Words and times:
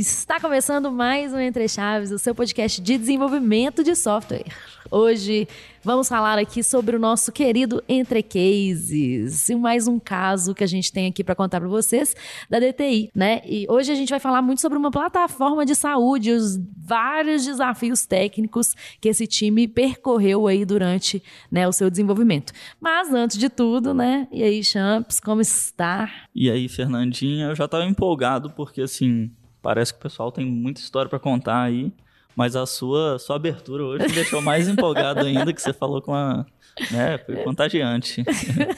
Está 0.00 0.40
começando 0.40 0.90
mais 0.90 1.34
um 1.34 1.38
Entre 1.38 1.68
Chaves, 1.68 2.10
o 2.10 2.18
seu 2.18 2.34
podcast 2.34 2.80
de 2.80 2.96
desenvolvimento 2.96 3.84
de 3.84 3.94
software. 3.94 4.46
Hoje 4.90 5.46
vamos 5.84 6.08
falar 6.08 6.38
aqui 6.38 6.62
sobre 6.62 6.96
o 6.96 6.98
nosso 6.98 7.30
querido 7.30 7.84
Entre 7.86 8.22
Cases 8.22 9.50
e 9.50 9.54
mais 9.54 9.86
um 9.86 9.98
caso 9.98 10.54
que 10.54 10.64
a 10.64 10.66
gente 10.66 10.90
tem 10.90 11.06
aqui 11.06 11.22
para 11.22 11.34
contar 11.34 11.60
para 11.60 11.68
vocês 11.68 12.16
da 12.48 12.58
DTI, 12.58 13.10
né? 13.14 13.42
E 13.44 13.66
hoje 13.68 13.92
a 13.92 13.94
gente 13.94 14.08
vai 14.08 14.18
falar 14.18 14.40
muito 14.40 14.62
sobre 14.62 14.78
uma 14.78 14.90
plataforma 14.90 15.66
de 15.66 15.74
saúde, 15.74 16.32
os 16.32 16.58
vários 16.78 17.44
desafios 17.44 18.06
técnicos 18.06 18.74
que 19.02 19.08
esse 19.10 19.26
time 19.26 19.68
percorreu 19.68 20.46
aí 20.46 20.64
durante 20.64 21.22
né, 21.52 21.68
o 21.68 21.72
seu 21.72 21.90
desenvolvimento. 21.90 22.54
Mas 22.80 23.12
antes 23.12 23.36
de 23.36 23.50
tudo, 23.50 23.92
né? 23.92 24.26
E 24.32 24.42
aí, 24.42 24.64
Champs, 24.64 25.20
como 25.20 25.42
está? 25.42 26.10
E 26.34 26.50
aí, 26.50 26.70
Fernandinha, 26.70 27.48
eu 27.48 27.54
já 27.54 27.66
estava 27.66 27.84
empolgado 27.84 28.48
porque 28.50 28.80
assim 28.80 29.30
parece 29.62 29.92
que 29.92 29.98
o 29.98 30.02
pessoal 30.02 30.32
tem 30.32 30.46
muita 30.46 30.80
história 30.80 31.08
para 31.08 31.18
contar 31.18 31.62
aí. 31.62 31.92
Mas 32.34 32.54
a 32.56 32.64
sua, 32.64 33.18
sua 33.18 33.36
abertura 33.36 33.84
hoje 33.84 34.06
me 34.06 34.12
deixou 34.12 34.40
mais 34.40 34.68
empolgado 34.68 35.20
ainda, 35.20 35.52
que 35.52 35.60
você 35.60 35.72
falou 35.72 36.00
com 36.00 36.14
a. 36.14 36.46
Né, 36.90 37.18
foi 37.18 37.36
contagiante. 37.36 38.24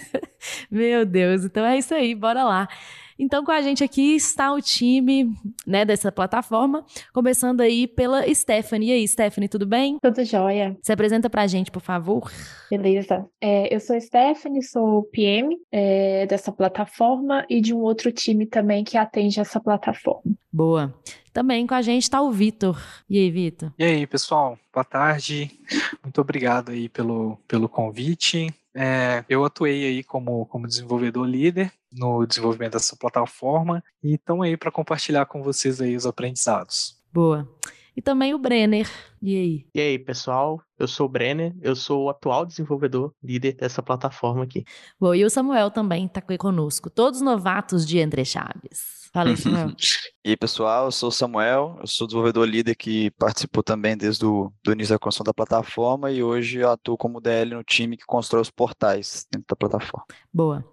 Meu 0.70 1.04
Deus, 1.04 1.44
então 1.44 1.64
é 1.64 1.78
isso 1.78 1.94
aí, 1.94 2.14
bora 2.14 2.42
lá. 2.42 2.68
Então, 3.18 3.44
com 3.44 3.52
a 3.52 3.60
gente 3.60 3.84
aqui 3.84 4.14
está 4.14 4.52
o 4.52 4.60
time 4.60 5.32
né, 5.66 5.84
dessa 5.84 6.10
plataforma, 6.10 6.84
começando 7.12 7.60
aí 7.60 7.86
pela 7.86 8.22
Stephanie. 8.34 8.90
E 8.90 8.92
aí, 8.92 9.08
Stephanie, 9.08 9.48
tudo 9.48 9.66
bem? 9.66 9.98
Tudo 10.00 10.24
jóia. 10.24 10.76
Se 10.82 10.92
apresenta 10.92 11.28
pra 11.28 11.46
gente, 11.46 11.70
por 11.70 11.82
favor. 11.82 12.30
Beleza. 12.70 13.26
É, 13.40 13.74
eu 13.74 13.80
sou 13.80 14.00
Stephanie, 14.00 14.62
sou 14.62 15.04
PM 15.04 15.56
é, 15.70 16.26
dessa 16.26 16.52
plataforma 16.52 17.44
e 17.48 17.60
de 17.60 17.74
um 17.74 17.80
outro 17.80 18.10
time 18.10 18.46
também 18.46 18.84
que 18.84 18.96
atende 18.96 19.40
essa 19.40 19.60
plataforma. 19.60 20.32
Boa. 20.52 20.94
Também 21.32 21.66
com 21.66 21.74
a 21.74 21.82
gente 21.82 22.02
está 22.02 22.20
o 22.20 22.30
Vitor. 22.30 22.78
E 23.08 23.18
aí, 23.18 23.30
Vitor? 23.30 23.72
E 23.78 23.84
aí, 23.84 24.06
pessoal? 24.06 24.58
Boa 24.72 24.84
tarde. 24.84 25.50
Muito 26.02 26.20
obrigado 26.20 26.70
aí 26.70 26.88
pelo, 26.88 27.38
pelo 27.48 27.68
convite. 27.68 28.52
É, 28.74 29.24
eu 29.28 29.44
atuei 29.44 29.84
aí 29.86 30.02
como, 30.02 30.46
como 30.46 30.66
desenvolvedor 30.66 31.26
líder 31.26 31.72
no 31.92 32.24
desenvolvimento 32.26 32.72
dessa 32.72 32.96
plataforma 32.96 33.84
e 34.02 34.14
estão 34.14 34.40
aí 34.42 34.56
para 34.56 34.70
compartilhar 34.70 35.26
com 35.26 35.42
vocês 35.42 35.80
aí 35.80 35.94
os 35.94 36.06
aprendizados. 36.06 36.98
Boa. 37.12 37.48
E 37.94 38.00
também 38.00 38.32
o 38.32 38.38
Brenner. 38.38 38.88
E 39.20 39.36
aí? 39.36 39.66
E 39.74 39.80
aí, 39.80 39.98
pessoal? 39.98 40.62
Eu 40.78 40.88
sou 40.88 41.06
o 41.06 41.08
Brenner, 41.08 41.54
eu 41.60 41.76
sou 41.76 42.04
o 42.04 42.10
atual 42.10 42.46
desenvolvedor 42.46 43.12
líder 43.22 43.52
dessa 43.52 43.82
plataforma 43.82 44.44
aqui. 44.44 44.64
Bom, 44.98 45.14
e 45.14 45.24
o 45.24 45.30
Samuel 45.30 45.70
também 45.70 46.06
está 46.06 46.20
aqui 46.20 46.38
conosco. 46.38 46.88
Todos 46.88 47.20
novatos 47.20 47.86
de 47.86 47.98
Entre 47.98 48.24
Chaves. 48.24 49.01
Fala 49.12 49.30
aí, 49.30 49.36
Samuel. 49.36 49.72
e 50.24 50.30
aí, 50.30 50.36
pessoal, 50.36 50.86
eu 50.86 50.92
sou 50.92 51.10
o 51.10 51.12
Samuel, 51.12 51.76
eu 51.80 51.86
sou 51.86 52.06
desenvolvedor 52.06 52.48
líder 52.48 52.74
que 52.74 53.10
participou 53.12 53.62
também 53.62 53.96
desde 53.96 54.24
o 54.24 54.50
do 54.64 54.72
início 54.72 54.94
da 54.94 54.98
construção 54.98 55.24
da 55.24 55.34
plataforma 55.34 56.10
e 56.10 56.22
hoje 56.22 56.58
eu 56.58 56.70
atuo 56.70 56.96
como 56.96 57.20
DL 57.20 57.54
no 57.54 57.62
time 57.62 57.96
que 57.96 58.06
constrói 58.06 58.40
os 58.40 58.50
portais 58.50 59.26
dentro 59.30 59.46
da 59.48 59.56
plataforma. 59.56 60.06
Boa. 60.32 60.64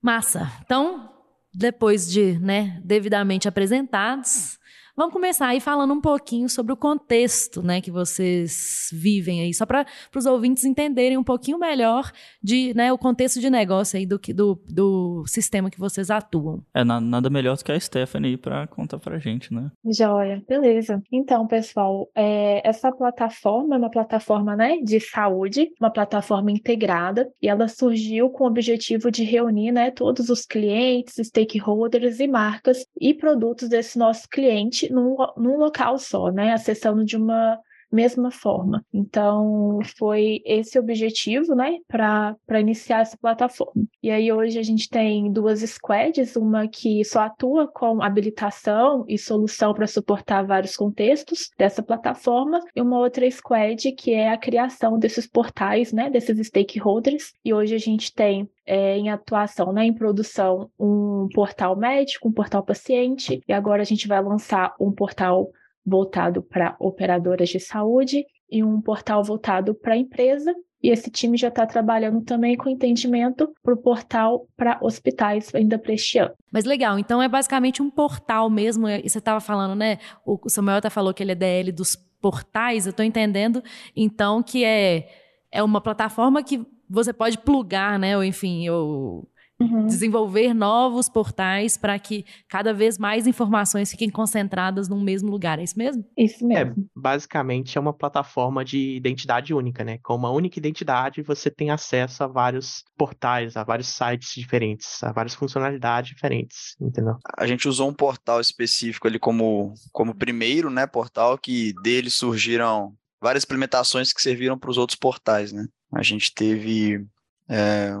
Massa. 0.00 0.52
Então, 0.64 1.10
depois 1.52 2.08
de, 2.08 2.38
né, 2.38 2.80
devidamente 2.84 3.48
apresentados, 3.48 4.58
Vamos 4.96 5.12
começar 5.12 5.48
aí 5.48 5.58
falando 5.58 5.92
um 5.92 6.00
pouquinho 6.00 6.48
sobre 6.48 6.72
o 6.72 6.76
contexto, 6.76 7.60
né, 7.64 7.80
que 7.80 7.90
vocês 7.90 8.90
vivem 8.92 9.40
aí, 9.40 9.52
só 9.52 9.66
para 9.66 9.84
os 10.14 10.24
ouvintes 10.24 10.64
entenderem 10.64 11.18
um 11.18 11.24
pouquinho 11.24 11.58
melhor 11.58 12.12
de, 12.40 12.72
né, 12.76 12.92
o 12.92 12.98
contexto 12.98 13.40
de 13.40 13.50
negócio 13.50 13.98
aí 13.98 14.06
do, 14.06 14.20
do, 14.32 14.62
do 14.68 15.24
sistema 15.26 15.68
que 15.68 15.80
vocês 15.80 16.10
atuam. 16.10 16.62
É 16.72 16.84
nada 16.84 17.28
melhor 17.28 17.56
do 17.56 17.64
que 17.64 17.72
a 17.72 17.80
Stephanie 17.80 18.36
para 18.36 18.68
contar 18.68 19.00
para 19.00 19.18
gente, 19.18 19.52
né? 19.52 19.68
Joia, 19.84 20.40
beleza. 20.48 21.02
Então, 21.10 21.44
pessoal, 21.48 22.08
é, 22.14 22.62
essa 22.64 22.92
plataforma 22.92 23.74
é 23.74 23.78
uma 23.78 23.90
plataforma, 23.90 24.54
né, 24.54 24.76
de 24.80 25.00
saúde, 25.00 25.72
uma 25.80 25.90
plataforma 25.90 26.52
integrada, 26.52 27.28
e 27.42 27.48
ela 27.48 27.66
surgiu 27.66 28.30
com 28.30 28.44
o 28.44 28.46
objetivo 28.46 29.10
de 29.10 29.24
reunir, 29.24 29.72
né, 29.72 29.90
todos 29.90 30.28
os 30.28 30.46
clientes, 30.46 31.14
stakeholders 31.26 32.20
e 32.20 32.28
marcas 32.28 32.86
e 33.00 33.12
produtos 33.12 33.68
desse 33.68 33.98
nosso 33.98 34.28
cliente 34.28 34.83
num, 34.90 35.16
num 35.36 35.56
local 35.58 35.98
só, 35.98 36.30
né? 36.30 36.52
Acessando 36.52 37.04
de 37.04 37.16
uma 37.16 37.58
mesma 37.94 38.30
forma. 38.30 38.84
Então, 38.92 39.78
foi 39.96 40.42
esse 40.44 40.78
objetivo, 40.78 41.54
né, 41.54 41.78
para 41.88 42.60
iniciar 42.60 43.00
essa 43.00 43.16
plataforma. 43.16 43.84
E 44.02 44.10
aí, 44.10 44.32
hoje, 44.32 44.58
a 44.58 44.62
gente 44.62 44.88
tem 44.88 45.30
duas 45.30 45.60
squads, 45.60 46.36
uma 46.36 46.68
que 46.68 47.04
só 47.04 47.20
atua 47.20 47.66
com 47.68 48.02
habilitação 48.02 49.04
e 49.08 49.16
solução 49.16 49.72
para 49.72 49.86
suportar 49.86 50.44
vários 50.44 50.76
contextos 50.76 51.50
dessa 51.56 51.82
plataforma, 51.82 52.60
e 52.74 52.82
uma 52.82 52.98
outra 52.98 53.30
squad 53.30 53.92
que 53.92 54.12
é 54.12 54.30
a 54.30 54.36
criação 54.36 54.98
desses 54.98 55.26
portais, 55.26 55.92
né, 55.92 56.10
desses 56.10 56.46
stakeholders. 56.46 57.32
E 57.44 57.54
hoje 57.54 57.74
a 57.74 57.78
gente 57.78 58.12
tem 58.12 58.48
é, 58.66 58.96
em 58.96 59.10
atuação, 59.10 59.72
né, 59.72 59.84
em 59.84 59.92
produção, 59.92 60.70
um 60.78 61.28
portal 61.34 61.76
médico, 61.76 62.28
um 62.28 62.32
portal 62.32 62.62
paciente, 62.62 63.42
e 63.46 63.52
agora 63.52 63.82
a 63.82 63.84
gente 63.84 64.08
vai 64.08 64.22
lançar 64.22 64.74
um 64.80 64.90
portal 64.90 65.50
voltado 65.84 66.42
para 66.42 66.76
operadoras 66.78 67.48
de 67.48 67.60
saúde 67.60 68.24
e 68.50 68.62
um 68.62 68.80
portal 68.80 69.22
voltado 69.22 69.74
para 69.74 69.94
a 69.94 69.96
empresa. 69.96 70.54
E 70.82 70.90
esse 70.90 71.10
time 71.10 71.36
já 71.36 71.48
está 71.48 71.66
trabalhando 71.66 72.22
também 72.22 72.56
com 72.56 72.68
entendimento 72.68 73.50
para 73.62 73.72
o 73.72 73.76
portal 73.76 74.46
para 74.54 74.78
hospitais 74.82 75.54
ainda 75.54 75.78
para 75.78 75.94
este 75.94 76.18
ano. 76.18 76.34
Mas 76.52 76.64
legal, 76.64 76.98
então 76.98 77.22
é 77.22 77.28
basicamente 77.28 77.80
um 77.80 77.90
portal 77.90 78.50
mesmo. 78.50 78.86
E 78.86 79.08
você 79.08 79.18
estava 79.18 79.40
falando, 79.40 79.74
né? 79.74 79.98
O 80.26 80.38
Samuel 80.48 80.76
até 80.76 80.90
falou 80.90 81.14
que 81.14 81.22
ele 81.22 81.32
é 81.32 81.34
DL 81.34 81.72
dos 81.72 81.96
portais. 82.20 82.84
Eu 82.84 82.90
estou 82.90 83.04
entendendo, 83.04 83.62
então, 83.96 84.42
que 84.42 84.62
é, 84.62 85.08
é 85.50 85.62
uma 85.62 85.80
plataforma 85.80 86.42
que 86.42 86.64
você 86.88 87.14
pode 87.14 87.38
plugar, 87.38 87.98
né? 87.98 88.14
Ou 88.16 88.22
enfim, 88.22 88.68
ou 88.68 89.26
Uhum. 89.60 89.86
Desenvolver 89.86 90.52
novos 90.52 91.08
portais 91.08 91.76
para 91.76 91.96
que 91.98 92.24
cada 92.48 92.74
vez 92.74 92.98
mais 92.98 93.26
informações 93.26 93.90
fiquem 93.90 94.10
concentradas 94.10 94.88
num 94.88 95.00
mesmo 95.00 95.30
lugar, 95.30 95.60
é 95.60 95.62
isso 95.62 95.78
mesmo? 95.78 96.04
Isso 96.18 96.44
mesmo. 96.44 96.72
É, 96.72 96.84
basicamente 96.94 97.78
é 97.78 97.80
uma 97.80 97.92
plataforma 97.92 98.64
de 98.64 98.96
identidade 98.96 99.54
única, 99.54 99.84
né? 99.84 99.98
Com 100.02 100.16
uma 100.16 100.30
única 100.30 100.58
identidade 100.58 101.22
você 101.22 101.50
tem 101.50 101.70
acesso 101.70 102.24
a 102.24 102.26
vários 102.26 102.82
portais, 102.96 103.56
a 103.56 103.62
vários 103.62 103.88
sites 103.88 104.32
diferentes, 104.34 105.02
a 105.04 105.12
várias 105.12 105.34
funcionalidades 105.34 106.10
diferentes, 106.10 106.74
entendeu? 106.80 107.14
A 107.38 107.46
gente 107.46 107.68
usou 107.68 107.88
um 107.88 107.94
portal 107.94 108.40
específico 108.40 109.06
ali 109.06 109.18
como, 109.18 109.72
como 109.92 110.14
primeiro, 110.14 110.68
né, 110.68 110.86
portal 110.86 111.38
que 111.38 111.72
dele 111.80 112.10
surgiram 112.10 112.92
várias 113.22 113.44
implementações 113.44 114.12
que 114.12 114.20
serviram 114.20 114.58
para 114.58 114.70
os 114.70 114.78
outros 114.78 114.98
portais, 114.98 115.52
né? 115.52 115.64
A 115.94 116.02
gente 116.02 116.34
teve 116.34 117.06
é 117.48 117.92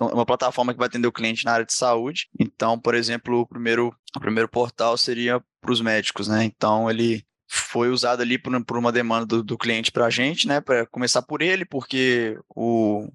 uma 0.00 0.24
plataforma 0.24 0.72
que 0.72 0.78
vai 0.78 0.86
atender 0.86 1.06
o 1.06 1.12
cliente 1.12 1.44
na 1.44 1.52
área 1.52 1.66
de 1.66 1.74
saúde. 1.74 2.28
Então, 2.38 2.78
por 2.78 2.94
exemplo, 2.94 3.40
o 3.40 3.46
primeiro, 3.46 3.94
o 4.16 4.20
primeiro 4.20 4.48
portal 4.48 4.96
seria 4.96 5.42
para 5.60 5.72
os 5.72 5.80
médicos, 5.80 6.28
né? 6.28 6.44
Então, 6.44 6.90
ele 6.90 7.24
foi 7.48 7.90
usado 7.90 8.22
ali 8.22 8.38
por, 8.38 8.64
por 8.64 8.78
uma 8.78 8.90
demanda 8.90 9.26
do, 9.26 9.42
do 9.42 9.58
cliente 9.58 9.92
para 9.92 10.06
a 10.06 10.10
gente, 10.10 10.48
né? 10.48 10.60
Para 10.60 10.86
começar 10.86 11.22
por 11.22 11.42
ele, 11.42 11.64
porque 11.66 12.38
o 12.54 13.08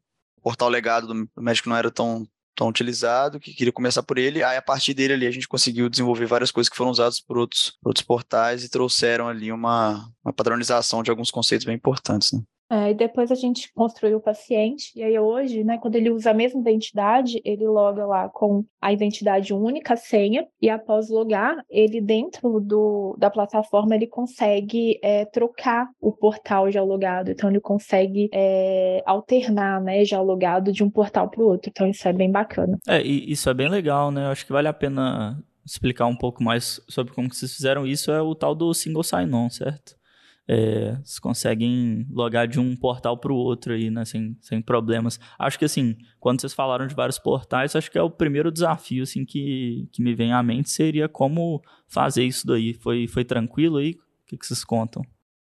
portal 0.43 0.69
legado 0.69 1.07
do 1.07 1.41
médico 1.41 1.69
não 1.69 1.75
era 1.75 1.89
tão, 1.89 2.23
tão 2.55 2.67
utilizado, 2.67 3.39
que 3.39 3.53
queria 3.53 3.73
começar 3.73 4.03
por 4.03 4.19
ele. 4.19 4.43
Aí, 4.43 4.55
a 4.55 4.61
partir 4.61 4.93
dele 4.93 5.13
ali, 5.13 5.27
a 5.27 5.31
gente 5.31 5.47
conseguiu 5.47 5.89
desenvolver 5.89 6.27
várias 6.27 6.51
coisas 6.51 6.69
que 6.69 6.77
foram 6.77 6.91
usadas 6.91 7.19
por 7.19 7.37
outros, 7.37 7.77
por 7.81 7.89
outros 7.89 8.05
portais 8.05 8.63
e 8.63 8.69
trouxeram 8.69 9.27
ali 9.27 9.51
uma, 9.51 10.07
uma 10.23 10.31
padronização 10.31 11.01
de 11.01 11.09
alguns 11.09 11.31
conceitos 11.31 11.65
bem 11.65 11.75
importantes, 11.75 12.31
né? 12.31 12.41
É, 12.69 12.91
e 12.91 12.93
depois 12.93 13.31
a 13.31 13.35
gente 13.35 13.71
construiu 13.73 14.17
o 14.17 14.21
paciente, 14.21 14.91
e 14.95 15.01
aí 15.01 15.17
hoje, 15.17 15.63
né, 15.63 15.77
quando 15.77 15.95
ele 15.95 16.09
usa 16.09 16.31
a 16.31 16.33
mesma 16.33 16.59
identidade, 16.59 17.41
ele 17.45 17.65
loga 17.65 18.05
lá 18.05 18.27
com 18.29 18.65
a 18.81 18.91
identidade 18.91 19.53
única, 19.53 19.93
a 19.93 19.97
senha, 19.97 20.45
e 20.61 20.69
após 20.69 21.09
logar, 21.09 21.55
ele 21.69 22.01
dentro 22.01 22.59
do, 22.59 23.15
da 23.17 23.29
plataforma, 23.29 23.95
ele 23.95 24.07
consegue 24.07 24.99
é, 25.01 25.23
trocar 25.25 25.87
o 26.01 26.11
portal 26.11 26.69
já 26.69 26.83
logado, 26.83 27.31
então 27.31 27.49
ele 27.49 27.61
consegue 27.61 28.29
é, 28.33 29.01
alternar, 29.05 29.81
né, 29.81 30.03
já 30.03 30.21
logado 30.21 30.71
de 30.71 30.83
um 30.83 30.89
portal 30.89 31.29
para 31.29 31.41
o 31.41 31.47
outro, 31.47 31.69
então 31.69 31.87
isso 31.87 32.05
é 32.07 32.11
bem 32.11 32.29
bacana. 32.29 32.77
É, 32.87 33.01
e 33.01 33.31
isso 33.31 33.49
é 33.49 33.53
bem 33.53 33.69
legal, 33.69 34.11
né, 34.11 34.25
eu 34.25 34.31
acho 34.31 34.45
que 34.45 34.51
vale 34.51 34.67
a 34.67 34.73
pena 34.73 35.41
explicar 35.65 36.05
um 36.05 36.15
pouco 36.15 36.43
mais 36.43 36.81
sobre 36.87 37.13
como 37.13 37.33
vocês 37.33 37.53
fizeram 37.53 37.85
isso, 37.85 38.11
é 38.11 38.21
o 38.21 38.33
tal 38.33 38.55
do 38.55 38.73
single 38.73 39.03
sign-on, 39.03 39.49
certo? 39.49 39.96
É, 40.47 40.93
vocês 41.03 41.19
conseguem 41.19 42.07
logar 42.09 42.47
de 42.47 42.59
um 42.59 42.75
portal 42.75 43.17
para 43.17 43.33
o 43.33 43.35
outro 43.35 43.73
aí, 43.73 43.89
né, 43.89 44.05
sem, 44.05 44.37
sem 44.41 44.61
problemas. 44.61 45.19
Acho 45.37 45.59
que, 45.59 45.65
assim, 45.65 45.97
quando 46.19 46.39
vocês 46.39 46.53
falaram 46.53 46.87
de 46.87 46.95
vários 46.95 47.19
portais, 47.19 47.75
acho 47.75 47.91
que 47.91 47.97
é 47.97 48.01
o 48.01 48.09
primeiro 48.09 48.51
desafio, 48.51 49.03
assim, 49.03 49.25
que, 49.25 49.89
que 49.91 50.01
me 50.01 50.15
vem 50.15 50.31
à 50.31 50.41
mente 50.41 50.69
seria 50.69 51.09
como 51.09 51.61
fazer 51.87 52.23
isso 52.23 52.47
daí. 52.47 52.73
Foi, 52.73 53.07
foi 53.07 53.25
tranquilo 53.25 53.77
aí? 53.77 53.91
O 53.91 54.27
que, 54.27 54.37
que 54.37 54.45
vocês 54.45 54.63
contam? 54.63 55.03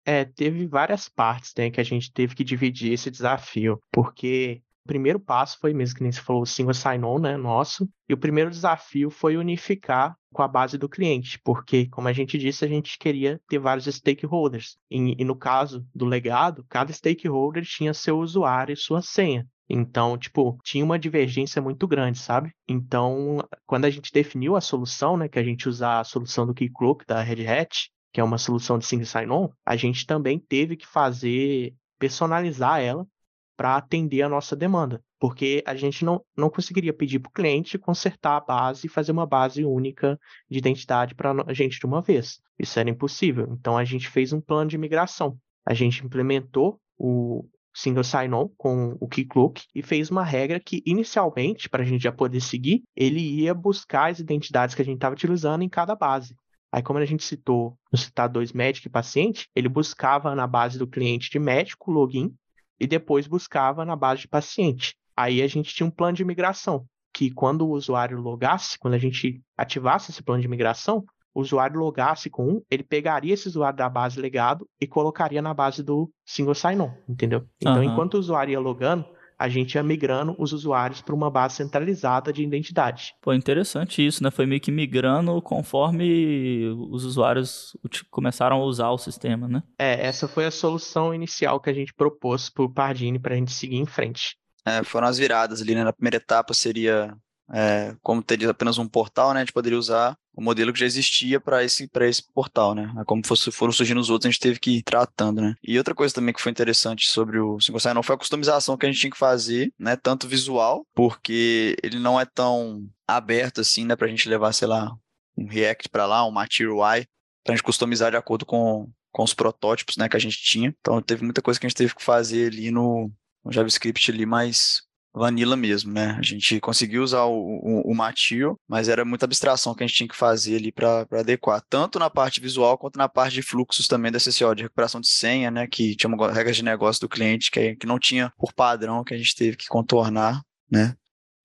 É, 0.05 0.23
teve 0.23 0.65
várias 0.67 1.09
partes, 1.09 1.53
né, 1.57 1.69
que 1.69 1.81
a 1.81 1.83
gente 1.83 2.11
teve 2.11 2.35
que 2.35 2.43
dividir 2.43 2.93
esse 2.93 3.11
desafio, 3.11 3.79
porque 3.91 4.61
primeiro 4.85 5.19
passo 5.19 5.57
foi 5.59 5.73
mesmo 5.73 5.97
que 5.97 6.03
nem 6.03 6.11
você 6.11 6.21
falou, 6.21 6.43
o 6.43 6.45
single 6.45 6.73
sign-on, 6.73 7.19
né, 7.19 7.37
nosso. 7.37 7.89
E 8.07 8.13
o 8.13 8.17
primeiro 8.17 8.49
desafio 8.49 9.09
foi 9.09 9.35
unificar 9.37 10.15
com 10.33 10.41
a 10.41 10.47
base 10.47 10.77
do 10.77 10.89
cliente, 10.89 11.39
porque, 11.43 11.87
como 11.87 12.07
a 12.07 12.13
gente 12.13 12.37
disse, 12.37 12.63
a 12.63 12.67
gente 12.67 12.97
queria 12.97 13.41
ter 13.47 13.57
vários 13.57 13.85
stakeholders. 13.85 14.77
E, 14.89 15.15
e 15.19 15.23
no 15.23 15.35
caso 15.35 15.85
do 15.93 16.05
legado, 16.05 16.65
cada 16.69 16.91
stakeholder 16.91 17.63
tinha 17.65 17.93
seu 17.93 18.19
usuário 18.19 18.73
e 18.73 18.77
sua 18.77 19.01
senha. 19.01 19.47
Então, 19.67 20.17
tipo, 20.17 20.59
tinha 20.63 20.85
uma 20.85 20.99
divergência 20.99 21.61
muito 21.61 21.87
grande, 21.87 22.19
sabe? 22.19 22.51
Então, 22.67 23.39
quando 23.65 23.85
a 23.85 23.89
gente 23.89 24.11
definiu 24.11 24.55
a 24.55 24.61
solução, 24.61 25.17
né, 25.17 25.27
que 25.27 25.39
a 25.39 25.43
gente 25.43 25.67
usar 25.67 26.01
a 26.01 26.03
solução 26.03 26.45
do 26.45 26.53
Keycloak 26.53 27.05
da 27.07 27.21
Red 27.21 27.47
Hat, 27.47 27.89
que 28.13 28.21
é 28.21 28.23
uma 28.23 28.37
solução 28.37 28.77
de 28.77 28.85
single 28.85 29.05
sign-on, 29.05 29.49
a 29.65 29.75
gente 29.75 30.05
também 30.05 30.37
teve 30.37 30.77
que 30.77 30.85
fazer 30.85 31.73
personalizar 31.97 32.79
ela 32.79 33.07
para 33.55 33.77
atender 33.77 34.21
a 34.21 34.29
nossa 34.29 34.55
demanda, 34.55 35.01
porque 35.19 35.63
a 35.65 35.75
gente 35.75 36.03
não, 36.03 36.23
não 36.37 36.49
conseguiria 36.49 36.93
pedir 36.93 37.19
para 37.19 37.29
o 37.29 37.33
cliente 37.33 37.77
consertar 37.77 38.37
a 38.37 38.41
base 38.41 38.87
e 38.87 38.89
fazer 38.89 39.11
uma 39.11 39.25
base 39.25 39.63
única 39.63 40.19
de 40.49 40.57
identidade 40.57 41.15
para 41.15 41.31
a 41.45 41.53
gente 41.53 41.79
de 41.79 41.85
uma 41.85 42.01
vez. 42.01 42.39
Isso 42.59 42.79
era 42.79 42.89
impossível. 42.89 43.47
Então 43.59 43.77
a 43.77 43.83
gente 43.83 44.07
fez 44.07 44.33
um 44.33 44.41
plano 44.41 44.69
de 44.69 44.77
migração. 44.77 45.37
A 45.65 45.73
gente 45.73 46.05
implementou 46.05 46.79
o 46.97 47.47
single 47.73 48.03
sign-on 48.03 48.49
com 48.57 48.95
o 48.99 49.07
Keycloak 49.07 49.63
e 49.73 49.81
fez 49.81 50.09
uma 50.09 50.23
regra 50.23 50.59
que 50.59 50.81
inicialmente, 50.85 51.69
para 51.69 51.83
a 51.83 51.85
gente 51.85 52.03
já 52.03 52.11
poder 52.11 52.39
seguir, 52.39 52.83
ele 52.95 53.19
ia 53.19 53.53
buscar 53.53 54.11
as 54.11 54.19
identidades 54.19 54.73
que 54.73 54.81
a 54.81 54.85
gente 54.85 54.95
estava 54.95 55.13
utilizando 55.13 55.61
em 55.61 55.69
cada 55.69 55.95
base. 55.95 56.35
Aí, 56.71 56.83
como 56.83 56.99
a 56.99 57.05
gente 57.05 57.23
citou 57.23 57.77
no 57.91 57.97
citar 57.97 58.27
dois 58.27 58.51
médico 58.51 58.87
e 58.87 58.91
paciente, 58.91 59.47
ele 59.55 59.69
buscava 59.69 60.35
na 60.35 60.45
base 60.45 60.77
do 60.77 60.85
cliente 60.85 61.29
de 61.29 61.39
médico, 61.39 61.91
login, 61.91 62.33
e 62.79 62.87
depois 62.87 63.27
buscava 63.27 63.85
na 63.85 63.95
base 63.95 64.21
de 64.21 64.27
paciente. 64.27 64.95
Aí 65.15 65.41
a 65.41 65.47
gente 65.47 65.73
tinha 65.73 65.87
um 65.87 65.91
plano 65.91 66.17
de 66.17 66.25
migração, 66.25 66.85
que 67.13 67.31
quando 67.31 67.65
o 67.65 67.71
usuário 67.71 68.19
logasse, 68.19 68.77
quando 68.77 68.95
a 68.95 68.99
gente 68.99 69.41
ativasse 69.57 70.11
esse 70.11 70.21
plano 70.21 70.41
de 70.41 70.47
migração, 70.47 71.05
o 71.33 71.41
usuário 71.41 71.77
logasse 71.77 72.29
com 72.29 72.47
um, 72.47 72.61
ele 72.71 72.83
pegaria 72.83 73.33
esse 73.33 73.47
usuário 73.47 73.77
da 73.77 73.89
base 73.89 74.19
legado 74.19 74.67
e 74.79 74.87
colocaria 74.87 75.41
na 75.41 75.53
base 75.53 75.83
do 75.83 76.09
single 76.25 76.55
sign-on, 76.55 76.91
entendeu? 77.07 77.45
Então, 77.57 77.77
uhum. 77.77 77.83
enquanto 77.83 78.13
o 78.13 78.19
usuário 78.19 78.53
ia 78.53 78.59
logando, 78.59 79.05
a 79.37 79.49
gente 79.49 79.75
ia 79.75 79.83
migrando 79.83 80.35
os 80.37 80.53
usuários 80.53 81.01
para 81.01 81.15
uma 81.15 81.29
base 81.29 81.55
centralizada 81.55 82.31
de 82.31 82.43
identidade. 82.43 83.13
Pô, 83.21 83.33
interessante 83.33 84.05
isso, 84.05 84.23
né? 84.23 84.31
Foi 84.31 84.45
meio 84.45 84.61
que 84.61 84.71
migrando 84.71 85.41
conforme 85.41 86.67
os 86.89 87.03
usuários 87.03 87.75
começaram 88.09 88.57
a 88.57 88.65
usar 88.65 88.89
o 88.89 88.97
sistema, 88.97 89.47
né? 89.47 89.63
É, 89.79 90.05
essa 90.05 90.27
foi 90.27 90.45
a 90.45 90.51
solução 90.51 91.13
inicial 91.13 91.59
que 91.59 91.69
a 91.69 91.73
gente 91.73 91.93
propôs 91.93 92.49
para 92.49 92.63
o 92.63 92.71
Pardini 92.71 93.19
para 93.19 93.33
a 93.33 93.37
gente 93.37 93.53
seguir 93.53 93.77
em 93.77 93.85
frente. 93.85 94.37
É, 94.65 94.83
foram 94.83 95.07
as 95.07 95.17
viradas 95.17 95.61
ali, 95.61 95.75
né? 95.75 95.83
Na 95.83 95.93
primeira 95.93 96.17
etapa 96.17 96.53
seria 96.53 97.15
é, 97.53 97.95
como 98.01 98.23
teria 98.23 98.49
apenas 98.49 98.77
um 98.77 98.87
portal, 98.87 99.33
né, 99.33 99.41
a 99.41 99.43
gente 99.43 99.53
poderia 99.53 99.77
usar 99.77 100.17
o 100.35 100.41
modelo 100.41 100.73
que 100.73 100.79
já 100.79 100.85
existia 100.85 101.39
para 101.39 101.63
esse, 101.63 101.89
esse 102.01 102.23
portal, 102.33 102.75
né? 102.75 102.91
Como 103.05 103.25
fosse, 103.25 103.49
foram 103.51 103.71
surgindo 103.71 104.01
os 104.01 104.09
outros, 104.09 104.27
a 104.27 104.31
gente 104.31 104.41
teve 104.41 104.59
que 104.59 104.71
ir 104.77 104.83
tratando, 104.83 105.41
né? 105.41 105.55
E 105.63 105.77
outra 105.77 105.95
coisa 105.95 106.13
também 106.13 106.33
que 106.33 106.41
foi 106.41 106.51
interessante 106.51 107.09
sobre 107.09 107.39
o 107.39 107.59
Single 107.61 107.79
Sign-On 107.79 108.03
foi 108.03 108.15
a 108.15 108.19
customização 108.19 108.75
que 108.75 108.85
a 108.85 108.91
gente 108.91 108.99
tinha 108.99 109.11
que 109.11 109.17
fazer, 109.17 109.73
né? 109.79 109.95
Tanto 109.95 110.27
visual, 110.27 110.85
porque 110.93 111.77
ele 111.81 111.99
não 111.99 112.19
é 112.19 112.25
tão 112.25 112.85
aberto 113.07 113.61
assim, 113.61 113.85
né? 113.85 113.95
Para 113.95 114.07
a 114.07 114.09
gente 114.09 114.27
levar, 114.27 114.51
sei 114.51 114.67
lá, 114.67 114.93
um 115.37 115.47
React 115.47 115.87
para 115.87 116.05
lá, 116.05 116.27
um 116.27 116.31
Material 116.31 116.75
UI, 116.75 117.07
para 117.41 117.53
a 117.53 117.55
gente 117.55 117.63
customizar 117.63 118.11
de 118.11 118.17
acordo 118.17 118.45
com, 118.45 118.89
com 119.13 119.23
os 119.23 119.33
protótipos, 119.33 119.95
né? 119.95 120.09
Que 120.09 120.17
a 120.17 120.19
gente 120.19 120.41
tinha. 120.43 120.75
Então 120.81 121.01
teve 121.01 121.23
muita 121.23 121.41
coisa 121.41 121.57
que 121.57 121.65
a 121.65 121.69
gente 121.69 121.77
teve 121.77 121.95
que 121.95 122.03
fazer 122.03 122.51
ali 122.51 122.71
no, 122.71 123.09
JavaScript 123.51 124.11
ali 124.11 124.25
mais 124.25 124.81
vanilla 125.15 125.55
mesmo, 125.55 125.93
né? 125.93 126.17
A 126.19 126.21
gente 126.21 126.59
conseguiu 126.59 127.01
usar 127.01 127.23
o, 127.23 127.37
o, 127.37 127.91
o 127.91 127.95
Matio, 127.95 128.59
mas 128.67 128.89
era 128.89 129.05
muita 129.05 129.25
abstração 129.25 129.73
que 129.73 129.83
a 129.83 129.87
gente 129.87 129.95
tinha 129.95 130.09
que 130.09 130.15
fazer 130.15 130.57
ali 130.57 130.71
para 130.71 131.07
adequar, 131.13 131.63
tanto 131.69 131.97
na 131.97 132.09
parte 132.09 132.41
visual 132.41 132.77
quanto 132.77 132.97
na 132.97 133.07
parte 133.07 133.33
de 133.33 133.41
fluxos 133.41 133.87
também 133.87 134.11
da 134.11 134.19
SSO, 134.19 134.53
de 134.53 134.63
recuperação 134.63 134.99
de 134.99 135.07
senha, 135.07 135.49
né? 135.49 135.67
Que 135.67 135.95
tinha 135.95 136.13
uma 136.13 136.31
regras 136.31 136.57
de 136.57 136.63
negócio 136.63 136.99
do 136.99 137.09
cliente 137.09 137.49
que, 137.49 137.75
que 137.77 137.87
não 137.87 137.97
tinha 137.97 138.31
por 138.37 138.53
padrão, 138.53 139.03
que 139.03 139.13
a 139.13 139.17
gente 139.17 139.35
teve 139.35 139.55
que 139.55 139.67
contornar, 139.67 140.41
né? 140.69 140.93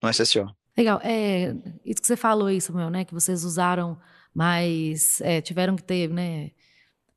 No 0.03 0.09
SSO. 0.09 0.45
Legal. 0.77 0.99
É, 1.03 1.55
isso 1.85 2.01
que 2.01 2.07
você 2.07 2.17
falou 2.17 2.47
aí, 2.47 2.59
Samuel, 2.59 2.89
né? 2.89 3.05
Que 3.05 3.13
vocês 3.13 3.45
usaram 3.45 3.97
mais, 4.33 5.21
é, 5.21 5.39
tiveram 5.39 5.75
que 5.75 5.83
ter, 5.83 6.09
né? 6.09 6.51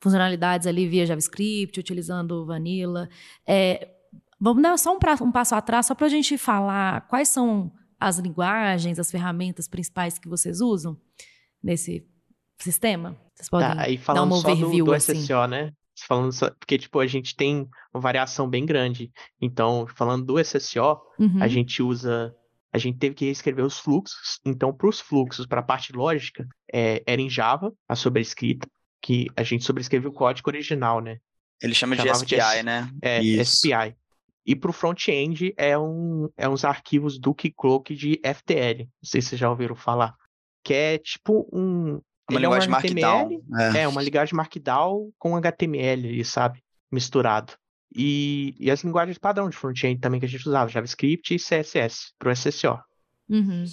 Funcionalidades 0.01 0.67
ali 0.67 0.87
via 0.87 1.07
JavaScript, 1.07 1.81
utilizando 1.81 2.45
Vanilla. 2.47 3.09
É, 3.47 3.89
Vamos 4.41 4.63
dar 4.63 4.77
só 4.79 4.95
um, 4.95 4.99
pra, 4.99 5.15
um 5.21 5.33
passo 5.33 5.55
atrás, 5.55 5.87
só 5.87 5.95
para 5.95 6.07
a 6.07 6.11
gente 6.11 6.37
falar 6.37 7.03
quais 7.09 7.29
são 7.29 7.73
as 7.99 8.19
linguagens, 8.19 8.99
as 8.99 9.11
ferramentas 9.11 9.69
principais 9.69 10.19
que 10.19 10.29
vocês 10.29 10.61
usam 10.61 10.97
nesse 11.63 12.07
sistema. 12.59 13.17
Vocês 13.35 13.49
podem 13.49 13.69
tá, 13.69 13.83
aí 13.83 13.97
falando 13.97 14.31
dar 14.31 14.35
um 14.35 14.39
overview, 14.39 14.85
do, 14.85 14.91
do 14.91 14.95
assim. 14.95 15.15
SSO, 15.15 15.47
né? 15.47 15.73
Falando 16.07 16.33
só, 16.33 16.51
porque, 16.51 16.77
tipo, 16.77 16.99
a 16.99 17.07
gente 17.07 17.37
tem 17.37 17.69
uma 17.95 18.01
variação 18.01 18.49
bem 18.49 18.67
grande. 18.67 19.11
Então, 19.41 19.87
falando 19.95 20.25
do 20.25 20.41
SSO, 20.41 21.01
uhum. 21.19 21.41
a 21.41 21.49
gente 21.49 21.83
usa 21.83 22.35
a 22.75 22.79
gente 22.79 22.99
teve 22.99 23.15
que 23.15 23.25
reescrever 23.27 23.65
os 23.65 23.79
fluxos. 23.79 24.41
Então, 24.45 24.75
para 24.75 24.89
os 24.89 24.99
fluxos, 24.99 25.47
para 25.47 25.61
a 25.61 25.63
parte 25.63 25.93
lógica, 25.93 26.45
é, 26.73 27.05
era 27.07 27.23
em 27.23 27.31
Java, 27.31 27.73
a 27.89 27.95
sobrescrita, 27.95 28.69
que 29.01 29.29
a 29.37 29.45
gente 29.45 29.63
sobrescreveu 29.63 30.11
o 30.11 30.13
código 30.13 30.51
original, 30.51 31.01
né? 31.01 31.19
Ele 31.63 31.73
chama 31.73 31.95
de 31.95 32.13
SPI, 32.13 32.37
de, 32.37 32.63
né? 32.65 32.91
É, 33.01 33.23
Isso. 33.23 33.59
SPI. 33.59 33.95
E 34.47 34.55
para 34.55 34.71
o 34.71 34.73
front-end 34.73 35.55
é, 35.57 35.79
um, 35.79 36.29
é 36.37 36.49
uns 36.49 36.65
arquivos 36.65 37.19
do 37.19 37.35
Keycloak 37.35 37.95
de 37.95 38.21
FTL. 38.23 38.81
Não 38.81 38.89
sei 39.03 39.23
se 39.23 39.29
vocês 39.29 39.41
já 39.41 39.51
ouviram 39.51 39.75
falar. 39.75 40.15
Que 40.63 40.75
é 40.75 40.99
tipo 40.99 41.49
um. 41.53 42.01
Uma 42.31 42.41
linguagem 42.41 42.71
é 42.71 42.73
um 42.73 42.77
HTML, 42.77 43.03
Markdown. 43.03 43.43
É. 43.61 43.83
é, 43.83 43.89
uma 43.89 44.03
linguagem 44.03 44.35
Markdown 44.35 45.13
com 45.19 45.37
HTML, 45.37 46.25
sabe? 46.25 46.63
Misturado. 46.91 47.53
E, 47.95 48.55
e 48.59 48.71
as 48.71 48.83
linguagens 48.83 49.19
padrão 49.19 49.49
de 49.49 49.57
front-end 49.57 50.01
também 50.01 50.19
que 50.19 50.27
a 50.27 50.29
gente 50.29 50.47
usava, 50.47 50.71
JavaScript 50.71 51.35
e 51.35 51.39
CSS 51.39 52.13
para 52.19 52.31
o 52.31 52.33
SSO. 52.33 52.79
Uhum. 53.29 53.65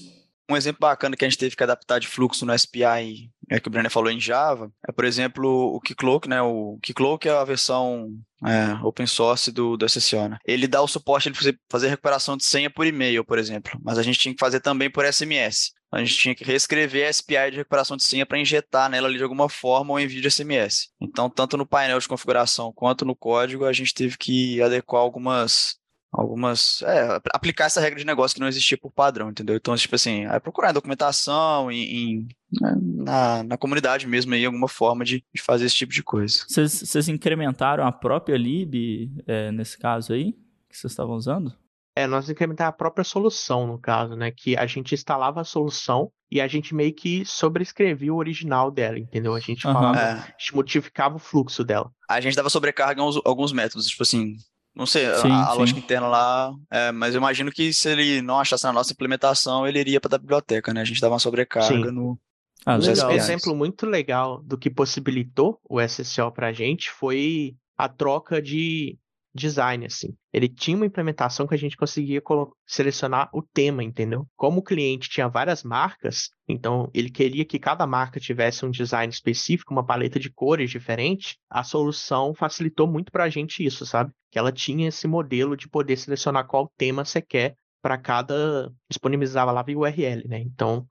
Um 0.52 0.58
exemplo 0.58 0.82
bacana 0.82 1.16
que 1.16 1.24
a 1.24 1.30
gente 1.30 1.38
teve 1.38 1.56
que 1.56 1.64
adaptar 1.64 1.98
de 1.98 2.10
fluxo 2.10 2.46
no 2.46 2.58
SPI, 2.58 3.32
é 3.50 3.58
que 3.58 3.70
o 3.70 3.72
Brenner 3.72 3.90
falou 3.90 4.12
em 4.12 4.20
Java, 4.20 4.70
é, 4.86 4.92
por 4.92 5.06
exemplo, 5.06 5.48
o 5.74 5.80
Keycloak, 5.80 6.28
né? 6.28 6.42
O 6.42 6.78
Keycloak 6.82 7.26
é 7.26 7.32
a 7.32 7.44
versão 7.46 8.10
é, 8.46 8.74
open 8.84 9.08
source 9.08 9.50
do, 9.50 9.78
do 9.78 9.86
SSO, 9.86 10.28
né? 10.28 10.38
Ele 10.46 10.68
dá 10.68 10.82
o 10.82 10.90
suporte 10.90 11.32
de 11.32 11.58
fazer 11.70 11.88
recuperação 11.88 12.36
de 12.36 12.44
senha 12.44 12.70
por 12.70 12.86
e-mail, 12.86 13.24
por 13.24 13.40
exemplo, 13.40 13.72
mas 13.82 13.98
a 13.98 14.04
gente 14.04 14.20
tinha 14.20 14.34
que 14.34 14.40
fazer 14.40 14.60
também 14.60 14.90
por 14.92 15.06
SMS. 15.06 15.72
A 15.90 16.00
gente 16.00 16.18
tinha 16.18 16.36
que 16.36 16.44
reescrever 16.44 17.08
a 17.08 17.14
SPI 17.14 17.52
de 17.52 17.58
recuperação 17.58 17.96
de 17.96 18.04
senha 18.04 18.26
para 18.26 18.40
injetar 18.40 18.90
nela 18.90 19.08
ali 19.08 19.18
de 19.18 19.24
alguma 19.24 19.48
forma 19.48 19.94
o 19.94 20.00
envio 20.00 20.22
de 20.22 20.32
SMS. 20.32 20.90
Então, 21.02 21.30
tanto 21.30 21.56
no 21.56 21.66
painel 21.66 22.00
de 22.00 22.08
configuração 22.10 22.74
quanto 22.74 23.06
no 23.06 23.16
código, 23.16 23.66
a 23.66 23.74
gente 23.74 23.94
teve 23.94 24.18
que 24.18 24.62
adequar 24.62 25.02
algumas 25.02 25.81
algumas. 26.12 26.82
É, 26.84 27.22
aplicar 27.34 27.66
essa 27.66 27.80
regra 27.80 28.00
de 28.00 28.06
negócio 28.06 28.36
que 28.36 28.42
não 28.42 28.48
existia 28.48 28.78
por 28.78 28.92
padrão, 28.92 29.30
entendeu? 29.30 29.56
Então, 29.56 29.76
tipo 29.76 29.96
assim, 29.96 30.26
é 30.26 30.40
procurar 30.40 30.72
em 30.72 30.74
documentação, 30.74 31.72
em, 31.72 31.84
em 31.84 32.28
né, 32.60 32.76
na, 32.82 33.44
na 33.44 33.58
comunidade 33.58 34.08
mesmo 34.08 34.34
aí, 34.34 34.46
alguma 34.46 34.68
forma 34.68 35.06
de, 35.06 35.24
de 35.34 35.42
fazer 35.42 35.66
esse 35.66 35.76
tipo 35.76 35.94
de 35.94 36.04
coisa. 36.04 36.46
Vocês 36.48 37.08
incrementaram 37.08 37.86
a 37.86 37.92
própria 37.92 38.38
lib 38.38 39.12
é, 39.26 39.52
nesse 39.52 39.78
caso 39.78 40.14
aí, 40.14 40.34
que 40.70 40.78
vocês 40.78 40.92
estavam 40.92 41.16
usando? 41.16 41.56
É, 41.96 42.08
nós 42.08 42.30
incrementamos 42.30 42.70
a 42.70 42.72
própria 42.72 43.04
solução, 43.04 43.68
no 43.68 43.78
caso, 43.78 44.16
né? 44.16 44.32
Que 44.32 44.56
a 44.56 44.66
gente 44.66 44.96
instalava 44.96 45.42
a 45.42 45.44
solução 45.44 46.10
e 46.32 46.40
a 46.40 46.48
gente 46.48 46.74
meio 46.74 46.94
que 46.94 47.26
sobrescrevia 47.26 48.14
o 48.14 48.18
original 48.18 48.72
dela, 48.72 48.98
entendeu? 48.98 49.36
A 49.36 49.40
gente 49.42 49.64
falava, 49.64 50.00
é. 50.00 50.12
a 50.14 50.36
gente 50.38 50.56
modificava 50.56 51.18
o 51.18 51.20
fluxo 51.20 51.66
dela. 51.66 51.92
A 52.10 52.22
gente 52.22 52.36
dava 52.36 52.50
sobrecarga 52.50 53.02
em 53.02 53.04
alguns, 53.04 53.22
alguns 53.26 53.52
métodos, 53.52 53.88
tipo 53.88 54.04
assim, 54.04 54.38
não 54.76 54.86
sei, 54.86 55.14
sim, 55.16 55.30
a, 55.30 55.48
a 55.48 55.54
lógica 55.54 55.80
interna 55.80 56.08
lá, 56.08 56.54
é, 56.72 56.92
mas 56.92 57.14
eu 57.14 57.20
imagino 57.20 57.52
que 57.52 57.74
se 57.74 57.90
ele 57.90 58.22
não 58.22 58.40
achasse 58.40 58.64
na 58.64 58.74
nossa 58.74 58.94
implementação, 58.94 59.68
ele 59.68 59.80
iria 59.80 60.00
para 60.00 60.16
a 60.16 60.20
biblioteca, 60.20 60.74
né? 60.74 60.82
A 60.82 60.86
gente 60.86 61.02
dava 61.02 61.14
uma 61.14 61.20
sobrecarga 61.20 61.88
sim. 61.88 61.92
no. 61.92 62.18
Ah, 62.66 62.78
um 62.78 63.12
exemplo 63.12 63.56
muito 63.56 63.88
legal 63.88 64.42
do 64.44 64.58
que 64.58 64.70
possibilitou 64.70 65.60
o 65.68 65.82
SSO 65.82 66.32
para 66.32 66.48
a 66.48 66.54
gente 66.54 66.92
foi 66.92 67.56
a 67.76 67.90
troca 67.90 68.40
de 68.40 69.00
design, 69.34 69.86
assim. 69.86 70.10
Ele 70.34 70.48
tinha 70.48 70.76
uma 70.76 70.86
implementação 70.86 71.48
que 71.48 71.56
a 71.56 71.58
gente 71.58 71.78
conseguia 71.78 72.22
selecionar 72.66 73.30
o 73.34 73.42
tema, 73.42 73.84
entendeu? 73.84 74.28
Como 74.36 74.60
o 74.60 74.64
cliente 74.64 75.10
tinha 75.10 75.28
várias 75.28 75.64
marcas, 75.64 76.30
então 76.48 76.90
ele 76.94 77.10
queria 77.10 77.46
que 77.46 77.60
cada 77.60 77.88
marca 77.88 78.20
tivesse 78.20 78.66
um 78.66 78.72
design 78.72 79.12
específico, 79.12 79.74
uma 79.74 79.86
paleta 79.86 80.20
de 80.20 80.30
cores 80.30 80.70
diferente, 80.70 81.38
a 81.50 81.64
solução 81.64 82.34
facilitou 82.34 82.88
muito 82.88 83.12
para 83.12 83.26
a 83.26 83.30
gente 83.30 83.66
isso, 83.66 83.86
sabe? 83.86 84.12
Que 84.30 84.40
ela 84.40 84.52
tinha 84.52 84.88
esse 84.88 85.08
modelo 85.08 85.56
de 85.56 85.70
poder 85.70 85.98
selecionar 85.98 86.48
qual 86.48 86.72
tema 86.78 87.06
você 87.06 87.22
quer 87.22 87.56
para 87.82 87.98
cada. 87.98 88.72
disponibilizava 88.90 89.52
lá 89.52 89.64
via 89.64 89.78
URL, 89.78 90.28
né? 90.28 90.40
Então, 90.40 90.86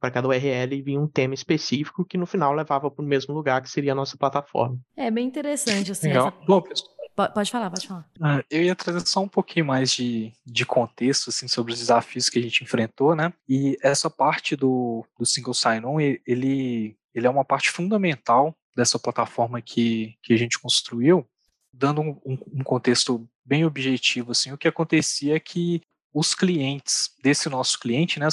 para 0.00 0.10
cada 0.10 0.28
URL 0.28 0.82
vinha 0.82 1.00
um 1.00 1.08
tema 1.08 1.34
específico 1.34 2.04
que 2.04 2.18
no 2.18 2.26
final 2.26 2.52
levava 2.52 2.90
para 2.90 3.04
o 3.04 3.08
mesmo 3.08 3.34
lugar 3.34 3.60
que 3.62 3.70
seria 3.70 3.92
a 3.92 3.94
nossa 3.94 4.16
plataforma. 4.16 4.78
É 4.96 5.10
bem 5.10 5.26
interessante 5.26 5.92
assim. 5.92 6.08
Legal. 6.08 6.28
Essa... 6.28 6.46
Bom, 6.46 6.60
pessoal 6.62 6.95
Pode 7.16 7.50
falar, 7.50 7.70
pode 7.70 7.88
falar. 7.88 8.06
Ah, 8.20 8.44
eu 8.50 8.62
ia 8.62 8.76
trazer 8.76 9.06
só 9.06 9.20
um 9.20 9.28
pouquinho 9.28 9.64
mais 9.64 9.90
de, 9.90 10.32
de 10.44 10.66
contexto 10.66 11.30
assim, 11.30 11.48
sobre 11.48 11.72
os 11.72 11.78
desafios 11.78 12.28
que 12.28 12.38
a 12.38 12.42
gente 12.42 12.62
enfrentou, 12.62 13.16
né? 13.16 13.32
E 13.48 13.78
essa 13.82 14.10
parte 14.10 14.54
do, 14.54 15.02
do 15.18 15.24
single 15.24 15.54
sign-on, 15.54 15.98
ele, 15.98 16.94
ele 17.14 17.26
é 17.26 17.30
uma 17.30 17.44
parte 17.44 17.70
fundamental 17.70 18.54
dessa 18.76 18.98
plataforma 18.98 19.62
que, 19.62 20.14
que 20.22 20.34
a 20.34 20.36
gente 20.36 20.58
construiu, 20.58 21.26
dando 21.72 22.02
um, 22.02 22.38
um 22.52 22.62
contexto 22.62 23.26
bem 23.42 23.64
objetivo, 23.64 24.32
assim, 24.32 24.52
o 24.52 24.58
que 24.58 24.68
acontecia 24.68 25.36
é 25.36 25.40
que 25.40 25.80
os 26.12 26.34
clientes 26.34 27.10
desse 27.22 27.48
nosso 27.48 27.78
cliente, 27.78 28.18
né, 28.18 28.28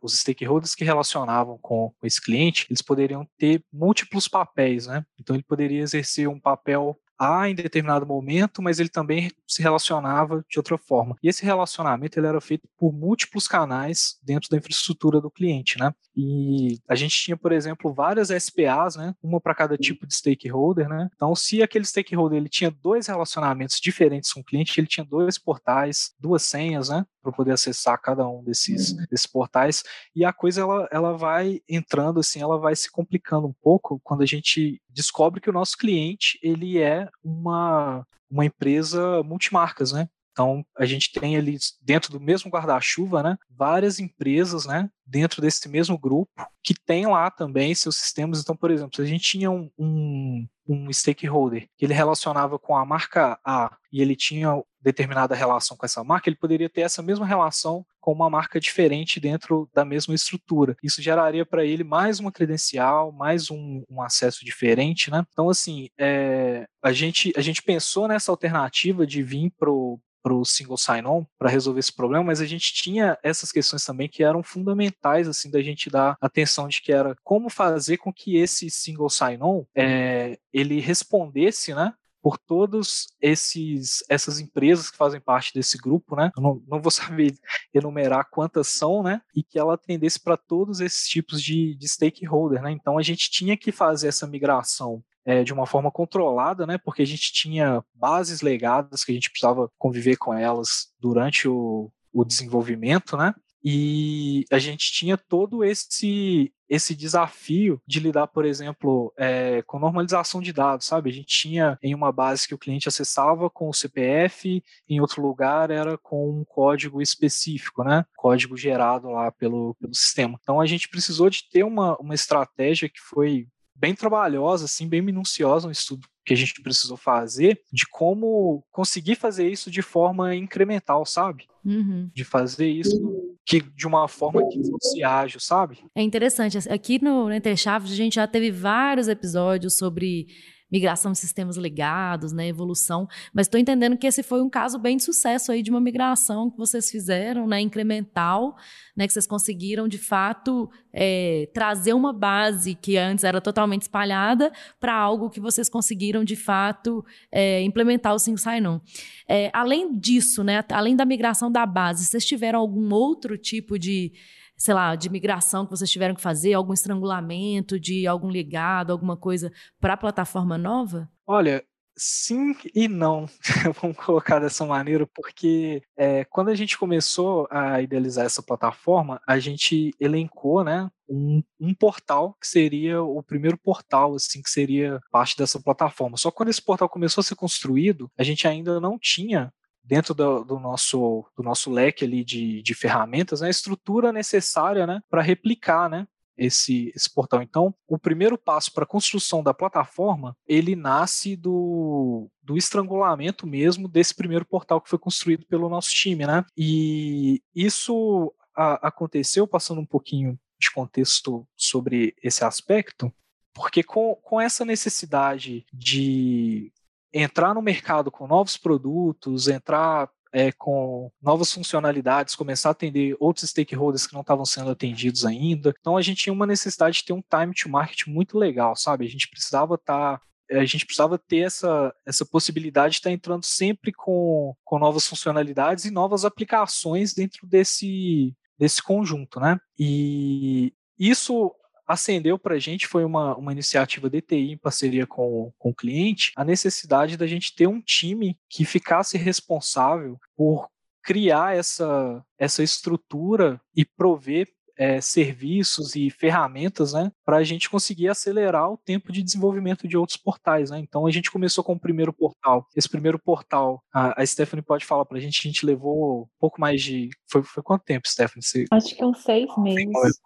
os 0.00 0.18
stakeholders 0.18 0.74
que 0.74 0.84
relacionavam 0.84 1.58
com, 1.58 1.92
com 1.98 2.06
esse 2.06 2.20
cliente, 2.20 2.66
eles 2.70 2.80
poderiam 2.80 3.28
ter 3.36 3.62
múltiplos 3.72 4.28
papéis, 4.28 4.86
né? 4.86 5.04
Então 5.18 5.34
ele 5.34 5.42
poderia 5.42 5.82
exercer 5.82 6.28
um 6.28 6.38
papel 6.38 6.96
a 7.18 7.48
em 7.48 7.54
determinado 7.54 8.06
momento, 8.06 8.62
mas 8.62 8.78
ele 8.78 8.88
também 8.88 9.30
se 9.46 9.62
relacionava 9.62 10.44
de 10.48 10.58
outra 10.58 10.78
forma. 10.78 11.16
E 11.22 11.28
esse 11.28 11.44
relacionamento 11.44 12.18
ele 12.18 12.26
era 12.26 12.40
feito 12.40 12.68
por 12.78 12.92
múltiplos 12.92 13.48
canais 13.48 14.18
dentro 14.22 14.48
da 14.48 14.56
infraestrutura 14.56 15.20
do 15.20 15.30
cliente, 15.30 15.78
né? 15.78 15.92
E 16.16 16.78
a 16.88 16.94
gente 16.94 17.16
tinha, 17.16 17.36
por 17.36 17.52
exemplo, 17.52 17.92
várias 17.92 18.28
SPAs, 18.28 18.96
né? 18.96 19.14
Uma 19.22 19.40
para 19.40 19.54
cada 19.54 19.76
tipo 19.76 20.06
de 20.06 20.14
stakeholder, 20.14 20.88
né? 20.88 21.08
Então, 21.14 21.34
se 21.34 21.62
aquele 21.62 21.84
stakeholder 21.84 22.38
ele 22.38 22.48
tinha 22.48 22.70
dois 22.70 23.06
relacionamentos 23.06 23.80
diferentes 23.80 24.32
com 24.32 24.40
o 24.40 24.44
cliente, 24.44 24.78
ele 24.78 24.86
tinha 24.86 25.04
dois 25.04 25.38
portais, 25.38 26.12
duas 26.18 26.42
senhas, 26.42 26.88
né? 26.88 27.04
Para 27.22 27.32
poder 27.32 27.52
acessar 27.52 28.00
cada 28.00 28.28
um 28.28 28.42
desses, 28.42 28.92
uhum. 28.92 29.04
desses 29.10 29.26
portais. 29.26 29.82
E 30.14 30.24
a 30.24 30.32
coisa 30.32 30.62
ela, 30.62 30.88
ela 30.90 31.16
vai 31.16 31.60
entrando 31.68 32.20
assim, 32.20 32.40
ela 32.40 32.58
vai 32.58 32.74
se 32.74 32.90
complicando 32.90 33.46
um 33.46 33.54
pouco 33.62 34.00
quando 34.02 34.22
a 34.22 34.26
gente 34.26 34.80
descobre 34.98 35.40
que 35.40 35.48
o 35.48 35.52
nosso 35.52 35.76
cliente 35.76 36.40
ele 36.42 36.78
é 36.78 37.08
uma, 37.22 38.04
uma 38.28 38.44
empresa 38.44 39.22
multimarcas, 39.22 39.92
né? 39.92 40.08
Então, 40.38 40.64
a 40.78 40.86
gente 40.86 41.10
tem 41.10 41.36
ali 41.36 41.58
dentro 41.82 42.12
do 42.12 42.20
mesmo 42.20 42.48
guarda-chuva, 42.48 43.24
né, 43.24 43.36
várias 43.50 43.98
empresas, 43.98 44.66
né, 44.66 44.88
dentro 45.04 45.42
desse 45.42 45.68
mesmo 45.68 45.98
grupo 45.98 46.30
que 46.62 46.74
tem 46.74 47.08
lá 47.08 47.28
também 47.28 47.74
seus 47.74 47.96
sistemas. 47.96 48.40
Então, 48.40 48.54
por 48.54 48.70
exemplo, 48.70 48.94
se 48.94 49.02
a 49.02 49.04
gente 49.04 49.24
tinha 49.24 49.50
um, 49.50 49.68
um, 49.76 50.46
um 50.68 50.92
stakeholder 50.92 51.66
que 51.76 51.84
ele 51.84 51.92
relacionava 51.92 52.56
com 52.56 52.76
a 52.76 52.84
marca 52.84 53.36
A 53.44 53.76
e 53.92 54.00
ele 54.00 54.14
tinha 54.14 54.62
determinada 54.80 55.34
relação 55.34 55.76
com 55.76 55.84
essa 55.84 56.04
marca, 56.04 56.28
ele 56.28 56.36
poderia 56.36 56.68
ter 56.68 56.82
essa 56.82 57.02
mesma 57.02 57.26
relação 57.26 57.84
com 58.00 58.12
uma 58.12 58.30
marca 58.30 58.60
diferente 58.60 59.18
dentro 59.18 59.68
da 59.74 59.84
mesma 59.84 60.14
estrutura. 60.14 60.76
Isso 60.82 61.02
geraria 61.02 61.44
para 61.44 61.64
ele 61.64 61.82
mais 61.82 62.20
uma 62.20 62.30
credencial, 62.30 63.10
mais 63.10 63.50
um, 63.50 63.82
um 63.90 64.00
acesso 64.00 64.44
diferente, 64.44 65.10
né? 65.10 65.26
Então, 65.32 65.50
assim, 65.50 65.88
é, 65.98 66.68
a, 66.80 66.92
gente, 66.92 67.32
a 67.36 67.40
gente 67.40 67.60
pensou 67.60 68.06
nessa 68.06 68.30
alternativa 68.30 69.04
de 69.04 69.20
vir 69.22 69.52
pro 69.58 69.98
para 70.22 70.34
o 70.34 70.44
single 70.44 70.76
sign-on 70.76 71.24
para 71.38 71.50
resolver 71.50 71.80
esse 71.80 71.94
problema, 71.94 72.24
mas 72.24 72.40
a 72.40 72.46
gente 72.46 72.72
tinha 72.72 73.18
essas 73.22 73.52
questões 73.52 73.84
também 73.84 74.08
que 74.08 74.22
eram 74.22 74.42
fundamentais 74.42 75.28
assim 75.28 75.50
da 75.50 75.62
gente 75.62 75.90
dar 75.90 76.16
atenção 76.20 76.68
de 76.68 76.80
que 76.80 76.92
era 76.92 77.16
como 77.22 77.48
fazer 77.48 77.98
com 77.98 78.12
que 78.12 78.36
esse 78.36 78.70
single 78.70 79.08
sign-on 79.08 79.64
é, 79.74 80.38
ele 80.52 80.80
respondesse, 80.80 81.74
né, 81.74 81.92
por 82.22 82.36
todos 82.38 83.06
esses 83.20 84.04
essas 84.08 84.40
empresas 84.40 84.90
que 84.90 84.96
fazem 84.96 85.20
parte 85.20 85.54
desse 85.54 85.78
grupo, 85.78 86.16
né? 86.16 86.30
Eu 86.36 86.42
não, 86.42 86.62
não 86.66 86.82
vou 86.82 86.90
saber 86.92 87.34
enumerar 87.72 88.28
quantas 88.30 88.68
são, 88.68 89.02
né? 89.02 89.20
E 89.34 89.42
que 89.42 89.58
ela 89.58 89.74
atendesse 89.74 90.20
para 90.20 90.36
todos 90.36 90.80
esses 90.80 91.08
tipos 91.08 91.42
de, 91.42 91.74
de 91.74 91.88
stakeholder, 91.88 92.62
né? 92.62 92.70
Então 92.70 92.98
a 92.98 93.02
gente 93.02 93.30
tinha 93.30 93.56
que 93.56 93.72
fazer 93.72 94.08
essa 94.08 94.26
migração 94.26 95.02
é, 95.28 95.44
de 95.44 95.52
uma 95.52 95.66
forma 95.66 95.90
controlada, 95.90 96.66
né? 96.66 96.78
Porque 96.78 97.02
a 97.02 97.06
gente 97.06 97.30
tinha 97.34 97.84
bases 97.94 98.40
legadas 98.40 99.04
que 99.04 99.12
a 99.12 99.14
gente 99.14 99.28
precisava 99.28 99.70
conviver 99.76 100.16
com 100.16 100.32
elas 100.32 100.88
durante 100.98 101.46
o, 101.46 101.92
o 102.10 102.24
desenvolvimento, 102.24 103.14
né? 103.14 103.34
E 103.62 104.46
a 104.50 104.58
gente 104.58 104.90
tinha 104.90 105.18
todo 105.18 105.62
esse 105.62 106.50
esse 106.66 106.94
desafio 106.94 107.80
de 107.86 107.98
lidar, 107.98 108.26
por 108.26 108.44
exemplo, 108.44 109.10
é, 109.16 109.62
com 109.62 109.78
normalização 109.78 110.40
de 110.40 110.52
dados, 110.52 110.86
sabe? 110.86 111.08
A 111.08 111.12
gente 111.12 111.26
tinha 111.26 111.78
em 111.82 111.94
uma 111.94 112.12
base 112.12 112.46
que 112.46 112.54
o 112.54 112.58
cliente 112.58 112.88
acessava 112.88 113.48
com 113.48 113.70
o 113.70 113.74
CPF, 113.74 114.62
em 114.86 115.00
outro 115.00 115.22
lugar 115.22 115.70
era 115.70 115.96
com 115.96 116.28
um 116.30 116.44
código 116.44 117.00
específico, 117.00 117.82
né? 117.82 118.04
Código 118.16 118.56
gerado 118.56 119.08
lá 119.08 119.32
pelo, 119.32 119.74
pelo 119.80 119.94
sistema. 119.94 120.38
Então 120.42 120.60
a 120.60 120.66
gente 120.66 120.88
precisou 120.88 121.28
de 121.30 121.48
ter 121.50 121.64
uma, 121.64 121.96
uma 121.98 122.14
estratégia 122.14 122.88
que 122.88 123.00
foi 123.00 123.46
bem 123.78 123.94
trabalhosa, 123.94 124.64
assim, 124.64 124.88
bem 124.88 125.00
minuciosa, 125.00 125.68
um 125.68 125.70
estudo 125.70 126.06
que 126.26 126.34
a 126.34 126.36
gente 126.36 126.60
precisou 126.60 126.96
fazer 126.96 127.60
de 127.72 127.86
como 127.90 128.62
conseguir 128.70 129.14
fazer 129.14 129.48
isso 129.48 129.70
de 129.70 129.80
forma 129.80 130.34
incremental, 130.34 131.06
sabe? 131.06 131.46
Uhum. 131.64 132.10
De 132.12 132.24
fazer 132.24 132.68
isso 132.68 133.00
que 133.46 133.60
de 133.60 133.86
uma 133.86 134.06
forma 134.08 134.46
que 134.48 134.60
fosse 134.68 135.02
ágil, 135.02 135.40
sabe? 135.40 135.78
É 135.94 136.02
interessante. 136.02 136.58
Aqui 136.68 137.02
no 137.02 137.32
Entre 137.32 137.56
Chaves 137.56 137.92
a 137.92 137.94
gente 137.94 138.16
já 138.16 138.26
teve 138.26 138.50
vários 138.50 139.08
episódios 139.08 139.78
sobre 139.78 140.26
migração 140.70 141.12
de 141.12 141.18
sistemas 141.18 141.56
ligados, 141.56 142.32
né, 142.32 142.48
evolução, 142.48 143.08
mas 143.32 143.46
estou 143.46 143.58
entendendo 143.58 143.96
que 143.96 144.06
esse 144.06 144.22
foi 144.22 144.42
um 144.42 144.50
caso 144.50 144.78
bem 144.78 144.96
de 144.96 145.02
sucesso 145.02 145.50
aí 145.50 145.62
de 145.62 145.70
uma 145.70 145.80
migração 145.80 146.50
que 146.50 146.58
vocês 146.58 146.90
fizeram, 146.90 147.46
né, 147.46 147.60
incremental, 147.60 148.56
né, 148.96 149.06
que 149.06 149.12
vocês 149.12 149.26
conseguiram 149.26 149.88
de 149.88 149.98
fato 149.98 150.70
é, 150.92 151.48
trazer 151.54 151.92
uma 151.92 152.12
base 152.12 152.74
que 152.74 152.96
antes 152.96 153.24
era 153.24 153.40
totalmente 153.40 153.82
espalhada 153.82 154.52
para 154.78 154.94
algo 154.94 155.30
que 155.30 155.40
vocês 155.40 155.68
conseguiram 155.68 156.24
de 156.24 156.36
fato 156.36 157.04
é, 157.32 157.62
implementar 157.62 158.14
o 158.14 158.18
Single 158.18 158.38
Sign-On. 158.38 158.80
É, 159.28 159.50
além 159.52 159.98
disso, 159.98 160.42
né, 160.44 160.64
além 160.70 160.94
da 160.96 161.04
migração 161.04 161.50
da 161.50 161.64
base, 161.64 162.04
vocês 162.04 162.24
tiveram 162.24 162.58
algum 162.60 162.92
outro 162.92 163.38
tipo 163.38 163.78
de 163.78 164.12
sei 164.58 164.74
lá, 164.74 164.96
de 164.96 165.08
migração 165.08 165.64
que 165.64 165.70
vocês 165.70 165.90
tiveram 165.90 166.16
que 166.16 166.20
fazer, 166.20 166.52
algum 166.52 166.72
estrangulamento 166.72 167.78
de 167.78 168.06
algum 168.06 168.28
legado, 168.28 168.90
alguma 168.90 169.16
coisa 169.16 169.52
para 169.80 169.94
a 169.94 169.96
plataforma 169.96 170.58
nova? 170.58 171.08
Olha, 171.24 171.64
sim 171.96 172.54
e 172.74 172.88
não, 172.88 173.26
vamos 173.80 173.96
colocar 173.96 174.40
dessa 174.40 174.66
maneira, 174.66 175.06
porque 175.14 175.82
é, 175.96 176.24
quando 176.24 176.48
a 176.48 176.54
gente 176.54 176.76
começou 176.76 177.46
a 177.50 177.80
idealizar 177.80 178.26
essa 178.26 178.42
plataforma, 178.42 179.20
a 179.26 179.38
gente 179.38 179.94
elencou, 180.00 180.64
né, 180.64 180.90
um, 181.08 181.42
um, 181.60 181.72
portal 181.72 182.36
que 182.40 182.46
seria 182.46 183.02
o 183.02 183.22
primeiro 183.22 183.56
portal, 183.56 184.14
assim, 184.14 184.42
que 184.42 184.50
seria 184.50 185.00
parte 185.10 185.36
dessa 185.36 185.60
plataforma. 185.60 186.16
Só 186.16 186.30
quando 186.30 186.50
esse 186.50 186.62
portal 186.62 186.88
começou 186.88 187.20
a 187.22 187.24
ser 187.24 187.34
construído, 187.34 188.10
a 188.18 188.22
gente 188.22 188.46
ainda 188.46 188.80
não 188.80 188.98
tinha 188.98 189.52
dentro 189.88 190.12
do, 190.12 190.44
do, 190.44 190.60
nosso, 190.60 191.24
do 191.34 191.42
nosso 191.42 191.70
leque 191.70 192.04
ali 192.04 192.22
de, 192.22 192.62
de 192.62 192.74
ferramentas, 192.74 193.40
né, 193.40 193.46
a 193.46 193.50
estrutura 193.50 194.12
necessária 194.12 194.86
né, 194.86 195.00
para 195.08 195.22
replicar 195.22 195.88
né, 195.88 196.06
esse, 196.36 196.92
esse 196.94 197.12
portal. 197.12 197.40
Então, 197.42 197.74
o 197.88 197.98
primeiro 197.98 198.36
passo 198.36 198.72
para 198.72 198.84
a 198.84 198.86
construção 198.86 199.42
da 199.42 199.54
plataforma, 199.54 200.36
ele 200.46 200.76
nasce 200.76 201.34
do, 201.34 202.30
do 202.42 202.56
estrangulamento 202.58 203.46
mesmo 203.46 203.88
desse 203.88 204.14
primeiro 204.14 204.44
portal 204.44 204.78
que 204.78 204.90
foi 204.90 204.98
construído 204.98 205.46
pelo 205.46 205.70
nosso 205.70 205.90
time, 205.90 206.26
né? 206.26 206.44
E 206.56 207.42
isso 207.54 208.32
a, 208.54 208.88
aconteceu, 208.88 209.48
passando 209.48 209.80
um 209.80 209.86
pouquinho 209.86 210.38
de 210.60 210.70
contexto 210.70 211.48
sobre 211.56 212.14
esse 212.22 212.44
aspecto, 212.44 213.10
porque 213.54 213.82
com, 213.82 214.14
com 214.22 214.40
essa 214.40 214.64
necessidade 214.64 215.64
de 215.72 216.70
entrar 217.12 217.54
no 217.54 217.62
mercado 217.62 218.10
com 218.10 218.26
novos 218.26 218.56
produtos, 218.56 219.48
entrar 219.48 220.10
é, 220.32 220.52
com 220.52 221.10
novas 221.20 221.52
funcionalidades, 221.52 222.34
começar 222.34 222.70
a 222.70 222.72
atender 222.72 223.16
outros 223.18 223.50
stakeholders 223.50 224.06
que 224.06 224.14
não 224.14 224.20
estavam 224.20 224.44
sendo 224.44 224.70
atendidos 224.70 225.24
ainda. 225.24 225.74
Então 225.80 225.96
a 225.96 226.02
gente 226.02 226.22
tinha 226.22 226.32
uma 226.32 226.46
necessidade 226.46 226.98
de 226.98 227.04
ter 227.04 227.12
um 227.12 227.22
time 227.22 227.54
to 227.54 227.68
market 227.68 228.06
muito 228.06 228.38
legal, 228.38 228.76
sabe? 228.76 229.06
A 229.06 229.08
gente 229.08 229.28
precisava 229.28 229.74
estar 229.74 230.18
tá, 230.18 230.22
a 230.50 230.64
gente 230.64 230.84
precisava 230.84 231.18
ter 231.18 231.46
essa, 231.46 231.94
essa 232.06 232.24
possibilidade 232.24 232.92
de 232.92 232.98
estar 232.98 233.10
tá 233.10 233.14
entrando 233.14 233.44
sempre 233.44 233.92
com, 233.92 234.54
com 234.64 234.78
novas 234.78 235.06
funcionalidades 235.06 235.84
e 235.84 235.90
novas 235.90 236.24
aplicações 236.24 237.14
dentro 237.14 237.46
desse, 237.46 238.34
desse 238.58 238.82
conjunto, 238.82 239.40
né? 239.40 239.58
E 239.78 240.72
isso 240.98 241.54
acendeu 241.88 242.38
para 242.38 242.56
a 242.56 242.58
gente, 242.58 242.86
foi 242.86 243.04
uma, 243.04 243.34
uma 243.36 243.52
iniciativa 243.52 244.10
DTI 244.10 244.52
em 244.52 244.58
parceria 244.58 245.06
com, 245.06 245.50
com 245.58 245.70
o 245.70 245.74
cliente, 245.74 246.32
a 246.36 246.44
necessidade 246.44 247.16
da 247.16 247.26
gente 247.26 247.54
ter 247.56 247.66
um 247.66 247.80
time 247.80 248.38
que 248.48 248.64
ficasse 248.64 249.16
responsável 249.16 250.18
por 250.36 250.68
criar 251.02 251.56
essa, 251.56 252.22
essa 252.38 252.62
estrutura 252.62 253.58
e 253.74 253.84
prover 253.84 254.46
é, 254.78 255.00
serviços 255.00 255.96
e 255.96 256.08
ferramentas 256.08 256.92
né, 256.92 257.10
para 257.24 257.38
a 257.38 257.44
gente 257.44 257.68
conseguir 257.68 258.08
acelerar 258.08 258.70
o 258.70 258.76
tempo 258.76 259.10
de 259.10 259.22
desenvolvimento 259.22 259.88
de 259.88 259.96
outros 259.96 260.16
portais. 260.16 260.70
Né? 260.70 260.78
Então 260.78 261.04
a 261.06 261.10
gente 261.10 261.30
começou 261.30 261.64
com 261.64 261.72
o 261.72 261.80
primeiro 261.80 262.12
portal. 262.12 262.66
Esse 262.76 262.88
primeiro 262.88 263.18
portal, 263.18 263.82
a, 263.92 264.22
a 264.22 264.24
Stephanie 264.24 264.62
pode 264.62 264.84
falar 264.84 265.04
para 265.04 265.18
a 265.18 265.20
gente, 265.20 265.40
a 265.40 265.50
gente 265.50 265.66
levou 265.66 266.22
um 266.22 266.28
pouco 266.38 266.60
mais 266.60 266.80
de. 266.80 267.10
Foi, 267.26 267.42
foi 267.42 267.62
quanto 267.62 267.84
tempo, 267.84 268.08
Stephanie? 268.08 268.44
Você... 268.44 268.66
Acho 268.70 268.94
que 268.94 269.04
uns 269.04 269.22
seis 269.24 269.48
meses 269.58 270.20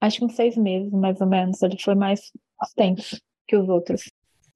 acho 0.00 0.18
que 0.18 0.24
uns 0.24 0.34
seis 0.34 0.56
meses, 0.56 0.92
mais 0.92 1.20
ou 1.20 1.26
menos. 1.26 1.62
Ele 1.62 1.78
foi 1.78 1.94
mais 1.94 2.32
tempo 2.76 3.02
que 3.46 3.56
os 3.56 3.68
outros. 3.68 4.04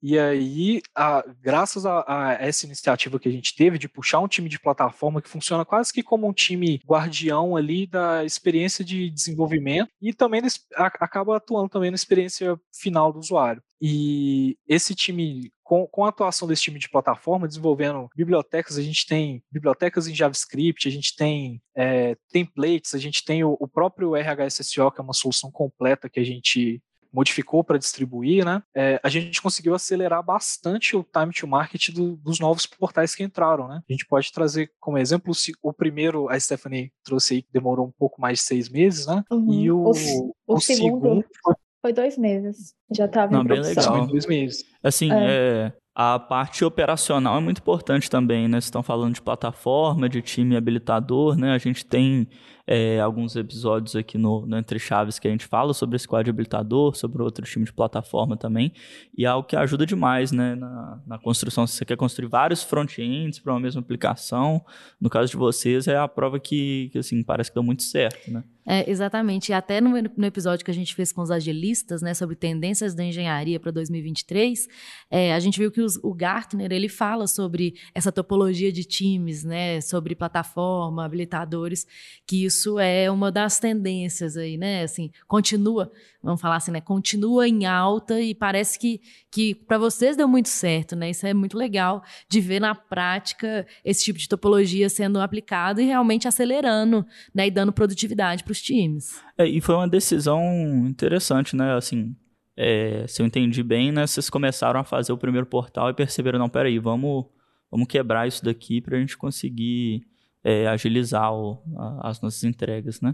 E 0.05 0.19
aí, 0.19 0.81
a, 0.93 1.23
graças 1.41 1.85
a, 1.85 2.03
a, 2.05 2.33
essa 2.33 2.65
iniciativa 2.65 3.17
que 3.17 3.29
a 3.29 3.31
gente 3.31 3.55
teve 3.55 3.77
de 3.77 3.87
puxar 3.87 4.19
um 4.19 4.27
time 4.27 4.49
de 4.49 4.59
plataforma 4.59 5.21
que 5.21 5.29
funciona 5.29 5.63
quase 5.63 5.93
que 5.93 6.03
como 6.03 6.27
um 6.27 6.33
time 6.33 6.81
guardião 6.85 7.55
ali 7.55 7.87
da 7.87 8.25
experiência 8.25 8.83
de 8.83 9.09
desenvolvimento 9.09 9.89
e 10.01 10.13
também 10.13 10.41
acaba 10.75 11.37
atuando 11.37 11.69
também 11.69 11.89
na 11.89 11.95
experiência 11.95 12.59
final 12.73 13.13
do 13.13 13.19
usuário. 13.19 13.63
E 13.81 14.57
esse 14.67 14.93
time, 14.93 15.53
com, 15.73 15.87
com, 15.87 16.05
a 16.05 16.09
atuação 16.09 16.47
desse 16.47 16.61
time 16.61 16.77
de 16.77 16.87
plataforma, 16.87 17.47
desenvolvendo 17.47 18.07
bibliotecas, 18.15 18.77
a 18.77 18.81
gente 18.83 19.07
tem 19.07 19.43
bibliotecas 19.51 20.07
em 20.07 20.13
JavaScript, 20.13 20.87
a 20.87 20.91
gente 20.91 21.15
tem 21.15 21.59
é, 21.75 22.15
templates, 22.31 22.93
a 22.93 22.99
gente 22.99 23.25
tem 23.25 23.43
o, 23.43 23.57
o 23.59 23.67
próprio 23.67 24.13
RHSSO, 24.15 24.91
que 24.91 25.01
é 25.01 25.03
uma 25.03 25.13
solução 25.13 25.49
completa 25.49 26.07
que 26.07 26.19
a 26.19 26.23
gente 26.23 26.79
modificou 27.11 27.63
para 27.63 27.79
distribuir, 27.79 28.45
né? 28.45 28.61
É, 28.75 28.99
a 29.03 29.09
gente 29.09 29.41
conseguiu 29.41 29.73
acelerar 29.73 30.23
bastante 30.23 30.95
o 30.95 31.03
time 31.03 31.33
to 31.33 31.47
market 31.47 31.89
do, 31.89 32.17
dos 32.17 32.39
novos 32.39 32.67
portais 32.67 33.15
que 33.15 33.23
entraram, 33.23 33.67
né? 33.67 33.81
A 33.87 33.91
gente 33.91 34.05
pode 34.05 34.31
trazer 34.31 34.71
como 34.79 34.99
exemplo 34.99 35.33
o 35.61 35.73
primeiro, 35.73 36.29
a 36.29 36.39
Stephanie 36.39 36.91
trouxe 37.03 37.35
aí, 37.35 37.41
que 37.41 37.51
demorou 37.51 37.87
um 37.87 37.93
pouco 37.97 38.21
mais 38.21 38.39
de 38.39 38.45
seis 38.45 38.69
meses, 38.69 39.07
né? 39.07 39.23
Uhum. 39.31 39.53
E 39.53 39.71
o, 39.71 39.77
o, 39.85 40.35
o 40.47 40.59
segundo, 40.59 40.99
segundo 40.99 41.25
foi... 41.43 41.55
foi 41.83 41.91
dois 41.91 42.17
meses. 42.17 42.73
Já 42.95 43.05
estava 43.05 43.35
em 43.35 43.45
produção. 43.45 43.73
Bem 43.75 43.91
legal. 43.91 44.07
dois 44.07 44.25
meses. 44.25 44.63
Assim, 44.81 45.11
é. 45.11 45.71
é. 45.71 45.73
A 45.93 46.17
parte 46.17 46.65
operacional 46.65 47.37
é 47.37 47.41
muito 47.41 47.59
importante 47.59 48.09
também, 48.09 48.47
né? 48.47 48.53
Vocês 48.53 48.65
estão 48.65 48.81
falando 48.81 49.13
de 49.13 49.21
plataforma, 49.21 50.09
de 50.09 50.21
time 50.23 50.55
habilitador, 50.55 51.37
né? 51.37 51.53
A 51.53 51.57
gente 51.59 51.85
tem 51.85 52.27
é, 52.65 52.99
alguns 52.99 53.35
episódios 53.35 53.95
aqui 53.95 54.17
no, 54.17 54.45
no, 54.45 54.57
Entre 54.57 54.79
Chaves 54.79 55.19
que 55.19 55.27
a 55.27 55.31
gente 55.31 55.45
fala 55.45 55.73
sobre 55.73 55.99
squad 55.99 56.29
habilitador, 56.29 56.95
sobre 56.95 57.21
outro 57.21 57.45
time 57.45 57.65
de 57.65 57.73
plataforma 57.73 58.37
também, 58.37 58.71
e 59.17 59.25
é 59.25 59.27
algo 59.27 59.47
que 59.47 59.55
ajuda 59.55 59.85
demais 59.85 60.31
né, 60.31 60.55
na, 60.55 61.01
na 61.05 61.19
construção. 61.19 61.67
Se 61.67 61.75
você 61.75 61.85
quer 61.85 61.97
construir 61.97 62.27
vários 62.27 62.63
front-ends 62.63 63.39
para 63.39 63.53
uma 63.53 63.59
mesma 63.59 63.81
aplicação, 63.81 64.63
no 64.99 65.09
caso 65.09 65.31
de 65.31 65.37
vocês, 65.37 65.87
é 65.87 65.97
a 65.97 66.07
prova 66.07 66.39
que, 66.39 66.89
que 66.91 66.99
assim, 66.99 67.21
parece 67.23 67.51
que 67.51 67.55
deu 67.55 67.63
muito 67.63 67.83
certo, 67.83 68.31
né? 68.31 68.43
É, 68.65 68.89
exatamente. 68.89 69.49
E 69.49 69.53
até 69.53 69.81
no, 69.81 69.89
no, 69.89 70.25
episódio 70.25 70.63
que 70.63 70.71
a 70.71 70.73
gente 70.73 70.95
fez 70.95 71.11
com 71.11 71.21
os 71.21 71.29
agilistas, 71.29 72.01
né, 72.01 72.13
sobre 72.13 72.33
tendências 72.33 72.95
da 72.95 73.03
engenharia 73.03 73.59
para 73.59 73.71
2023, 73.71 74.67
é, 75.11 75.33
a 75.33 75.39
gente 75.41 75.59
viu 75.59 75.69
que 75.69 75.81
os, 75.81 75.97
o 76.01 76.13
Gartner 76.13 76.71
ele 76.71 76.87
fala 76.87 77.27
sobre 77.27 77.73
essa 77.93 78.09
topologia 78.09 78.71
de 78.71 78.85
times, 78.85 79.43
né, 79.43 79.81
sobre 79.81 80.15
plataforma, 80.15 81.03
habilitadores, 81.03 81.85
que 82.25 82.45
isso 82.45 82.52
é 82.79 83.09
uma 83.09 83.31
das 83.31 83.59
tendências 83.59 84.37
aí, 84.37 84.57
né? 84.57 84.83
Assim, 84.83 85.11
continua, 85.27 85.91
vamos 86.21 86.41
falar 86.41 86.57
assim, 86.57 86.71
né? 86.71 86.81
Continua 86.81 87.47
em 87.47 87.65
alta 87.65 88.19
e 88.19 88.35
parece 88.35 88.77
que, 88.77 89.01
que 89.31 89.55
para 89.55 89.77
vocês 89.77 90.17
deu 90.17 90.27
muito 90.27 90.49
certo, 90.49 90.95
né? 90.95 91.09
Isso 91.09 91.25
é 91.25 91.33
muito 91.33 91.57
legal 91.57 92.03
de 92.29 92.41
ver 92.41 92.59
na 92.59 92.75
prática 92.75 93.65
esse 93.83 94.03
tipo 94.03 94.19
de 94.19 94.27
topologia 94.27 94.89
sendo 94.89 95.19
aplicado 95.19 95.81
e 95.81 95.85
realmente 95.85 96.27
acelerando, 96.27 97.05
né? 97.33 97.47
E 97.47 97.51
dando 97.51 97.73
produtividade 97.73 98.43
para 98.43 98.51
os 98.51 98.61
times. 98.61 99.21
É, 99.37 99.45
e 99.45 99.59
foi 99.61 99.75
uma 99.75 99.87
decisão 99.87 100.41
interessante, 100.87 101.55
né? 101.55 101.75
Assim, 101.75 102.15
é, 102.55 103.05
se 103.07 103.21
eu 103.21 103.25
entendi 103.25 103.63
bem, 103.63 103.91
né? 103.91 104.05
Vocês 104.05 104.29
começaram 104.29 104.79
a 104.79 104.83
fazer 104.83 105.11
o 105.11 105.17
primeiro 105.17 105.47
portal 105.47 105.89
e 105.89 105.93
perceberam, 105.93 106.39
não, 106.39 106.49
peraí, 106.49 106.79
vamos, 106.79 107.25
vamos 107.71 107.87
quebrar 107.87 108.27
isso 108.27 108.43
daqui 108.43 108.79
para 108.81 108.97
a 108.97 108.99
gente 108.99 109.17
conseguir 109.17 110.05
é, 110.43 110.67
agilizar 110.67 111.33
o, 111.33 111.63
a, 111.77 112.09
as 112.09 112.21
nossas 112.21 112.43
entregas, 112.43 113.01
né? 113.01 113.13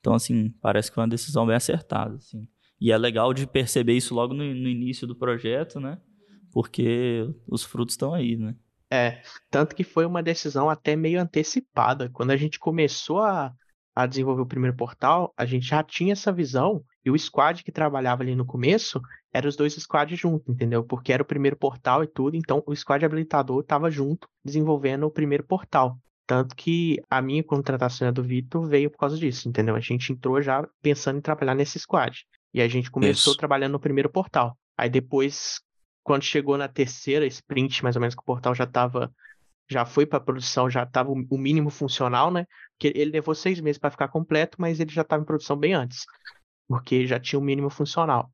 Então, 0.00 0.14
assim, 0.14 0.50
parece 0.60 0.90
que 0.90 0.94
foi 0.94 1.02
uma 1.02 1.10
decisão 1.10 1.46
bem 1.46 1.56
acertada, 1.56 2.16
assim. 2.16 2.46
E 2.80 2.92
é 2.92 2.98
legal 2.98 3.34
de 3.34 3.46
perceber 3.46 3.94
isso 3.94 4.14
logo 4.14 4.32
no, 4.32 4.44
no 4.44 4.68
início 4.68 5.06
do 5.06 5.16
projeto, 5.16 5.80
né? 5.80 5.98
Porque 6.52 7.28
os 7.46 7.64
frutos 7.64 7.94
estão 7.94 8.14
aí, 8.14 8.36
né? 8.36 8.54
É, 8.90 9.20
tanto 9.50 9.74
que 9.76 9.84
foi 9.84 10.06
uma 10.06 10.22
decisão 10.22 10.70
até 10.70 10.96
meio 10.96 11.20
antecipada. 11.20 12.08
Quando 12.10 12.30
a 12.30 12.36
gente 12.36 12.58
começou 12.58 13.20
a, 13.20 13.52
a 13.94 14.06
desenvolver 14.06 14.42
o 14.42 14.46
primeiro 14.46 14.76
portal, 14.76 15.34
a 15.36 15.44
gente 15.44 15.66
já 15.66 15.82
tinha 15.82 16.12
essa 16.12 16.32
visão 16.32 16.82
e 17.04 17.10
o 17.10 17.18
squad 17.18 17.62
que 17.62 17.72
trabalhava 17.72 18.22
ali 18.22 18.34
no 18.34 18.46
começo 18.46 19.00
era 19.32 19.46
os 19.46 19.56
dois 19.56 19.74
squads 19.74 20.18
juntos, 20.18 20.54
entendeu? 20.54 20.82
Porque 20.84 21.12
era 21.12 21.22
o 21.22 21.26
primeiro 21.26 21.56
portal 21.56 22.02
e 22.02 22.06
tudo, 22.06 22.36
então 22.36 22.62
o 22.66 22.74
squad 22.74 23.04
habilitador 23.04 23.60
estava 23.60 23.90
junto 23.90 24.26
desenvolvendo 24.42 25.04
o 25.04 25.10
primeiro 25.10 25.44
portal. 25.44 25.98
Tanto 26.28 26.54
que 26.54 27.02
a 27.08 27.22
minha 27.22 27.42
contratação 27.42 28.12
do 28.12 28.22
Vitor 28.22 28.68
veio 28.68 28.90
por 28.90 28.98
causa 28.98 29.16
disso, 29.16 29.48
entendeu? 29.48 29.74
A 29.74 29.80
gente 29.80 30.12
entrou 30.12 30.42
já 30.42 30.62
pensando 30.82 31.16
em 31.16 31.22
trabalhar 31.22 31.54
nesse 31.54 31.78
squad. 31.78 32.26
E 32.52 32.60
a 32.60 32.68
gente 32.68 32.90
começou 32.90 33.32
Isso. 33.32 33.38
trabalhando 33.38 33.72
no 33.72 33.80
primeiro 33.80 34.10
portal. 34.10 34.54
Aí 34.76 34.90
depois, 34.90 35.58
quando 36.02 36.24
chegou 36.24 36.58
na 36.58 36.68
terceira 36.68 37.24
sprint, 37.24 37.82
mais 37.82 37.96
ou 37.96 38.00
menos, 38.00 38.14
que 38.14 38.20
o 38.20 38.26
portal 38.26 38.54
já 38.54 38.64
estava 38.64 39.10
já 39.70 39.86
foi 39.86 40.04
para 40.04 40.20
produção, 40.20 40.68
já 40.68 40.82
estava 40.82 41.10
o 41.10 41.38
mínimo 41.38 41.70
funcional, 41.70 42.30
né? 42.30 42.46
Porque 42.72 42.88
ele 42.98 43.10
levou 43.10 43.34
seis 43.34 43.58
meses 43.58 43.78
para 43.78 43.90
ficar 43.90 44.08
completo, 44.08 44.58
mas 44.60 44.80
ele 44.80 44.92
já 44.92 45.02
estava 45.02 45.22
em 45.22 45.26
produção 45.26 45.56
bem 45.56 45.72
antes, 45.72 46.04
porque 46.66 47.06
já 47.06 47.18
tinha 47.18 47.38
o 47.38 47.42
mínimo 47.42 47.70
funcional. 47.70 48.30